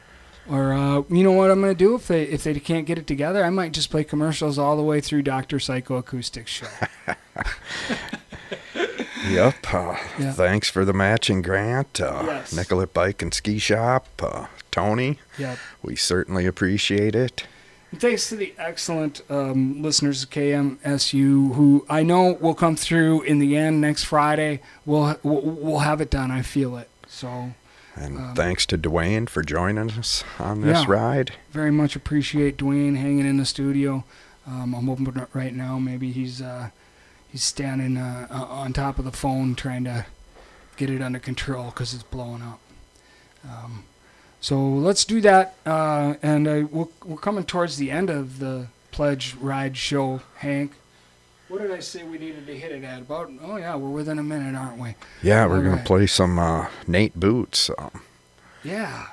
Or 0.49 0.75
uh, 0.75 1.03
you 1.09 1.25
know 1.25 1.33
what 1.33 1.51
I'm 1.51 1.61
gonna 1.61 1.75
do 1.75 1.95
if 1.95 2.07
they 2.07 2.25
if 2.25 2.45
they 2.45 2.55
can't 2.61 2.87
get 2.87 2.99
it 2.99 3.07
together, 3.07 3.43
I 3.45 3.51
might 3.51 3.73
just 3.73 3.91
play 3.91 4.05
commercials 4.05 4.59
all 4.59 4.77
the 4.77 4.83
way 4.83 5.01
through 5.01 5.23
Doctor 5.23 5.57
Psychoacoustics 5.57 6.47
show. 6.49 6.67
Yep. 9.27 9.73
Uh, 9.73 9.97
Yeah. 10.19 10.33
Thanks 10.33 10.69
for 10.69 10.85
the 10.85 10.93
matching 10.93 11.41
grant. 11.41 11.99
Uh, 11.99 12.23
Yes. 12.27 12.53
Nicollet 12.53 12.93
Bike 12.93 13.23
and 13.23 13.33
Ski 13.33 13.59
Shop. 13.59 14.07
Uh, 14.23 14.47
Tony, 14.71 15.19
yep. 15.39 15.59
we 15.83 15.97
certainly 15.97 16.45
appreciate 16.45 17.15
it. 17.15 17.47
And 17.95 18.01
thanks 18.01 18.29
to 18.31 18.35
the 18.35 18.53
excellent 18.59 19.23
um, 19.31 19.81
listeners 19.81 20.25
of 20.25 20.31
KMSU 20.31 21.55
who 21.55 21.87
I 21.89 22.03
know 22.03 22.33
will 22.33 22.53
come 22.57 22.75
through 22.75 23.23
in 23.23 23.39
the 23.39 23.57
end 23.57 23.81
next 23.81 24.03
Friday. 24.03 24.63
We'll 24.85 25.15
we'll, 25.23 25.43
we'll 25.43 25.79
have 25.79 26.01
it 26.01 26.11
done. 26.11 26.33
I 26.33 26.43
feel 26.43 26.77
it. 26.77 26.89
So 27.07 27.53
And 27.95 28.35
thanks 28.37 28.67
to 28.67 28.77
Dwayne 28.79 29.29
for 29.29 29.45
joining 29.45 29.93
us 29.93 30.25
on 30.41 30.63
this 30.63 30.79
Um, 30.79 30.85
Yeah. 30.89 30.93
ride. 30.93 31.33
very 31.53 31.71
much 31.71 31.95
appreciate 31.95 32.57
Dwayne 32.57 32.97
hanging 32.97 33.27
in 33.29 33.37
the 33.37 33.47
studio. 33.47 34.03
Um, 34.45 34.75
I'm 34.75 34.89
hoping 34.89 35.27
right 35.33 35.55
now 35.55 35.79
maybe 35.79 36.11
he's 36.11 36.43
uh, 36.43 36.71
he's 37.31 37.45
standing 37.45 37.97
uh, 37.97 38.27
on 38.29 38.73
top 38.73 38.99
of 38.99 39.05
the 39.05 39.13
phone 39.13 39.55
trying 39.55 39.85
to 39.85 40.05
get 40.77 40.91
it 40.91 41.01
under 41.01 41.21
control 41.21 41.67
because 41.67 41.95
it's 41.95 42.03
blowing 42.03 42.43
up. 42.43 42.59
Um, 43.49 43.85
so 44.45 44.61
let's 44.61 45.07
do 45.07 45.23
that, 45.23 45.55
uh, 45.65 46.17
and 46.23 46.47
uh, 46.47 46.67
we're, 46.71 46.89
we're 47.03 47.17
coming 47.17 47.45
towards 47.45 47.79
the 47.79 47.91
end 47.91 48.11
of 48.11 48.41
the 48.41 48.67
pledge 48.91 49.35
ride 49.41 49.75
show, 49.75 50.21
Hank. 50.37 50.75
What 51.49 51.63
did 51.63 51.71
I 51.71 51.81
say 51.81 52.03
we 52.03 52.19
needed 52.19 52.47
to 52.49 52.55
hit 52.55 52.71
it 52.71 52.85
at? 52.85 53.01
About 53.01 53.33
oh 53.43 53.57
yeah, 53.57 53.75
we're 53.77 53.89
within 53.89 54.19
a 54.19 54.23
minute, 54.23 54.55
aren't 54.55 54.77
we? 54.77 54.97
Yeah, 55.23 55.47
we're 55.47 55.63
to 55.79 55.83
play 55.83 56.07
some 56.07 56.39
uh, 56.39 56.69
Nate 56.87 57.19
Boots. 57.19 57.71
Um, 57.79 58.03
Yeah. 58.63 59.07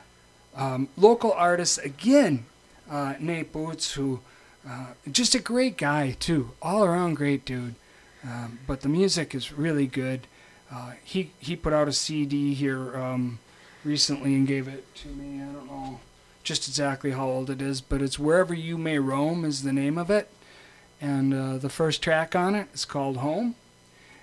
Um, 0.53 0.89
local 0.97 1.31
artist 1.31 1.79
again, 1.81 2.45
uh, 2.89 3.13
Nate 3.17 3.53
Boots, 3.53 3.93
who, 3.93 4.19
uh, 4.67 4.87
just 5.09 5.33
a 5.33 5.39
great 5.39 5.77
guy, 5.77 6.17
too. 6.19 6.51
All 6.61 6.83
around 6.83 7.13
great 7.13 7.45
dude. 7.45 7.75
Um, 8.21 8.59
but 8.67 8.81
the 8.81 8.89
music 8.89 9.33
is 9.33 9.53
really 9.53 9.87
good. 9.87 10.27
Uh, 10.69 10.91
he, 11.05 11.31
he 11.39 11.55
put 11.55 11.71
out 11.71 11.87
a 11.87 11.93
CD 11.93 12.53
here 12.53 12.97
um, 12.97 13.39
recently 13.83 14.35
and 14.35 14.47
gave 14.47 14.67
it 14.67 14.93
to 14.95 15.07
me. 15.09 15.41
I 15.41 15.45
don't 15.45 15.67
know 15.67 15.99
just 16.43 16.67
exactly 16.67 17.11
how 17.11 17.27
old 17.27 17.49
it 17.49 17.61
is, 17.61 17.81
but 17.81 18.01
it's 18.01 18.17
Wherever 18.17 18.53
You 18.53 18.77
May 18.77 18.97
Roam 18.99 19.45
is 19.45 19.63
the 19.63 19.73
name 19.73 19.97
of 19.97 20.09
it. 20.09 20.29
And 20.99 21.33
uh, 21.33 21.57
the 21.57 21.69
first 21.69 22.01
track 22.01 22.35
on 22.35 22.55
it 22.55 22.67
is 22.73 22.85
called 22.85 23.17
Home. 23.17 23.55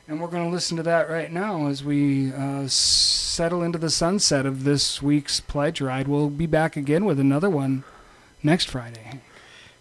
And 0.07 0.21
we're 0.21 0.29
going 0.29 0.45
to 0.45 0.51
listen 0.51 0.77
to 0.79 0.83
that 0.85 1.11
right 1.11 1.31
now 1.31 1.67
as 1.67 1.85
we 1.85 2.33
uh, 2.33 2.67
settle 2.67 3.63
into 3.63 3.79
the 3.79 3.91
sunset 3.91 4.47
of 4.47 4.65
this 4.65 5.03
week's 5.03 5.39
pledge 5.39 5.81
ride. 5.81 6.09
We'll 6.09 6.31
be 6.31 6.47
back 6.47 6.77
again 6.77 7.05
with 7.05 7.21
another 7.21 7.51
one 7.51 7.85
next 8.43 8.71
Friday. 8.71 9.21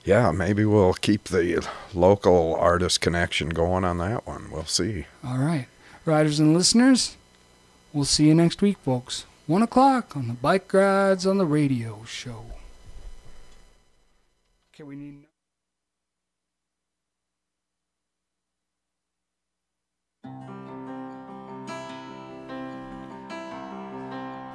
yeah, 0.04 0.32
maybe 0.32 0.66
we'll 0.66 0.94
keep 0.94 1.26
the 1.26 1.66
local 1.94 2.56
artist 2.56 3.00
connection 3.00 3.50
going 3.50 3.84
on 3.84 4.00
that 4.00 4.28
one. 4.28 4.50
We'll 4.52 4.66
see. 4.66 5.06
All 5.24 5.38
right. 5.38 5.68
Riders 6.06 6.40
and 6.40 6.54
listeners, 6.54 7.16
we'll 7.94 8.06
see 8.06 8.28
you 8.28 8.36
next 8.36 8.62
week, 8.62 8.78
folks. 8.80 9.26
1 9.48 9.64
o'clock 9.64 10.16
on 10.18 10.28
the 10.28 10.34
Bike 10.34 10.74
Rides 10.74 11.26
on 11.26 11.38
the 11.38 11.46
Radio 11.46 12.04
show. 12.06 12.44
Okay, 14.74 14.84
we 14.84 14.98
need. 14.98 15.24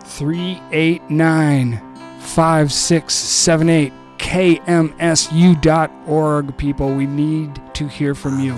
Three 0.05 0.61
eight 0.73 1.09
nine 1.09 1.81
five 2.21 2.71
six 2.71 3.15
seven 3.15 3.71
eight 3.71 3.95
kmsu.org. 4.19 5.57
People, 6.59 6.95
we 6.95 7.07
need 7.07 7.61
to 7.75 7.89
hear 7.89 8.15
from 8.15 8.41
you. 8.41 8.55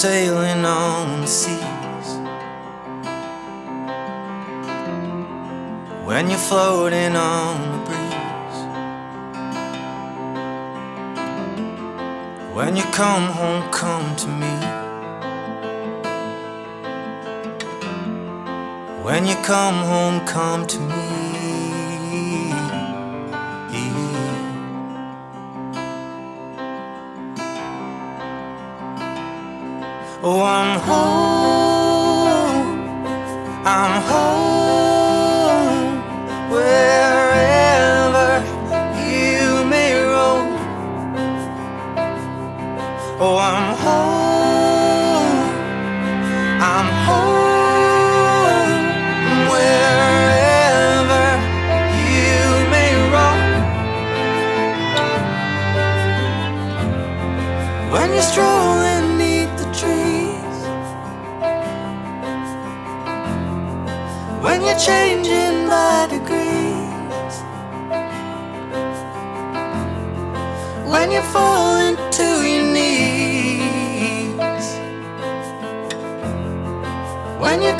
sailing 0.00 0.64
on 0.64 1.22
the 1.22 1.26
seas. 1.26 2.08
When 6.06 6.30
you're 6.30 6.38
floating 6.38 7.16
on 7.16 7.54
the 7.72 7.78
breeze. 7.88 8.58
When 12.54 12.76
you 12.76 12.84
come 12.92 13.26
home, 13.38 13.68
come 13.72 14.14
to 14.22 14.28
me. 14.28 14.54
When 19.02 19.26
you 19.26 19.34
come 19.42 19.78
home, 19.92 20.24
come 20.28 20.64
to 20.68 20.78
me. 20.78 21.07
Oh, 30.20 30.42
I'm 30.42 30.80
home. 30.80 32.66
I'm 33.64 34.02
home. 34.02 34.47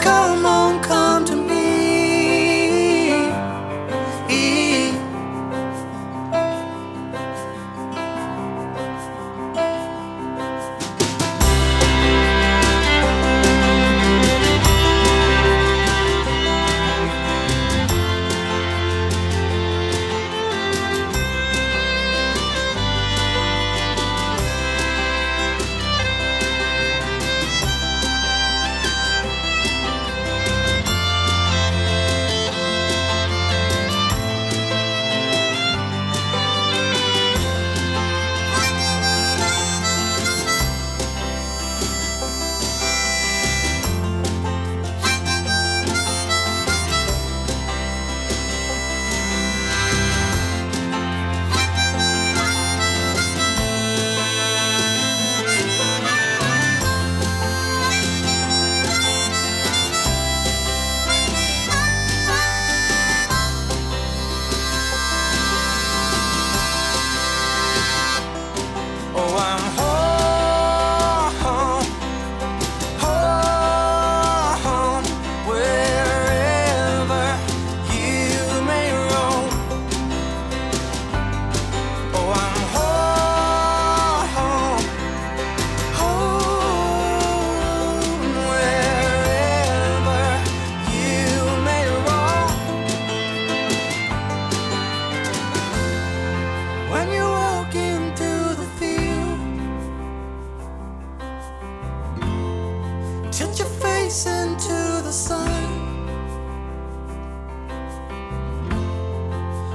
come 0.08 0.47
face 104.08 104.26
into 104.26 105.02
the 105.06 105.12
sun. 105.12 105.62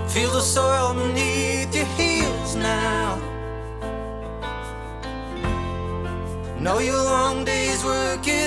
Feel 0.07 0.31
the 0.31 0.41
soil 0.41 0.95
beneath 0.95 1.75
your 1.75 1.86
heels 1.97 2.55
now. 2.55 3.19
Know 6.59 6.79
your 6.79 7.03
long 7.03 7.45
days 7.45 7.84
working. 7.86 8.42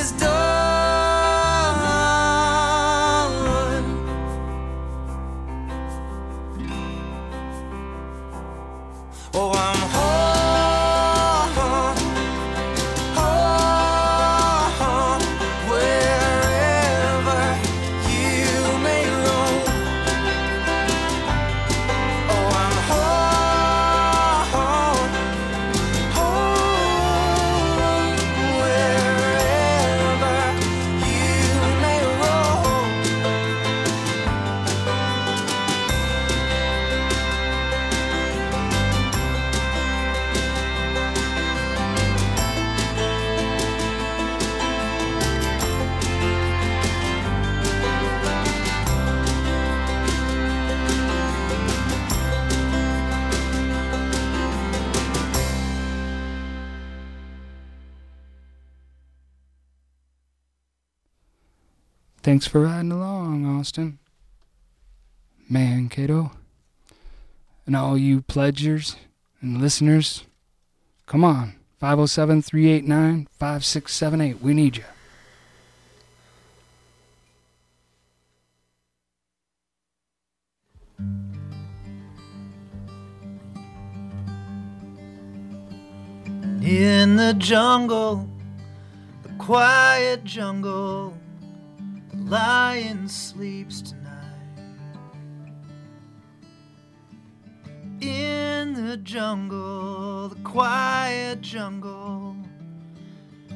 Thanks 62.47 62.53
for 62.53 62.61
riding 62.61 62.93
along, 62.93 63.45
Austin. 63.45 63.99
Mankato, 65.51 66.31
And 67.67 67.75
all 67.75 67.99
you 67.99 68.23
pledgers 68.23 68.95
and 69.41 69.61
listeners, 69.61 70.23
come 71.07 71.25
on. 71.25 71.55
507 71.81 72.43
389 72.43 73.27
5678. 73.33 74.41
We 74.41 74.55
need 74.55 74.77
you. 74.77 74.85
In 86.63 87.17
the 87.17 87.35
jungle, 87.39 88.29
the 89.25 89.31
quiet 89.37 90.23
jungle 90.23 91.13
lion 92.27 93.09
sleeps 93.09 93.81
tonight. 93.81 94.03
In 98.01 98.73
the 98.73 98.97
jungle, 98.97 100.29
the 100.29 100.43
quiet 100.43 101.41
jungle, 101.41 102.37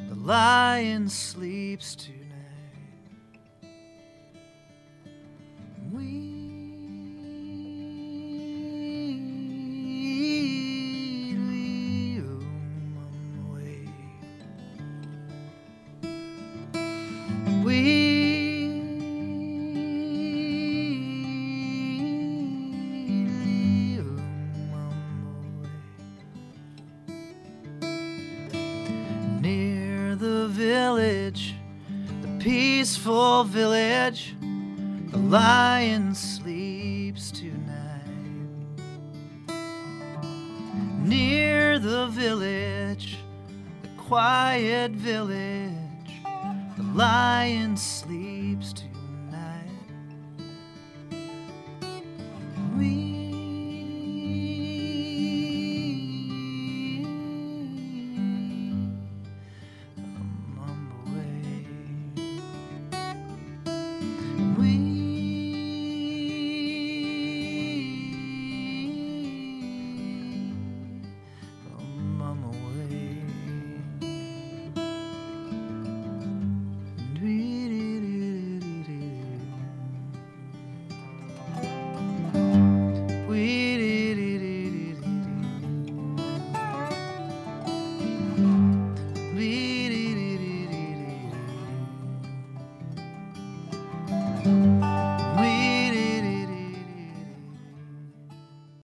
the 0.08 0.14
lion 0.14 1.08
sleeps 1.08 1.96
tonight. 1.96 2.19